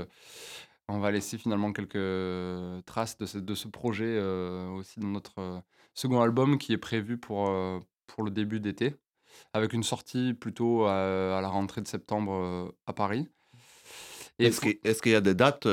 on 0.88 0.98
va 0.98 1.10
laisser 1.10 1.38
finalement 1.38 1.72
quelques 1.72 2.84
traces 2.84 3.16
de 3.18 3.54
ce, 3.54 3.68
projet 3.68 4.04
euh, 4.18 4.68
aussi 4.70 5.00
dans 5.00 5.08
notre 5.08 5.38
euh, 5.38 5.60
second 5.94 6.20
album 6.20 6.58
qui 6.58 6.72
est 6.72 6.78
prévu 6.78 7.18
euh, 7.30 7.80
pour 8.06 8.22
le 8.22 8.30
début 8.30 8.60
d'été. 8.60 8.94
avec 9.52 9.72
une 9.72 9.82
sortie 9.82 10.34
plutôt 10.34 10.84
à, 10.86 11.40
la 11.40 11.48
rentrée 11.48 11.80
de 11.80 11.88
septembre 11.88 12.74
à 12.86 12.92
Paris. 12.92 13.28
Est-ce 14.38 15.00
qu'il 15.02 15.12
y 15.12 15.14
a 15.14 15.20
des 15.20 15.34
dates 15.34 15.68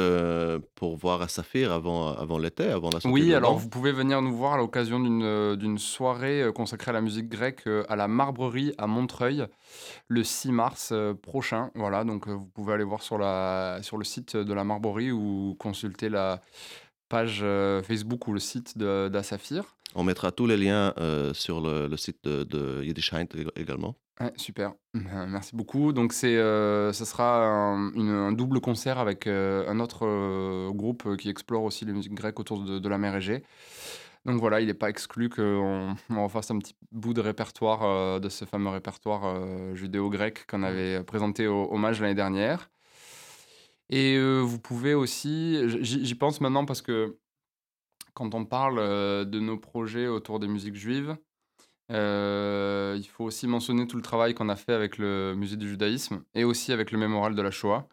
pour 0.75 0.95
voir 0.97 1.21
à 1.21 1.27
Saphir 1.27 1.71
avant, 1.71 2.13
avant 2.13 2.37
l'été, 2.37 2.65
avant 2.65 2.89
la 2.89 2.99
sortie 2.99 3.09
Oui, 3.09 3.33
alors 3.33 3.57
vous 3.57 3.69
pouvez 3.69 3.91
venir 3.91 4.21
nous 4.21 4.35
voir 4.35 4.53
à 4.53 4.57
l'occasion 4.57 4.99
d'une 4.99 5.77
soirée 5.77 6.45
consacrée 6.53 6.91
à 6.91 6.93
la 6.93 7.01
musique 7.01 7.27
grecque 7.27 7.67
à 7.89 7.95
la 7.95 8.07
Marbrerie 8.07 8.73
à 8.77 8.87
Montreuil 8.87 9.45
le 10.07 10.23
6 10.23 10.51
mars 10.51 10.93
prochain. 11.23 11.71
Voilà, 11.75 12.03
donc 12.03 12.27
vous 12.27 12.45
pouvez 12.45 12.73
aller 12.73 12.83
voir 12.83 13.01
sur, 13.01 13.17
la, 13.17 13.79
sur 13.81 13.97
le 13.97 14.03
site 14.03 14.37
de 14.37 14.53
la 14.53 14.63
Marbrerie 14.63 15.11
ou 15.11 15.55
consulter 15.57 16.09
la 16.09 16.41
page 17.11 17.43
Facebook 17.83 18.27
ou 18.27 18.33
le 18.33 18.39
site 18.39 18.77
d'Asaphir. 18.77 19.75
On 19.93 20.03
mettra 20.03 20.31
tous 20.31 20.47
les 20.47 20.57
liens 20.57 20.93
sur 21.33 21.59
le, 21.61 21.95
site 21.97 22.23
de, 22.23 22.43
de 22.43 22.83
Yiddish 22.83 23.13
également 23.55 23.95
super, 24.35 24.73
merci 24.93 25.55
beaucoup. 25.55 25.93
Donc 25.93 26.13
c'est, 26.13 26.37
euh, 26.37 26.93
ce 26.93 27.05
sera 27.05 27.45
un, 27.45 28.31
double 28.31 28.61
concert 28.61 28.99
avec 28.99 29.27
euh, 29.27 29.67
un 29.67 29.79
autre 29.79 30.05
euh, 30.05 30.71
groupe 30.71 31.17
qui 31.17 31.29
explore 31.29 31.63
aussi 31.63 31.85
les 31.85 31.93
musiques 31.93 32.13
grecques 32.13 32.39
autour 32.39 32.63
de, 32.63 32.89
la 32.89 32.97
mer 32.97 33.15
Égée. 33.15 33.43
Donc 34.25 34.39
voilà, 34.39 34.61
il 34.61 34.67
n'est 34.67 34.73
pas 34.75 34.89
exclu 34.89 35.29
qu'on 35.29 35.95
on 36.09 36.23
refasse 36.23 36.51
un 36.51 36.59
petit 36.59 36.75
bout 36.91 37.13
de 37.13 37.21
répertoire 37.21 38.19
de 38.19 38.29
ce 38.29 38.45
fameux 38.45 38.69
répertoire 38.69 39.75
judéo-grec 39.75 40.45
qu'on 40.47 40.63
avait 40.63 41.03
présenté 41.03 41.47
au 41.47 41.73
Hommage 41.73 42.01
l'année 42.01 42.15
dernière. 42.15 42.69
Et 43.91 44.17
vous 44.19 44.59
pouvez 44.59 44.93
aussi, 44.93 45.57
j'y 45.83 46.15
pense 46.15 46.41
maintenant 46.41 46.65
parce 46.65 46.81
que 46.81 47.17
quand 48.13 48.33
on 48.33 48.45
parle 48.45 48.77
de 49.29 49.39
nos 49.39 49.57
projets 49.57 50.07
autour 50.07 50.39
des 50.39 50.47
musiques 50.47 50.75
juives, 50.75 51.17
il 51.89 53.07
faut 53.09 53.25
aussi 53.25 53.47
mentionner 53.47 53.87
tout 53.87 53.97
le 53.97 54.01
travail 54.01 54.33
qu'on 54.33 54.49
a 54.49 54.55
fait 54.55 54.73
avec 54.73 54.97
le 54.97 55.35
Musée 55.35 55.57
du 55.57 55.67
judaïsme 55.67 56.23
et 56.33 56.45
aussi 56.45 56.71
avec 56.71 56.91
le 56.91 56.97
Mémorial 56.97 57.35
de 57.35 57.41
la 57.41 57.51
Shoah, 57.51 57.87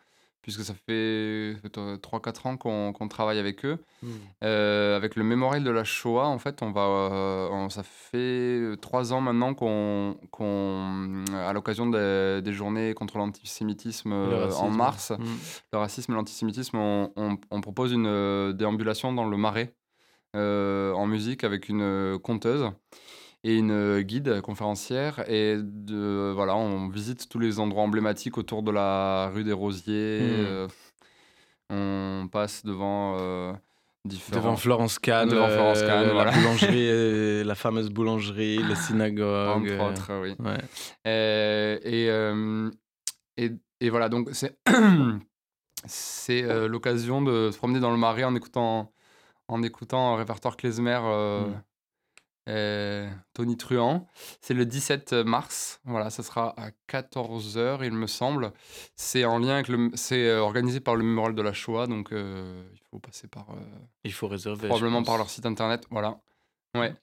puisque 0.49 0.65
ça 0.65 0.73
fait 0.73 1.57
3-4 1.63 2.49
ans 2.49 2.57
qu'on 2.57 3.09
travaille 3.09 3.39
avec 3.39 3.67
eux. 3.67 3.77
Hmm. 4.03 4.09
Euh, 4.45 4.97
avec 4.97 5.15
le 5.15 5.23
Mémorial 5.23 5.63
de 5.63 5.71
la 5.71 5.85
Shoah, 5.85 6.27
en 6.27 6.39
fait, 6.39 6.63
on 6.63 6.71
va, 6.71 6.81
euh, 6.81 7.69
ça 7.69 7.83
fait 7.83 8.75
3 8.81 9.13
ans 9.13 9.21
maintenant 9.21 9.53
qu'on, 9.53 10.17
à 11.35 11.53
l'occasion 11.53 11.85
des, 11.85 12.53
journées 12.55 12.95
contre 12.95 13.19
l'antisémitisme 13.19 14.11
en 14.15 14.71
mars, 14.71 15.11
hmm. 15.11 15.23
le 15.75 15.79
racisme 15.79 16.13
et 16.13 16.15
l'antisémitisme, 16.15 16.79
on, 16.79 17.13
on, 17.51 17.61
propose 17.61 17.93
une 17.93 18.55
déambulation 18.55 19.13
dans 19.13 19.27
le 19.27 19.37
Marais 19.37 19.75
en 20.33 21.07
musique 21.07 21.45
avec 21.45 21.69
une 21.69 22.19
conteuse 22.23 22.71
et 23.45 23.57
une 23.57 23.71
euh, 23.71 24.03
guide 24.03 24.41
conférencière. 24.41 25.29
Et 25.29 25.57
de, 25.59 26.33
voilà, 26.35 26.57
on 26.57 26.89
visite 26.89 27.29
tous 27.29 27.39
les 27.39 27.61
endroits 27.61 27.83
emblématiques 27.83 28.39
autour 28.39 28.63
de 28.63 28.71
la 28.71 29.31
rue 29.33 29.45
des 29.45 29.53
Rosiers. 29.53 30.21
Mmh. 30.21 30.69
Euh, 31.71 32.23
on 32.23 32.29
passe 32.29 32.65
devant. 32.65 33.17
Euh, 33.19 33.53
différents... 34.05 34.41
Devant 34.41 34.57
Florence 34.57 34.99
Kahn, 34.99 35.29
devant 35.29 35.49
Florence 35.49 35.83
Kahn 35.83 36.07
la 36.07 36.31
boulangerie, 36.31 37.45
la 37.45 37.55
fameuse 37.55 37.91
boulangerie, 37.91 38.59
la 38.59 38.75
synagogue. 38.75 39.71
Entre 39.71 39.85
autres, 39.85 40.13
oui. 40.23 40.35
Et, 41.05 42.09
et, 43.37 43.51
et, 43.81 43.91
voilà, 43.91 44.09
donc 44.09 44.31
c'est, 44.33 44.59
c'est 45.85 46.67
l'occasion 46.69 47.23
de 47.23 47.51
se 47.53 47.59
promener 47.59 47.81
dans 47.81 47.91
le 47.91 47.99
marais 47.99 48.25
en 48.25 48.35
écoutant, 48.35 48.93
en 49.47 49.63
écoutant 49.63 50.15
un 50.15 50.17
répertoire 50.17 50.57
klezmer. 50.57 50.99
Mmh. 51.01 51.53
Euh, 52.49 53.09
Tony 53.35 53.57
Truant. 53.57 54.07
C'est 54.41 54.55
le 54.55 54.65
17 54.65 55.13
mars. 55.13 55.81
Voilà, 55.85 56.09
ça 56.09 56.23
sera 56.23 56.55
à 56.59 56.71
14h, 56.89 57.85
il 57.85 57.93
me 57.93 58.07
semble. 58.07 58.53
C'est 58.97 59.25
en 59.25 59.39
lien 59.39 59.55
avec 59.55 59.69
le. 59.69 59.91
C'est 59.95 60.29
euh, 60.29 60.41
organisé 60.41 60.81
par 60.81 60.97
le 60.97 61.05
Mémorial 61.05 61.35
de 61.35 61.43
la 61.43 61.53
Shoah, 61.53 61.87
donc 61.87 62.13
euh, 62.13 62.63
il 62.73 62.81
faut 62.91 62.99
passer 62.99 63.29
par. 63.29 63.49
il 64.05 64.13
faut 64.13 64.29
réserver. 64.29 64.69
Probablement 64.69 65.03
par 65.03 65.19
leur 65.19 65.29
site 65.29 65.45
internet. 65.45 65.87
Voilà. 65.91 66.19
Ouais. 66.75 66.95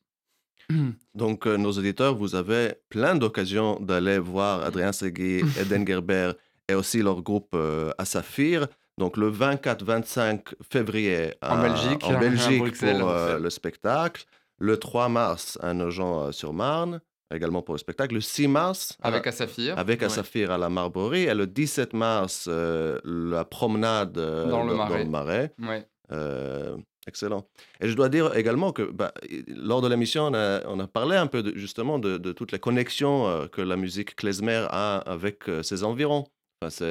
Donc, 1.13 1.45
nos 1.45 1.71
auditeurs, 1.71 2.15
vous 2.15 2.33
avez 2.33 2.73
plein 2.89 3.15
d'occasions 3.15 3.79
d'aller 3.79 4.17
voir 4.17 4.63
Adrien 4.63 4.91
Segui, 4.91 5.41
Eden 5.59 5.85
Gerber 5.85 6.31
et 6.67 6.73
aussi 6.73 7.03
leur 7.03 7.21
groupe 7.21 7.55
à 7.55 8.05
Saphir. 8.05 8.67
Donc, 8.97 9.17
le 9.17 9.29
24-25 9.31 10.55
février 10.67 11.35
en 11.43 11.61
Belgique, 11.61 12.03
en 12.03 12.19
Belgique 12.19 12.77
pour 12.79 13.13
le 13.39 13.49
spectacle. 13.51 14.25
Le 14.57 14.77
3 14.77 15.09
mars 15.09 15.57
à 15.61 15.73
Nogent-sur-Marne, 15.73 17.01
également 17.33 17.61
pour 17.61 17.73
le 17.73 17.79
spectacle. 17.79 18.15
Le 18.15 18.21
6 18.21 18.47
mars. 18.47 18.97
Avec 19.01 19.27
Asafir. 19.27 19.77
Avec 19.77 20.03
Asafir 20.03 20.51
à 20.51 20.57
la 20.57 20.69
Marborie. 20.69 21.23
Et 21.23 21.33
le 21.33 21.47
17 21.47 21.93
mars, 21.93 22.45
euh, 22.47 22.99
la 23.03 23.45
promenade 23.45 24.17
euh, 24.17 24.49
dans, 24.49 24.63
le 24.63 25.05
Marais. 25.05 25.53
Euh, 26.11 26.77
excellent. 27.07 27.47
Et 27.81 27.89
je 27.89 27.95
dois 27.95 28.09
dire 28.09 28.35
également 28.37 28.71
que 28.71 28.83
bah, 28.83 29.13
lors 29.47 29.81
de 29.81 29.89
l'émission, 29.89 30.27
on 30.27 30.79
a, 30.79 30.87
parlé 30.87 31.17
un 31.17 31.27
peu 31.27 31.43
justement 31.55 31.99
de, 31.99 32.31
toutes 32.31 32.51
les 32.51 32.59
connexions 32.59 33.47
que 33.51 33.61
la 33.61 33.75
musique 33.75 34.15
klezmer 34.15 34.67
a 34.69 34.97
avec 34.97 35.43
ses 35.63 35.83
environs. 35.83 36.25
Enfin, 36.61 36.85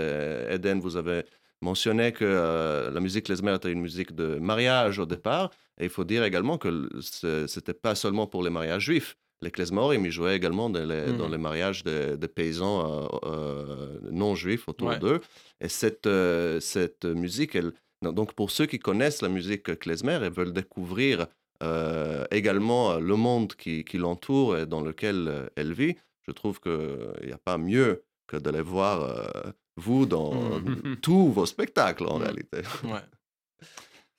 Eden, 0.51 0.81
vous 0.81 0.97
avez 0.97 1.25
mentionné 1.63 2.13
que 2.13 2.91
la 2.93 3.01
musique 3.01 3.27
klezmer 3.27 3.55
était 3.55 3.73
une 3.73 3.81
musique 3.81 4.15
de 4.15 4.37
mariage 4.37 4.99
au 4.99 5.07
départ. 5.07 5.51
Et 5.81 5.85
il 5.85 5.91
faut 5.91 6.05
dire 6.05 6.25
également 6.25 6.59
que 6.59 6.89
ce 7.01 7.43
n'était 7.43 7.75
pas 7.75 7.95
seulement 7.95 8.27
pour 8.27 8.43
les 8.43 8.51
mariages 8.51 8.85
juifs. 8.85 9.17
Les 9.43 9.51
klezmorim, 9.51 10.07
ils 10.07 10.13
jouaient 10.13 10.37
également 10.37 10.71
dans 10.71 10.89
les, 10.89 11.13
dans 11.13 11.29
mmh. 11.29 11.33
les 11.33 11.39
mariages 11.39 11.85
des, 11.85 12.29
paysans 12.29 12.81
euh, 12.81 13.07
euh, 13.25 13.99
non 14.11 14.35
juifs 14.35 14.69
autour 14.69 14.97
d'eux. 14.97 15.21
Et 15.61 15.69
cette, 15.69 16.07
euh, 16.07 16.61
cette 16.61 17.05
musique, 17.05 17.55
elle, 17.55 17.73
donc 18.01 18.33
pour 18.33 18.51
ceux 18.51 18.67
qui 18.67 18.79
connaissent 18.79 19.21
la 19.21 19.29
musique 19.29 19.79
klezmer 19.79 20.21
et 20.25 20.31
veulent 20.31 20.53
découvrir 20.53 21.27
également 22.31 22.99
le 22.99 23.17
monde 23.17 23.55
qui, 23.55 23.85
qui 23.85 23.97
l'entoure 23.97 24.59
et 24.59 24.67
dans 24.67 24.83
lequel 24.83 25.51
elle 25.57 25.73
vit, 25.73 25.97
je 26.27 26.31
trouve 26.31 26.61
qu'il 26.61 27.25
n'y 27.25 27.33
a 27.33 27.39
pas 27.39 27.57
mieux 27.57 28.05
que 28.27 28.37
d'aller 28.37 28.61
voir 28.61 29.25
vous 29.77 30.05
dans 30.05 30.35
mmh. 30.35 30.97
tous 31.01 31.29
vos 31.29 31.47
spectacles 31.47 32.07
en 32.07 32.19
mmh. 32.19 32.23
réalité. 32.23 32.59
Ouais. 32.85 33.01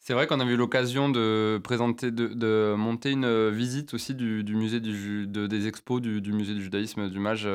C'est 0.08 0.14
vrai 0.14 0.28
qu'on 0.28 0.40
a 0.40 0.46
eu 0.46 0.56
l'occasion 0.56 1.10
de 1.10 1.60
présenter, 1.64 2.12
de, 2.12 2.76
monter 2.78 3.10
une 3.10 3.26
euh, 3.26 3.50
visite 3.50 3.96
aussi 3.96 4.14
du, 4.14 4.44
musée 4.56 4.80
des 4.80 5.68
expos 5.68 6.00
du, 6.00 6.32
musée 6.32 6.54
du 6.54 6.62
judaïsme 6.62 7.10
du 7.10 7.18
Mage 7.18 7.50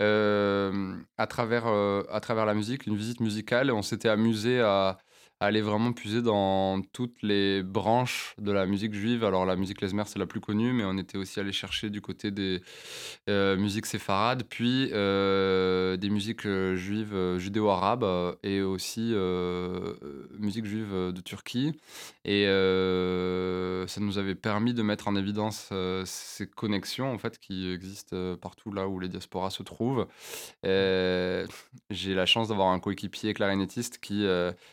euh, 0.00 0.96
à, 1.16 1.26
travers, 1.28 1.68
euh, 1.68 2.02
à 2.10 2.18
travers 2.18 2.44
la 2.44 2.54
musique, 2.54 2.88
une 2.88 2.96
visite 2.96 3.20
musicale. 3.20 3.70
On 3.70 3.82
s'était 3.82 4.08
amusé 4.08 4.60
à, 4.60 4.98
aller 5.40 5.62
vraiment 5.62 5.94
puiser 5.94 6.20
dans 6.20 6.82
toutes 6.92 7.22
les 7.22 7.62
branches 7.62 8.34
de 8.38 8.52
la 8.52 8.66
musique 8.66 8.92
juive. 8.92 9.24
Alors 9.24 9.46
la 9.46 9.56
musique 9.56 9.78
klezmer 9.78 10.02
c'est 10.06 10.18
la 10.18 10.26
plus 10.26 10.40
connue, 10.40 10.74
mais 10.74 10.84
on 10.84 10.98
était 10.98 11.16
aussi 11.16 11.40
allé 11.40 11.50
chercher 11.50 11.88
du 11.88 12.02
côté 12.02 12.30
des 12.30 12.62
euh, 13.30 13.56
musiques 13.56 13.86
séfarades, 13.86 14.44
puis 14.44 14.90
euh, 14.92 15.96
des 15.96 16.10
musiques 16.10 16.44
euh, 16.44 16.76
juives 16.76 17.38
judéo-arabes 17.38 18.36
et 18.42 18.60
aussi 18.60 19.14
musique 20.38 20.66
juive 20.66 21.12
de 21.14 21.20
Turquie. 21.22 21.72
Et 22.26 22.44
ça 22.44 24.00
nous 24.00 24.18
avait 24.18 24.34
permis 24.34 24.74
de 24.74 24.82
mettre 24.82 25.08
en 25.08 25.16
évidence 25.16 25.72
ces 26.04 26.46
connexions 26.46 27.12
en 27.12 27.18
fait 27.18 27.38
qui 27.38 27.72
existent 27.72 28.36
partout 28.36 28.72
là 28.72 28.88
où 28.88 29.00
les 29.00 29.08
diasporas 29.08 29.50
se 29.50 29.62
trouvent. 29.62 30.06
J'ai 30.62 32.14
la 32.14 32.26
chance 32.26 32.48
d'avoir 32.48 32.68
un 32.68 32.78
coéquipier 32.78 33.32
clarinettiste 33.32 33.98
qui 33.98 34.26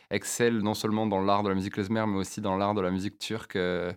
excelle 0.09 0.56
non 0.61 0.73
seulement 0.73 1.07
dans 1.07 1.21
l'art 1.21 1.43
de 1.43 1.49
la 1.49 1.55
musique 1.55 1.73
klezmer, 1.73 2.05
mais 2.07 2.17
aussi 2.17 2.41
dans 2.41 2.57
l'art 2.57 2.73
de 2.73 2.81
la 2.81 2.91
musique 2.91 3.19
turque. 3.19 3.55
Euh, 3.55 3.91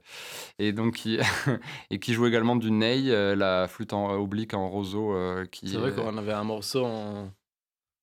et 0.59 0.73
donc, 0.73 0.95
qui, 0.95 1.19
et 1.91 1.99
qui 1.99 2.15
joue 2.15 2.27
également 2.27 2.57
du 2.57 2.71
ney, 2.71 3.05
euh, 3.09 3.35
la 3.35 3.69
flûte 3.69 3.93
en 3.93 4.13
oblique 4.15 4.55
en 4.55 4.69
roseau. 4.69 5.15
Euh, 5.15 5.47
qui 5.47 5.69
c'est 5.69 5.79
vrai 5.79 5.93
qu'on 5.93 6.17
avait 6.17 6.33
un 6.33 6.45
morceau 6.45 6.85
en. 6.85 7.31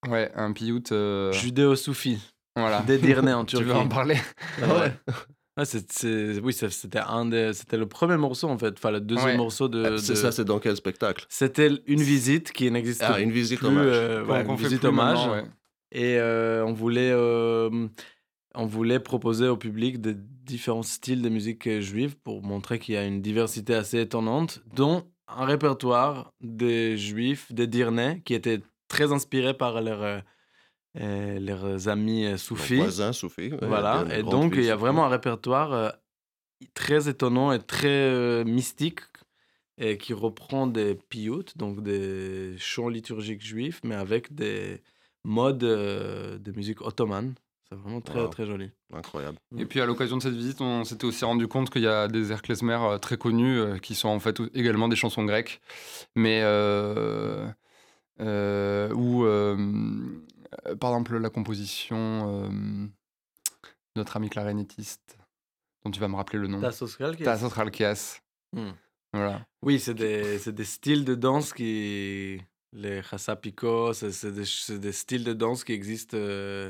Ouais, 0.09 0.31
un 0.35 0.51
piout. 0.53 0.83
Judéo-soufi. 1.31 2.19
Voilà. 2.55 2.81
D'Edirne 2.81 3.29
en 3.29 3.45
Turquie. 3.45 3.65
tu 3.67 3.71
veux 3.71 3.75
en 3.75 3.87
parler? 3.87 4.17
Ah 4.61 4.79
ouais. 4.79 4.93
Ah, 5.59 5.65
c'est, 5.65 6.39
oui, 6.39 6.53
c'était 6.53 6.99
un 6.99 7.25
des, 7.25 7.51
c'était 7.53 7.77
le 7.77 7.87
premier 7.87 8.17
morceau 8.17 8.47
en 8.47 8.59
fait, 8.59 8.75
enfin 8.77 8.91
le 8.91 9.01
deuxième 9.01 9.37
morceau 9.37 9.67
de. 9.67 9.97
C'est 9.97 10.15
ça, 10.15 10.31
c'est 10.31 10.45
dans 10.45 10.59
quel 10.59 10.75
spectacle? 10.75 11.25
C'était 11.29 11.71
une 11.87 12.01
visite 12.01 12.51
qui 12.51 12.69
n'existe 12.69 13.03
ah, 13.03 13.19
une 13.19 13.31
visite 13.31 13.63
hommage. 13.63 13.95
une 14.47 14.55
visite 14.55 14.85
hommage. 14.85 15.27
Et 15.91 16.19
on 16.21 16.73
voulait 16.73 17.11
on 18.57 18.65
voulait 18.65 18.99
proposer 18.99 19.47
au 19.47 19.55
public 19.55 20.01
de 20.01 20.17
différents 20.43 20.83
styles 20.83 21.21
de 21.21 21.29
musique 21.29 21.67
euh, 21.67 21.79
juive 21.79 22.17
pour 22.17 22.41
montrer 22.41 22.79
qu'il 22.79 22.95
y 22.95 22.97
a 22.97 23.05
une 23.05 23.21
diversité 23.21 23.75
assez 23.75 24.01
étonnante, 24.01 24.61
dont 24.73 25.05
un 25.27 25.45
répertoire 25.45 26.33
des 26.41 26.97
juifs, 26.97 27.51
des 27.51 27.67
Dirnais, 27.67 28.21
qui 28.25 28.33
étaient 28.33 28.61
très 28.87 29.11
inspirés 29.11 29.53
par 29.53 29.81
leurs, 29.81 30.01
euh, 30.01 30.19
euh, 30.99 31.39
leurs 31.39 31.87
amis 31.87 32.37
soufis. 32.37 32.77
voisins 32.77 33.13
soufis. 33.13 33.51
voilà, 33.61 34.05
et 34.11 34.23
donc 34.23 34.53
il 34.55 34.63
y 34.63 34.71
a 34.71 34.75
vraiment 34.75 35.05
un 35.05 35.09
répertoire 35.09 35.93
très 36.73 37.07
étonnant 37.07 37.51
et 37.51 37.59
très 37.59 38.43
mystique 38.45 39.01
et 39.77 39.97
qui 39.99 40.13
reprend 40.13 40.65
des 40.65 40.95
piyut, 40.95 41.45
donc 41.55 41.83
des 41.83 42.55
chants 42.57 42.89
liturgiques 42.89 43.43
juifs, 43.43 43.81
mais 43.83 43.93
avec 43.93 44.33
des 44.33 44.81
modes 45.23 45.59
de 45.59 46.51
musique 46.55 46.81
ottomane. 46.81 47.35
C'est 47.69 47.75
vraiment 47.77 47.99
très, 48.01 48.21
Wow. 48.21 48.27
très 48.29 48.45
joli. 48.45 48.71
Incroyable. 48.93 49.37
Et 49.57 49.65
puis 49.65 49.81
à 49.81 49.85
l'occasion 49.85 50.15
de 50.17 50.21
cette 50.21 50.33
visite, 50.35 50.61
on 50.61 50.83
s'était 50.85 51.05
aussi 51.05 51.25
rendu 51.25 51.47
compte 51.47 51.69
qu'il 51.69 51.81
y 51.81 51.87
a 51.87 52.07
des 52.07 52.31
airs 52.31 52.41
klezmer 52.41 52.77
euh, 52.81 52.97
très 52.97 53.17
connus 53.17 53.59
euh, 53.59 53.77
qui 53.77 53.93
sont 53.95 54.07
en 54.09 54.19
fait 54.19 54.39
également 54.53 54.87
des 54.87 54.95
chansons 54.95 55.25
grecques, 55.25 55.59
mais 56.15 56.41
euh, 56.43 57.45
euh, 58.21 58.93
où, 58.93 59.23
par 60.79 60.91
exemple, 60.91 61.17
la 61.17 61.29
composition 61.29 61.97
euh, 61.97 62.47
de 62.49 62.89
notre 63.97 64.15
ami 64.17 64.29
clarinettiste, 64.29 65.17
dont 65.83 65.91
tu 65.91 65.99
vas 65.99 66.07
me 66.07 66.15
rappeler 66.15 66.39
le 66.39 66.47
nom, 66.47 66.61
Tassos 66.61 66.95
Kalkis. 66.97 67.23
Tassos 67.23 67.53
Chalkias. 67.53 68.21
Hmm. 68.53 68.71
Voilà. 69.13 69.45
Oui, 69.61 69.79
c'est 69.79 69.93
des, 69.93 70.39
c'est 70.39 70.53
des 70.53 70.63
styles 70.65 71.03
de 71.05 71.15
danse 71.15 71.53
qui. 71.53 72.41
Les 72.73 73.01
chassapicos, 73.01 73.93
c'est 73.93 74.11
c'est 74.11 74.31
des, 74.31 74.77
des 74.79 74.91
styles 74.91 75.23
de 75.23 75.31
danse 75.33 75.63
qui 75.63 75.71
existent 75.71 76.17
euh, 76.17 76.69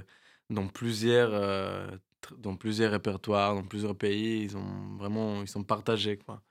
dans, 0.49 0.67
plusieurs, 0.67 1.29
euh, 1.33 1.87
dans 2.37 2.55
plusieurs 2.55 2.91
répertoires, 2.91 3.55
dans 3.55 3.63
plusieurs 3.63 3.95
pays. 3.97 4.43
Ils, 4.43 4.57
ont 4.57 4.95
vraiment, 4.97 5.41
ils 5.41 5.47
sont 5.47 5.63
partagés. 5.63 6.17
Quoi. 6.17 6.41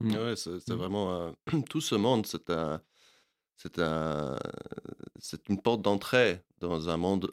Mm. 0.00 0.14
Ouais, 0.16 0.36
c'est 0.36 0.60
c'est 0.60 0.72
Mm. 0.74 0.76
vraiment 0.76 1.12
un- 1.28 1.34
tout 1.70 1.80
ce 1.80 1.94
monde, 1.94 2.26
c'est 2.26 2.50
un, 2.50 2.80
c'est 3.56 3.78
un, 3.80 4.36
c'est 5.18 5.48
une 5.48 5.60
porte 5.60 5.82
d'entrée 5.82 6.42
dans 6.58 6.88
un 6.88 6.96
monde 6.96 7.32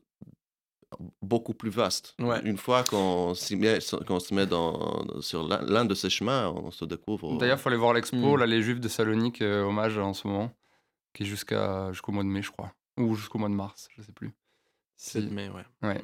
beaucoup 1.22 1.53
plus 1.53 1.70
vaste. 1.70 2.16
Ouais. 2.20 2.41
Une 2.45 2.58
fois 2.58 2.84
qu'on 2.84 3.34
s'y 3.34 3.56
met, 3.56 3.80
qu'on 4.08 4.20
se 4.20 4.34
met 4.34 4.45
dans, 4.45 5.06
sur 5.22 5.47
l'un 5.47 5.84
de 5.86 5.93
ces 5.93 6.10
chemins, 6.10 6.49
on 6.49 6.72
se 6.72 6.86
découvre. 6.86 7.38
D'ailleurs, 7.38 7.58
il 7.58 7.62
faut 7.62 7.70
aller 7.70 7.78
voir 7.78 7.93
l'expo, 7.93 8.38
là, 8.38 8.45
les 8.45 8.62
Juifs 8.62 8.80
de 8.80 8.88
Salonique, 8.88 9.41
euh, 9.41 9.64
hommage 9.64 9.97
en 9.97 10.14
ce 10.14 10.26
moment, 10.28 10.51
qui 11.14 11.24
est 11.24 11.26
jusqu'à, 11.26 11.91
jusqu'au 11.91 12.12
mois 12.14 12.24
de 12.24 12.30
mai, 12.30 12.41
je 12.41 12.51
crois. 12.51 12.72
Ou 12.97 13.16
jusqu'au 13.16 13.39
mois 13.39 13.49
de 13.49 13.53
mars, 13.56 13.89
je 13.97 14.01
sais 14.03 14.14
plus. 14.14 14.32
Si- 14.97 15.21
7 15.21 15.31
mai, 15.31 15.49
ouais. 15.49 15.65
Ouais. 15.87 16.01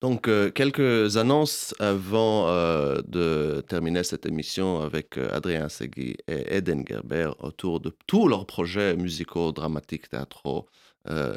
Donc, 0.00 0.26
euh, 0.26 0.50
quelques 0.50 1.16
annonces 1.16 1.74
avant 1.78 2.48
euh, 2.48 3.00
de 3.06 3.62
terminer 3.68 4.02
cette 4.02 4.26
émission 4.26 4.80
avec 4.80 5.16
euh, 5.16 5.28
Adrien 5.32 5.68
Segui 5.68 6.16
et 6.26 6.56
Eden 6.56 6.84
Gerber 6.88 7.30
autour 7.38 7.78
de 7.78 7.94
tous 8.08 8.26
leurs 8.26 8.46
projets 8.46 8.96
musicaux, 8.96 9.52
dramatiques, 9.52 10.08
théâtraux. 10.08 10.66
Euh, 11.08 11.34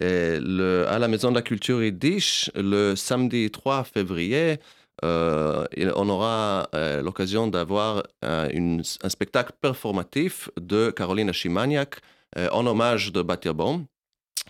et 0.00 0.38
le- 0.40 0.86
à 0.88 0.98
la 0.98 1.08
Maison 1.08 1.30
de 1.30 1.36
la 1.36 1.42
Culture 1.42 1.82
Yiddish, 1.82 2.50
le 2.54 2.94
samedi 2.96 3.50
3 3.50 3.84
février, 3.84 4.58
euh, 5.04 5.66
on 5.96 6.08
aura 6.08 6.68
euh, 6.74 7.02
l'occasion 7.02 7.46
d'avoir 7.48 8.02
euh, 8.24 8.48
une- 8.52 8.82
un 9.02 9.08
spectacle 9.08 9.52
performatif 9.60 10.50
de 10.60 10.90
Carolina 10.90 11.32
Chimaniak 11.32 12.00
euh, 12.36 12.48
en 12.52 12.66
hommage 12.66 13.12
de 13.12 13.22
Batia 13.22 13.52
Baum. 13.52 13.86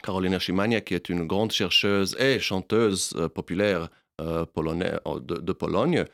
Carolina 0.02 0.38
Chimaniak, 0.38 0.84
qui 0.86 0.94
est 0.94 1.08
une 1.08 1.26
grande 1.26 1.52
chercheuse 1.52 2.16
et 2.18 2.38
chanteuse 2.40 3.12
euh, 3.16 3.28
populaire 3.28 3.88
euh, 4.20 4.44
polonais- 4.44 4.98
euh, 5.06 5.20
de, 5.20 5.52
Pologne, 5.52 6.04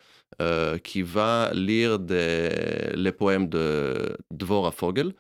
qui 0.84 1.02
va 1.02 1.50
lire 1.54 1.98
les 1.98 3.12
poèmes 3.12 3.48
de 3.48 4.16
Dvora 4.30 4.70
Fogel, 4.70 5.14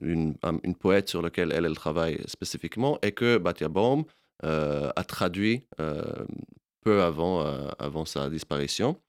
une, 0.00 0.34
un- 0.42 0.58
une 0.64 0.74
poète 0.74 1.08
sur 1.08 1.22
laquelle 1.22 1.52
elle, 1.54 1.72
travaille 1.74 2.18
spécifiquement, 2.26 2.98
et 3.02 3.12
que 3.12 3.38
Batia 3.38 3.68
Baum 3.68 4.04
a 4.42 5.04
traduit 5.04 5.66
peu 6.84 7.02
avant, 7.02 7.40
avant 7.78 8.04
sa 8.04 8.28
disparition. 8.28 9.00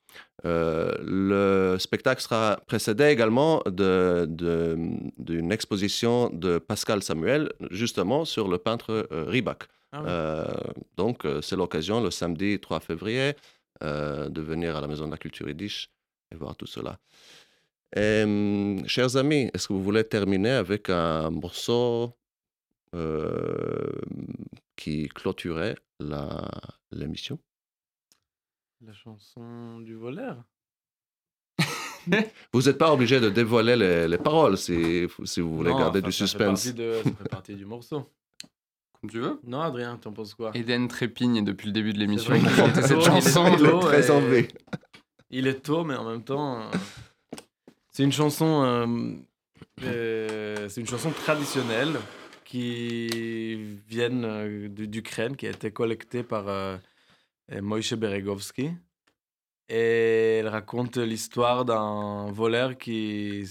Euh, 0.46 0.94
le 1.02 1.78
spectacle 1.80 2.22
sera 2.22 2.60
précédé 2.68 3.06
également 3.06 3.64
d'une 3.68 5.52
exposition 5.52 6.30
de 6.30 6.60
Pascal 6.60 7.02
Samuel, 7.02 7.52
justement 7.72 8.26
sur 8.26 8.48
le 8.48 8.58
peintre 8.58 9.08
euh, 9.12 9.26
Ribak. 9.28 9.64
Ah 9.92 10.02
oui. 10.02 10.06
Euh, 10.10 10.46
donc, 10.96 11.26
euh, 11.26 11.42
c'est 11.42 11.56
l'occasion, 11.56 12.02
le 12.02 12.12
samedi 12.12 12.60
3 12.60 12.80
février, 12.80 13.34
de 13.82 14.42
venir 14.42 14.76
à 14.76 14.82
la 14.82 14.88
Maison 14.88 15.06
de 15.06 15.12
la 15.12 15.18
Culture 15.18 15.48
Yiddish 15.48 15.92
et 16.32 16.36
voir 16.36 16.56
tout 16.56 16.66
cela. 16.66 16.98
Et, 17.96 18.26
chers 18.88 19.16
amis, 19.18 19.52
est-ce 19.54 19.68
que 19.68 19.74
vous 19.74 19.84
voulez 19.84 20.04
terminer 20.04 20.50
avec 20.50 20.90
un 20.90 21.30
morceau 21.30 22.18
qui 24.76 25.10
clôturait 25.10 25.76
l'émission? 26.92 27.38
La 28.86 28.94
chanson 28.94 29.80
du 29.80 29.96
voleur? 29.96 30.44
Vous 32.54 32.62
n'êtes 32.62 32.78
pas 32.78 32.94
obligé 32.94 33.20
de 33.20 33.30
dévoiler 33.30 33.76
les, 33.76 34.08
les 34.08 34.18
paroles 34.18 34.58
si, 34.58 35.08
si 35.26 35.42
vous 35.42 35.56
voulez 35.58 35.72
Non, 35.72 35.80
garder 35.80 36.00
enfin, 36.00 36.08
du 36.08 36.12
ça 36.14 36.26
fait 36.26 36.30
suspense. 36.30 36.74
de- 36.74 37.02
ça 37.04 37.12
fait 37.12 37.30
partie 37.30 37.56
du 37.56 37.66
morceau. 37.66 38.10
Comme 39.02 39.10
tu 39.10 39.20
veux. 39.20 39.40
Non, 39.44 39.62
Adrien, 39.62 39.98
t'en 39.98 40.14
penses 40.14 40.34
quoi? 40.34 40.52
Eden 40.56 40.88
trépigne 40.88 41.44
depuis 41.44 41.68
le 41.68 41.74
début 41.74 41.92
de 41.92 42.00
l'émission 42.00 42.34
est 42.36 42.48
chanter 42.50 42.82
cette 42.82 42.98
tôt, 43.00 43.02
il 43.02 43.18
est 43.18 43.22
chanson. 43.22 43.56
tôt. 43.58 43.58
Il 43.60 43.66
est 43.66 43.80
très 43.80 44.40
et-. 44.40 44.48
Il 45.32 45.48
est 45.48 45.60
tôt, 45.62 45.84
mais 45.84 45.96
en 45.96 46.10
même 46.10 46.24
temps, 46.24 46.62
euh, 46.62 46.72
c'est 47.92 48.04
une 48.04 48.14
chanson, 48.14 48.64
euh, 48.64 49.14
euh, 49.84 50.70
c'est 50.70 50.80
une 50.82 50.88
chanson 50.88 51.12
traditionnelle 51.12 51.98
qui 52.46 53.76
vient 53.88 54.10
du- 54.70 54.88
d'Ukraine, 54.88 55.36
qui 55.36 55.46
a 55.48 55.50
été 55.50 55.72
collectée 55.72 56.24
par 56.24 56.48
Moïse 57.62 57.94
Beregovski. 57.94 58.72
Et 59.70 60.38
elle 60.40 60.48
raconte 60.48 60.98
l'histoire 60.98 61.66
d'un 61.66 62.32
voleur 62.32 62.78
qui, 62.78 63.44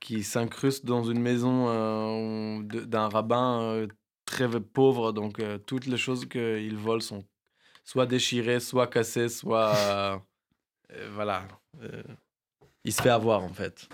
qui 0.00 0.22
s'incruste 0.22 0.84
dans 0.84 1.02
une 1.02 1.20
maison 1.20 1.66
euh, 1.68 2.62
d'un 2.62 3.08
rabbin 3.08 3.60
euh, 3.62 3.86
très 4.26 4.48
pauvre. 4.60 5.12
Donc, 5.12 5.40
euh, 5.40 5.58
toutes 5.58 5.86
les 5.86 5.96
choses 5.96 6.26
qu'il 6.26 6.76
vole 6.76 7.02
sont 7.02 7.24
soit 7.82 8.06
déchirées, 8.06 8.60
soit 8.60 8.86
cassées, 8.86 9.28
soit. 9.28 9.74
euh, 9.76 10.18
voilà. 11.14 11.42
il 12.84 12.92
se 12.92 13.02
fait 13.02 13.10
avoir, 13.10 13.42
en 13.42 13.52
fait. 13.52 13.88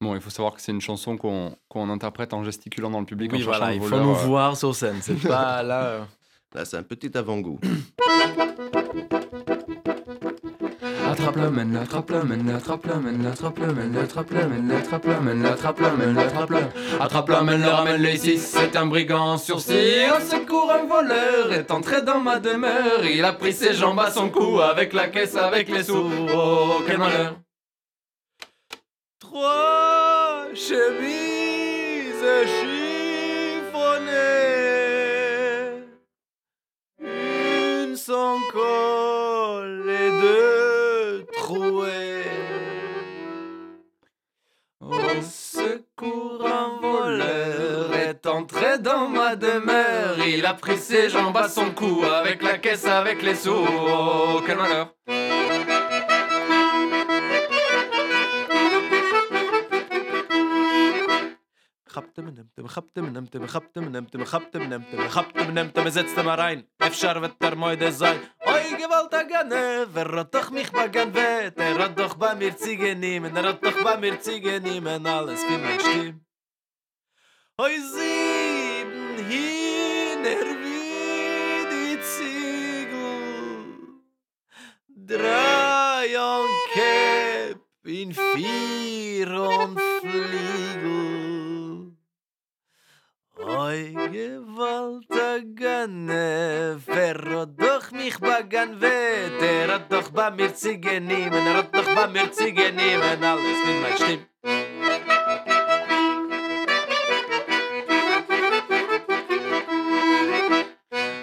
Bon, 0.00 0.14
il 0.14 0.20
faut 0.20 0.30
savoir 0.30 0.54
que 0.54 0.62
c'est 0.62 0.72
une 0.72 0.80
chanson 0.80 1.18
qu'on 1.18 1.56
qu'on 1.68 1.90
interprète 1.90 2.32
en 2.32 2.44
gesticulant 2.44 2.90
dans 2.90 3.00
le 3.00 3.06
public. 3.06 3.32
Oui, 3.32 3.42
voilà, 3.42 3.74
il 3.74 3.82
faut 3.82 3.98
nous 3.98 4.14
voir 4.14 4.56
sur 4.56 4.74
scène. 4.74 5.02
C'est 5.02 5.20
pas 5.26 5.62
là. 5.64 6.06
Là, 6.52 6.64
c'est 6.64 6.76
un 6.76 6.82
petit 6.82 7.16
avant-goût. 7.16 7.60
Attrape-le, 11.08 11.50
mène, 11.50 11.76
attrape-le, 11.76 12.24
mène, 12.24 12.50
attrape-le, 12.50 12.96
mène, 12.96 13.26
attrape-le, 13.26 13.72
mène, 13.72 13.96
attrape-le, 13.96 14.46
mène, 14.46 14.70
attrape-le, 14.72 15.14
attrape-le, 15.46 16.18
attrape-le. 16.18 16.58
Attrape-le, 17.00 17.42
mène-le, 17.44 17.68
ramène-le 17.68 18.10
ici, 18.10 18.38
c'est 18.38 18.76
un 18.76 18.86
brigand 18.86 19.38
sursis. 19.38 20.08
Au 20.16 20.20
secours, 20.20 20.72
un 20.72 20.86
voleur 20.86 21.52
est 21.52 21.70
entré 21.70 22.02
dans 22.02 22.20
ma 22.20 22.40
demeure. 22.40 23.04
Il 23.04 23.24
a 23.24 23.32
pris 23.32 23.52
ses 23.52 23.72
jambes 23.74 24.00
à 24.00 24.10
son 24.10 24.28
cou, 24.28 24.60
avec 24.60 24.92
la 24.92 25.08
caisse, 25.08 25.36
avec 25.36 25.68
les 25.68 25.84
sous. 25.84 26.10
Oh, 26.34 26.82
quel 26.86 26.98
malheur. 26.98 27.36
Trois 29.20 30.48
chemises 30.54 32.24
chiffonnées, 32.46 34.10
une 38.10 38.16
sans 38.16 38.40
col 38.52 39.88
et 39.88 40.10
deux 40.20 41.26
trouées. 41.36 42.22
Au 44.80 45.22
secours, 45.22 46.44
un 46.44 46.80
voleur 46.80 47.94
est 47.94 48.26
entré 48.26 48.78
dans 48.78 49.08
ma 49.08 49.36
demeure. 49.36 50.16
Il 50.26 50.44
a 50.44 50.54
pris 50.54 50.78
ses 50.78 51.08
jambes 51.08 51.36
à 51.36 51.48
son 51.48 51.70
cou, 51.70 52.02
avec 52.04 52.42
la 52.42 52.58
caisse, 52.58 52.86
avec 52.86 53.22
les 53.22 53.34
sous. 53.34 53.50
Oh, 53.50 54.40
quel 54.46 54.56
malheur. 54.56 54.94
خبت 61.89 62.19
من 62.19 62.33
نمت 62.33 62.67
خبت 62.67 62.99
من 62.99 63.13
نمت 63.13 63.45
خبت 63.45 63.77
من 63.77 63.91
نمت 63.91 64.23
خبت 64.23 64.57
من 64.57 64.69
نمت 64.69 65.07
خبت 65.07 65.37
من 65.37 65.53
نمت 65.53 65.79
מזצת 65.79 66.19
מריין 66.19 66.61
אפשר 66.87 67.19
ותרמוי 67.23 67.75
דזיין 67.75 68.21
אוי 68.47 68.77
גוואלט 68.77 69.13
גנה 69.29 69.83
ורot 69.93 70.35
doch 70.35 70.49
mich 70.51 70.71
bagan 70.71 71.09
vet 71.13 71.59
er 71.59 71.89
doch 71.99 72.15
ba 72.21 72.29
mir 72.39 72.53
zigeni 72.63 73.19
men 73.19 73.37
er 73.37 73.53
doch 73.53 73.79
ba 73.85 73.93
mir 74.01 74.15
zigeni 74.25 74.79
men 74.85 75.05
alles 75.05 75.41
fin 75.47 75.61
mein 75.65 75.79
stim 75.79 76.15
oi 77.63 77.75
sieben 77.93 78.45
Oi, 93.50 93.90
gewalt 94.12 95.10
a 95.10 95.40
gane, 95.42 96.78
verro 96.86 97.46
doch 97.46 97.90
mich 97.90 98.18
bagan 98.20 98.78
vet 98.78 99.42
er 99.42 99.72
hat 99.72 99.90
doch 99.90 100.10
ba 100.12 100.30
mir 100.30 100.54
zige 100.54 101.00
nehmen 101.00 101.46
er 101.46 101.56
hat 101.56 101.74
doch 101.74 101.94
ba 101.94 102.06
mir 102.06 102.30
zige 102.30 102.70
nehmen 102.72 103.24
alles 103.24 103.58
mit 103.66 103.78
mein 103.82 103.96
stimm 103.96 104.20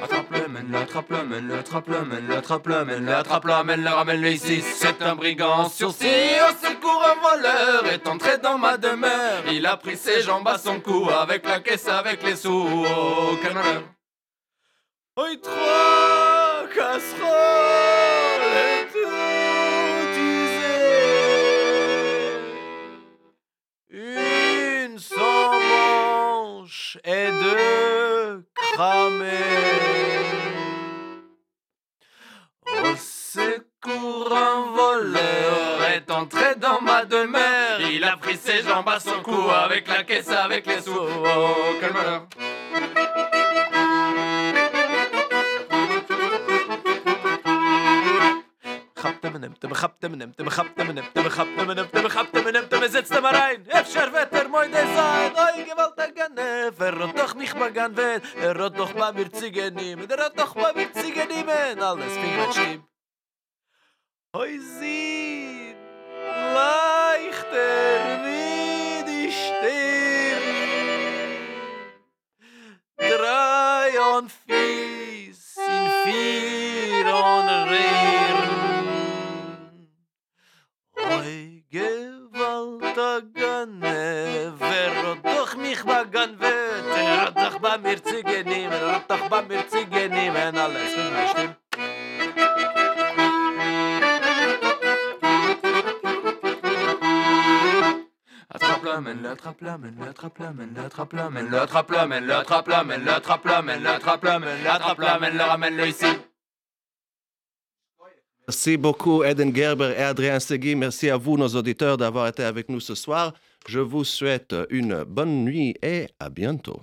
Attrape-le-mène, 0.03 0.71
l'attrape-le-mène, 0.71 1.47
l'attrape-le-mène, 1.47 2.27
l'attrape-le-mène, 2.27 3.05
l'attrape-le-mène, 3.05 3.83
le 3.83 3.89
ramène-le 3.89 4.31
ici. 4.31 4.61
C'est 4.61 5.01
un 5.01 5.15
brigand 5.15 5.69
sursis, 5.69 6.39
au 6.49 6.66
secours 6.87 7.03
un 7.05 7.15
voleur 7.15 7.85
est 7.87 8.07
entré 8.07 8.37
dans 8.37 8.57
ma 8.57 8.77
demeure. 8.77 9.43
Il 9.51 9.65
a 9.65 9.77
pris 9.77 9.97
ses 9.97 10.21
jambes 10.21 10.47
à 10.47 10.57
son 10.57 10.79
cou, 10.79 11.09
avec 11.09 11.45
la 11.45 11.59
caisse, 11.59 11.87
avec 11.87 12.23
les 12.23 12.35
sous. 12.35 12.51
Oh, 12.51 13.37
malheur. 13.53 13.83
Oi 15.17 15.35
trois 15.41 16.67
casseroles 16.75 17.27
et 18.55 18.85
tout 18.93 20.19
usé 20.19 20.67
Une 23.89 24.99
sans 24.99 25.59
manche 25.59 26.97
et 27.03 27.31
deux 27.31 28.45
cramées 28.53 30.26
Il 37.79 38.03
a 38.03 38.17
pris 38.17 38.37
ses 38.37 38.63
jambes 38.63 38.89
à 38.89 38.99
son 38.99 39.21
cou 39.21 39.49
avec 39.49 39.87
la 39.87 40.03
caisse, 40.03 40.29
avec 40.29 40.65
les 40.65 40.81
sous. 40.81 40.91
Oh, 40.93 41.75
quel 41.79 41.93
malheur! 41.93 42.27
Du 49.59 49.67
bekhapt 49.67 50.01
mir 50.03 50.17
nimmt, 50.17 50.37
du 50.37 50.43
bekhapt 50.43 50.77
mir 50.77 50.93
nimmt, 50.93 51.15
du 51.15 51.23
bekhapt 51.23 51.57
mir 51.57 51.75
nimmt, 51.75 51.93
du 51.93 52.01
bekhapt 52.01 52.33
mir 52.33 52.51
nimmt, 52.51 52.71
du 52.71 52.89
setzt 52.89 53.11
mir 53.11 53.23
rein. 53.23 53.65
Ef 53.67 53.91
schar 53.91 54.13
wetter 54.13 54.43
er 54.43 54.49
moi 54.49 54.67
de 54.67 54.83
zayt, 54.95 55.37
oi 55.37 55.63
gewalt 55.65 55.99
er 55.99 56.11
gane, 56.11 56.71
fer 56.77 56.95
doch 57.15 57.35
mich 57.35 57.53
bagan 57.53 57.95
vet, 57.95 58.23
er 58.35 58.69
doch 58.69 58.93
ba 58.93 59.11
mir 59.11 59.29
zigeni, 59.33 59.95
der 59.95 60.17
rot 60.17 60.37
doch 60.37 60.53
ba 60.55 60.71
mir 60.75 60.89
zigeni 60.93 61.39
er 61.39 61.45
men, 61.45 61.81
alles 61.81 62.13
fing 62.13 62.37
mit 62.37 62.53
chim. 62.53 62.83
Hoi 64.35 64.59
zit. 64.79 65.86
leichter 66.53 68.23
wie 68.25 69.03
die 69.09 69.31
Stirn. 69.31 70.47
Drei 72.97 73.89
und 74.17 74.31
fies 74.31 75.57
in 75.57 75.85
vier 76.03 77.05
und 77.05 77.49
rehr. 77.69 78.37
Oi, 81.17 81.63
gewalt 81.71 82.97
a 82.97 83.19
gane, 83.33 84.53
doch 85.23 85.55
mich 85.55 85.83
bagan 85.83 86.39
wird, 86.39 86.97
er 86.97 87.21
hat 87.21 87.37
doch 87.37 87.59
bei 87.59 87.77
mir 87.77 88.03
zu 88.03 88.23
genehmen, 88.23 88.73
er 88.73 88.95
hat 88.95 89.09
doch 89.09 89.29
bei 89.29 89.41
mir 89.43 89.67
zu 89.69 89.85
genehmen, 89.85 90.57
alles, 90.57 90.97
wenn 90.97 91.15
er 91.15 91.27
stimmt. 91.29 91.66
Le 105.71 105.87
ici. 105.87 106.05
Merci 108.47 108.77
beaucoup, 108.77 109.23
Eden 109.25 109.53
Gerber 109.53 109.93
et 109.97 110.03
Adrien 110.03 110.39
Segui. 110.39 110.75
Merci 110.75 111.09
à 111.09 111.17
vous, 111.17 111.37
nos 111.37 111.49
auditeurs, 111.49 111.97
d'avoir 111.97 112.27
été 112.27 112.43
avec 112.43 112.69
nous 112.69 112.79
ce 112.79 112.95
soir. 112.95 113.33
Je 113.67 113.81
vous 113.81 114.05
souhaite 114.05 114.55
une 114.69 115.03
bonne 115.03 115.43
nuit 115.43 115.75
et 115.81 116.07
à 116.19 116.29
bientôt. 116.29 116.81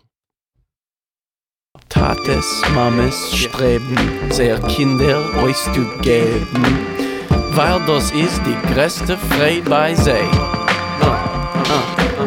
Tates, 1.89 2.29
Mames 2.75 3.11
streben, 3.11 3.97
sehr 4.31 4.61
Kinder 4.61 5.19
euch 5.43 5.57
zu 5.57 5.85
geben, 6.03 6.63
weil 7.51 7.81
das 7.87 8.13
ist 8.13 8.41
die 8.47 8.75
größte 8.75 9.17
Frei 9.17 9.61
bei 9.63 9.95
sie. 9.95 11.34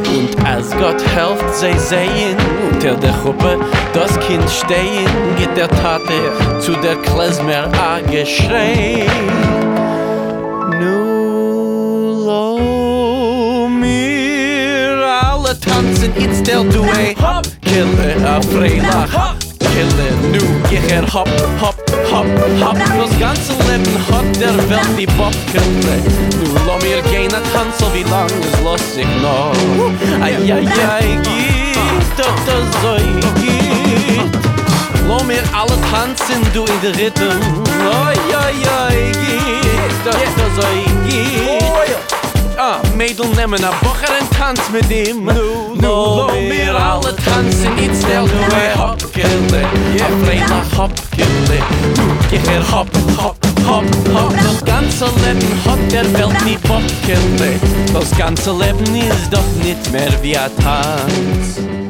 Und 0.10 0.45
als 0.45 0.72
Gott 0.72 1.01
helft 1.16 1.55
sie 1.55 1.78
sehen, 1.78 2.38
unter 2.72 2.95
der 2.95 3.14
Gruppe 3.24 3.58
das 3.93 4.18
Kind 4.22 4.49
stehen, 4.49 5.08
geht 5.38 5.55
der 5.58 5.68
Tate 5.68 6.60
zu 6.60 6.74
der 6.74 6.95
Klezmer 6.97 7.70
a 7.80 7.99
geschrei. 7.99 9.05
Tanzen, 15.68 16.11
it's 16.15 16.41
der 16.43 16.63
Duet. 16.63 17.18
Hop, 17.20 17.45
kille 17.61 18.15
a 18.26 18.41
Freilach. 18.41 19.36
Kille, 19.74 20.09
nu 20.32 20.39
geh 20.70 20.82
er 20.91 21.05
hop, 21.13 21.30
hop, 21.61 21.76
hop, 22.11 22.26
hop. 22.61 22.78
Das 22.78 23.20
ganze 23.20 23.53
Leben 23.68 23.97
hat 24.09 24.41
der 24.41 24.57
Welt 24.70 24.97
die 24.97 25.05
Bobkille. 25.05 25.97
Nu 26.39 26.45
lo 26.65 26.78
mir 26.80 27.01
gehen 27.11 27.34
a 27.34 27.41
tanzen, 27.53 27.88
wie 27.93 28.03
lang 28.09 28.30
es 28.41 28.63
los 28.63 28.82
sich 28.95 29.07
noch. 29.22 29.53
Ai, 30.22 30.36
ai, 30.36 30.68
ai, 30.89 31.20
geht 31.24 32.18
doch 32.18 32.38
das 32.45 32.68
so 32.82 32.95
geht. 33.41 34.47
Lo 35.07 35.24
mir 35.24 35.43
alle 35.53 35.78
tanzen, 35.91 36.41
du 36.53 36.65
in 36.65 36.82
der 36.82 36.95
Rhythm. 36.97 37.39
Ai, 38.05 38.18
ai, 38.36 38.55
ai, 38.80 39.11
geht 39.11 40.05
doch 40.05 40.13
das 40.13 40.55
so 40.55 40.68
geht. 41.07 42.07
Ah, 42.60 42.80
Mädel 42.95 43.28
nemmen 43.36 43.64
a 43.64 43.72
Bocher 43.82 44.14
en 44.20 44.28
tanz 44.38 44.62
mit 44.72 44.89
ihm. 44.89 45.26
Nu, 45.26 45.76
nu, 45.76 45.88
lo 45.88 46.32
mir 46.49 46.76
alle 46.76 47.16
tanzen 47.16 47.78
Iets 47.78 47.99
snel 47.99 48.26
du 48.28 48.55
e 48.55 48.78
hopkille 48.78 49.62
A 50.01 50.26
freila 50.26 50.62
hopkille 50.78 51.60
Nu, 51.97 52.03
geh 52.32 52.53
er 52.55 52.64
hop, 52.72 52.89
hop, 53.18 53.38
hop, 53.68 53.86
hop 54.14 54.34
Das 54.43 54.66
ganze 54.66 55.05
Leben 55.05 55.47
hat 55.66 55.91
der 55.91 56.12
Welt 56.14 56.45
nie 56.45 56.58
Bobkille 56.68 57.60
Das 57.93 58.10
ganze 58.18 58.51
Leben 58.51 58.95
ist 58.95 59.32
doch 59.32 59.64
nicht 59.64 59.91
mehr 59.91 60.12
wie 60.24 60.36
a 60.36 60.49
Tanz 60.49 61.86